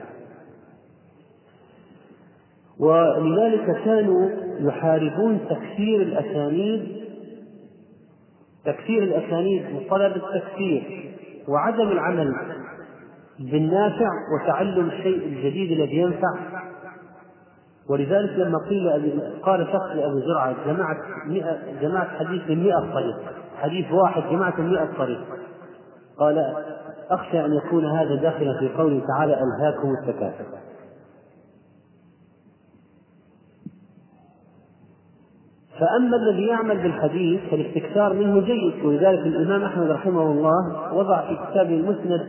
[2.80, 4.30] ولذلك كانوا
[4.60, 6.98] يحاربون تكفير الأسانيد
[8.64, 11.14] تكفير الأسانيد وطلب التكفير
[11.48, 12.34] وعدم العمل
[13.38, 16.34] بالنافع وتعلم الشيء الجديد الذي ينفع.
[17.90, 20.96] ولذلك لما قيل قال شخص لأبي زرعة جمعت
[21.82, 23.16] جمعت حديث من 100 طريق
[23.56, 25.20] حديث واحد جمعت من 100 طريق.
[26.18, 26.54] قال
[27.10, 30.44] أخشى أن يكون هذا داخلا في قوله تعالى ألهاكم التكاثر.
[35.80, 38.84] فأما الذي يعمل بالحديث فالاستكثار منه جيد.
[38.84, 42.26] ولذلك الإمام أحمد رحمه الله وضع في كتابه المسند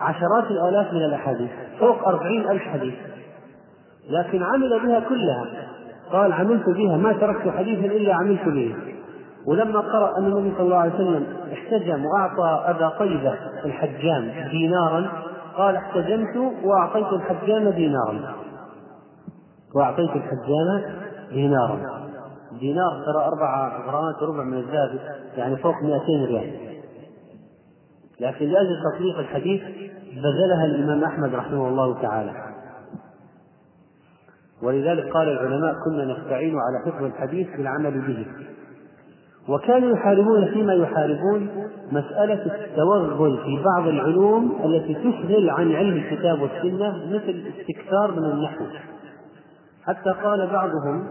[0.00, 1.50] عشرات الآلاف من الأحاديث
[1.80, 2.94] فوق أربعين ألف حديث.
[4.10, 5.46] لكن عمل بها كلها.
[6.12, 8.74] قال عملت بها ما تركت حديثا إلا عملت به.
[9.46, 13.34] ولما قرأ أن النبي صلى الله عليه وسلم احتجم وأعطى أبا طيبة
[13.64, 15.08] الحجام دينارا
[15.56, 18.34] قال احتجمت وأعطيت الحجام دينارا.
[19.74, 20.82] وأعطيت الحجام
[21.32, 22.03] دينارا.
[22.60, 24.98] دينار ترى أربع غرامات وربع من الذهب
[25.36, 26.74] يعني فوق 200 ريال.
[28.20, 29.62] لكن لأجل تطبيق الحديث
[30.12, 32.32] بذلها الإمام أحمد رحمه الله تعالى.
[34.62, 38.26] ولذلك قال العلماء كنا نستعين على حفظ الحديث بالعمل به.
[39.48, 41.48] وكانوا يحاربون فيما يحاربون
[41.92, 48.64] مسألة التوغل في بعض العلوم التي تشغل عن علم الكتاب والسنة مثل الاستكثار من النحو.
[49.86, 51.06] حتى قال بعضهم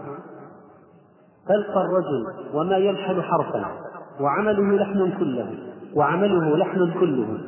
[1.48, 3.64] تلقى الرجل وما يلحن حرفا
[4.20, 5.50] وعمله لحن كله
[5.96, 7.38] وعمله لحن كله.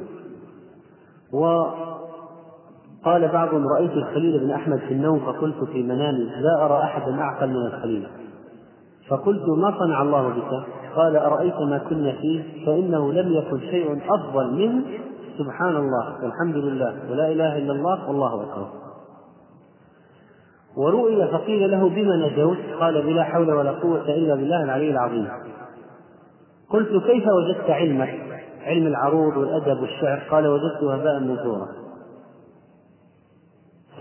[1.33, 7.49] وقال بعضهم رأيت الخليل بن أحمد في النوم فقلت في منامي لا أرى أحدا أعقل
[7.49, 8.09] من الخليل.
[9.09, 10.67] فقلت ما صنع الله بك؟
[10.97, 14.83] قال أرأيت ما كنا فيه؟ فإنه لم يكن شيء أفضل من
[15.39, 18.86] سبحان الله والحمد لله ولا إله إلا الله والله أكبر.
[20.77, 25.29] ورؤي فقيل له بما نجوت؟ قال بلا حول ولا قوة إلا بالله العلي العظيم.
[26.71, 28.15] قلت كيف وجدت علمك؟
[28.67, 30.23] علم العروض والأدب والشعر.
[30.31, 31.69] قال وجدت هباء منثورا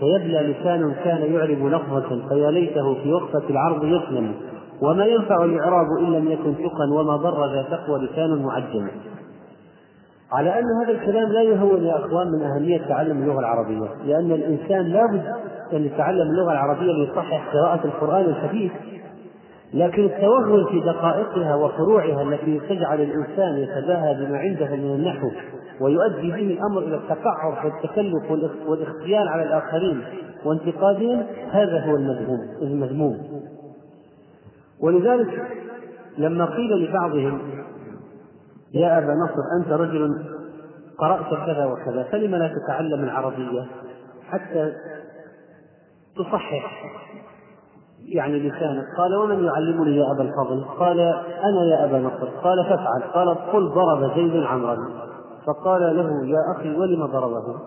[0.00, 4.34] فيبلى لسان كان يعرب لفظة فيا ليته في وقفة العرض يسلم.
[4.82, 8.88] وما ينفع الإعراب إن لم يكن ثقا وما ضر ذا تقوى لسان معجم.
[10.32, 14.82] على أن هذا الكلام لا يهون يا أخوان من أهمية تعلم اللغة العربية لأن الإنسان
[14.86, 15.34] لابد
[15.72, 18.72] أن يتعلم اللغة العربية ليصحح قراءة القرآن الحديث
[19.74, 25.30] لكن التوغل في دقائقها وفروعها التي تجعل الإنسان يتباهى بما عنده من النحو
[25.80, 28.30] ويؤدي به الأمر إلى التقعر والتكلف
[28.66, 30.04] والاختيال على الآخرين
[30.44, 33.18] وانتقادهم هذا هو المذموم المذموم.
[34.80, 35.48] ولذلك
[36.18, 37.40] لما قيل لبعضهم
[38.74, 40.10] يا أبا نصر أنت رجل
[40.98, 43.66] قرأت كذا وكذا فلم لا تتعلم العربية
[44.30, 44.72] حتى
[46.18, 46.84] تصحح
[48.08, 50.64] يعني لسانك قال ومن يعلمني يا أبا الفضل.
[50.78, 51.00] قال
[51.44, 52.28] أنا يا أبا نصر.
[52.42, 53.02] قال فافعل.
[53.14, 54.76] قال قل ضرب زيد عمرا.
[55.46, 57.60] فقال له يا أخي ولم ضربه؟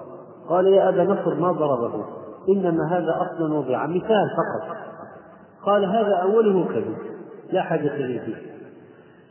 [0.49, 2.05] قال يا أبا نصر ما ضربه.
[2.49, 4.77] إنما هذا أصل وضع مثال فقط.
[5.65, 6.97] قال هذا أوله كذب
[7.51, 8.35] لا حاجة لي فيه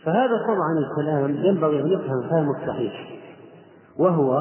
[0.05, 2.93] فهذا طبعا الكلام ينبغي أن يفهم فهم الصحيح
[3.99, 4.39] وهو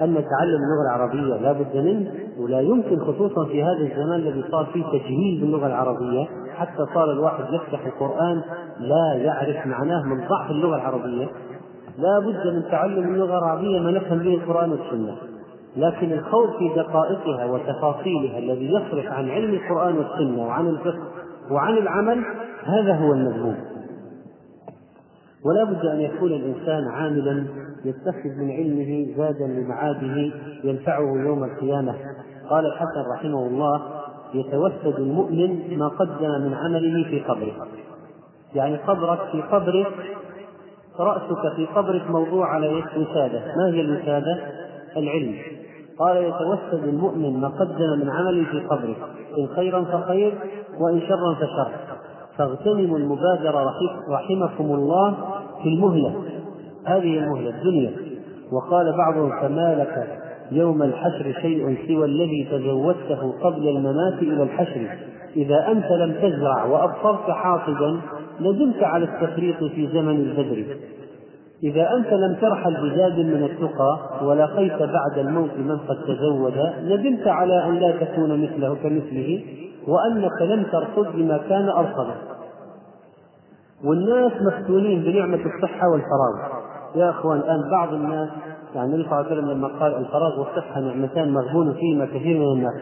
[0.00, 4.66] أن تعلم اللغة العربية لا بد منه ولا يمكن خصوصا في هذا الزمان الذي صار
[4.72, 6.26] فيه تجهيل باللغة العربية.
[6.56, 8.42] حتى صار الواحد يفتح القرآن
[8.80, 11.26] لا يعرف معناه من ضعف اللغة العربية.
[11.98, 15.16] لا بد من تعلم اللغة العربية ما نفهم به القرآن والسنة.
[15.76, 21.02] لكن الخوض في دقائقها وتفاصيلها الذي يصرف عن علم القرآن والسنة وعن الفقه
[21.50, 22.24] وعن العمل
[22.64, 23.71] هذا هو المذموم.
[25.44, 27.46] ولا بد أن يكون الإنسان عاملا
[27.84, 30.32] يتخذ من علمه زادا لمعاده
[30.64, 31.94] ينفعه يوم القيامة.
[32.50, 33.82] قال الحسن رحمه الله
[34.34, 37.68] يتوسد المؤمن ما قدم من عمله في قبره.
[38.54, 39.92] يعني قبرك في قبرك
[40.98, 44.38] رأسك في قبرك موضوع على وسادة ما هي الوسادة؟
[44.96, 45.34] العلم.
[45.98, 48.96] قال يتوسد المؤمن ما قدم من عمله في قبره.
[49.38, 50.38] إن خيرا فخير
[50.80, 51.91] وإن شرا فشر.
[52.38, 53.74] فاغتنموا المبادرة
[54.10, 55.14] رحمكم الله
[55.62, 56.14] في المهلة.
[56.86, 57.92] هذه المهلة الدنيا.
[58.52, 60.20] وقال بعضهم فما لك
[60.52, 64.88] يوم الحشر شيء سوى الذي تزودته قبل الممات إلى الحشر.
[65.36, 68.00] إذا أنت لم تزرع وأبصرت حاصدا
[68.40, 70.64] ندمت على التفريط في زمن البدر.
[71.62, 76.54] إذا أنت لم ترحل بزاد من التقى ولقيت بعد الموت من قد تزود
[76.84, 79.42] ندمت على أن لا تكون مثله كمثله.
[79.88, 82.14] وأنك لم ترصد بما كان أرصده
[83.84, 86.62] والناس مفتونين بنعمة الصحة والفراغ.
[86.94, 88.28] يا أخوان الآن بعض الناس
[88.74, 92.52] يعني النبي صلى الله عليه وسلم لما قال الفراغ والصحة نعمتان مغبون فيهما كثير من
[92.52, 92.74] الناس.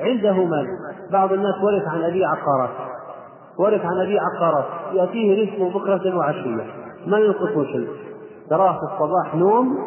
[0.00, 0.66] عنده مال.
[1.12, 2.70] بعض الناس ورث عن أبيه عقارات
[3.58, 6.66] ورث عن أبيه عقارات يأتيه رزقه بكرة وعشية.
[7.06, 7.88] ما ينقصه شيء.
[8.50, 9.78] تراه في الصباح نوم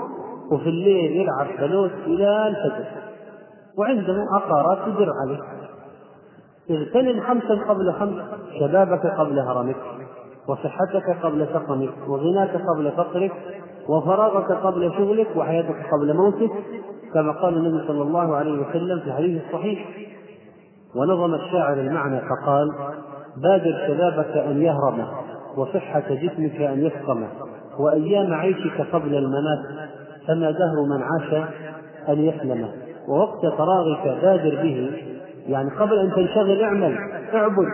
[0.51, 2.85] وفي الليل يلعب فلوس إلى الفجر.
[3.77, 5.56] وعنده عقارات تدر عليه.
[6.69, 8.21] اغتنم خمسا قبل خمس
[8.59, 9.75] شبابك قبل هرمك
[10.47, 13.31] وصحتك قبل سقمك وغناك قبل فقرك
[13.89, 16.51] وفراغك قبل شغلك وحياتك قبل موتك
[17.13, 19.87] كما قال النبي صلى الله عليه وسلم في الحديث الصحيح
[20.95, 22.67] ونظم الشاعر المعنى فقال
[23.37, 25.07] بادر شبابك أن يهرم
[25.57, 27.27] وصحة جسمك أن يسقم
[27.79, 29.89] وأيام عيشك قبل الممات
[30.27, 31.47] فما دهر من عاش
[32.09, 32.67] أن يسلم
[33.07, 34.91] ووقت فراغك بادر به
[35.47, 36.97] يعني قبل أن تنشغل اعمل
[37.33, 37.67] اعبد.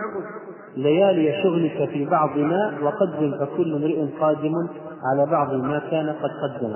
[0.76, 4.68] ليالي شغلك في بعض ما وقدم فكل امرئ قادم
[5.04, 6.74] على بعض ما كان قد قدم.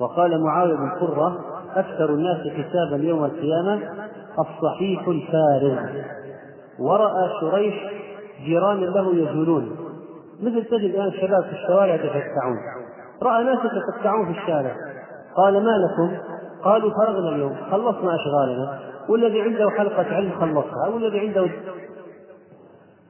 [0.00, 1.40] وقال معاوية بن قرة
[1.76, 3.80] أكثر الناس حسابا يوم القيامة
[4.38, 5.78] الصحيح الفارغ.
[6.78, 7.92] ورأى شريح
[8.44, 9.76] جيران له يجولون
[10.42, 12.56] مثل تجد الآن شباب في الشوارع يتفتعون
[13.22, 14.76] رأى ناس يتفتعون في الشارع.
[15.36, 16.16] قال ما لكم؟
[16.64, 18.93] قالوا فرغنا اليوم خلصنا أشغالنا.
[19.08, 21.50] والذي عنده حلقة علم خلصها والذي عنده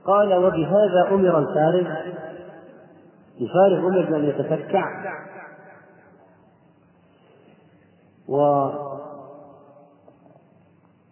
[0.07, 1.87] قال وبهذا أمر الفارغ
[3.41, 5.15] الفارغ أمر بأن يتفكع.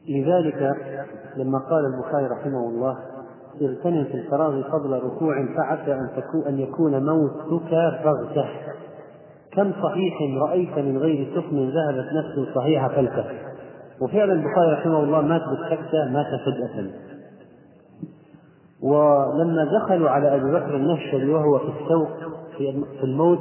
[0.06, 0.76] ولذلك
[1.36, 2.98] لما قال البخاري رحمه الله
[3.62, 6.08] اغتنم في الفراغ قبل ركوع فعسى أن
[6.46, 7.70] أن يكون موتك
[8.04, 8.48] بغتة.
[9.52, 13.51] كم صحيح رأيت من غير سخن ذهبت نفس صحيحة فلتة
[14.02, 16.90] وفعلا البخاري رحمه الله مات بالسكتة مات فجأة
[18.82, 22.08] ولما دخلوا على أبي بكر النهشلي وهو في السوق
[22.98, 23.38] في الموت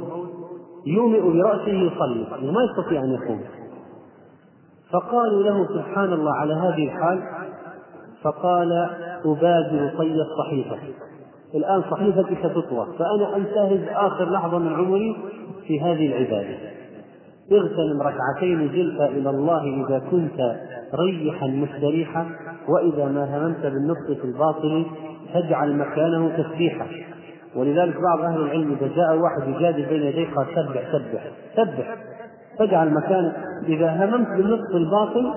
[0.86, 3.40] يومئ برأسه يصلي وما يستطيع أن يقوم.
[4.90, 7.22] فقالوا له سبحان الله على هذه الحال
[8.22, 8.72] فقال
[9.24, 10.78] أبادر طي الصحيفة.
[11.54, 15.16] الآن صحيفتي ستطوى فأنا أنتهز آخر لحظة من عمري
[15.66, 16.71] في هذه العبادة.
[17.52, 20.56] اغتنم ركعتين زلفى إلى الله إذا كنت
[20.94, 22.26] ريحا مستريحا
[22.68, 24.86] وإذا ما هممت بالنطق في الباطل
[25.34, 26.86] فاجعل مكانه تسبيحا.
[27.56, 31.96] ولذلك بعض أهل العلم إذا جاء واحد يجادل بين يديه قال سبح سبح سبح.
[32.58, 33.32] فاجعل مكان
[33.68, 35.34] إذا هممت بالنطق الباطل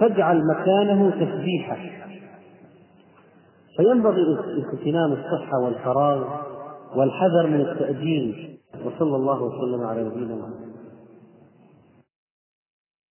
[0.00, 1.76] فاجعل مكانه تسبيحا.
[3.76, 4.22] فينبغي
[4.72, 6.24] اغتنام الصحة والفراغ
[6.96, 8.58] والحذر من التأجيل.
[8.84, 10.65] وصلى الله وسلم على نبينا محمد.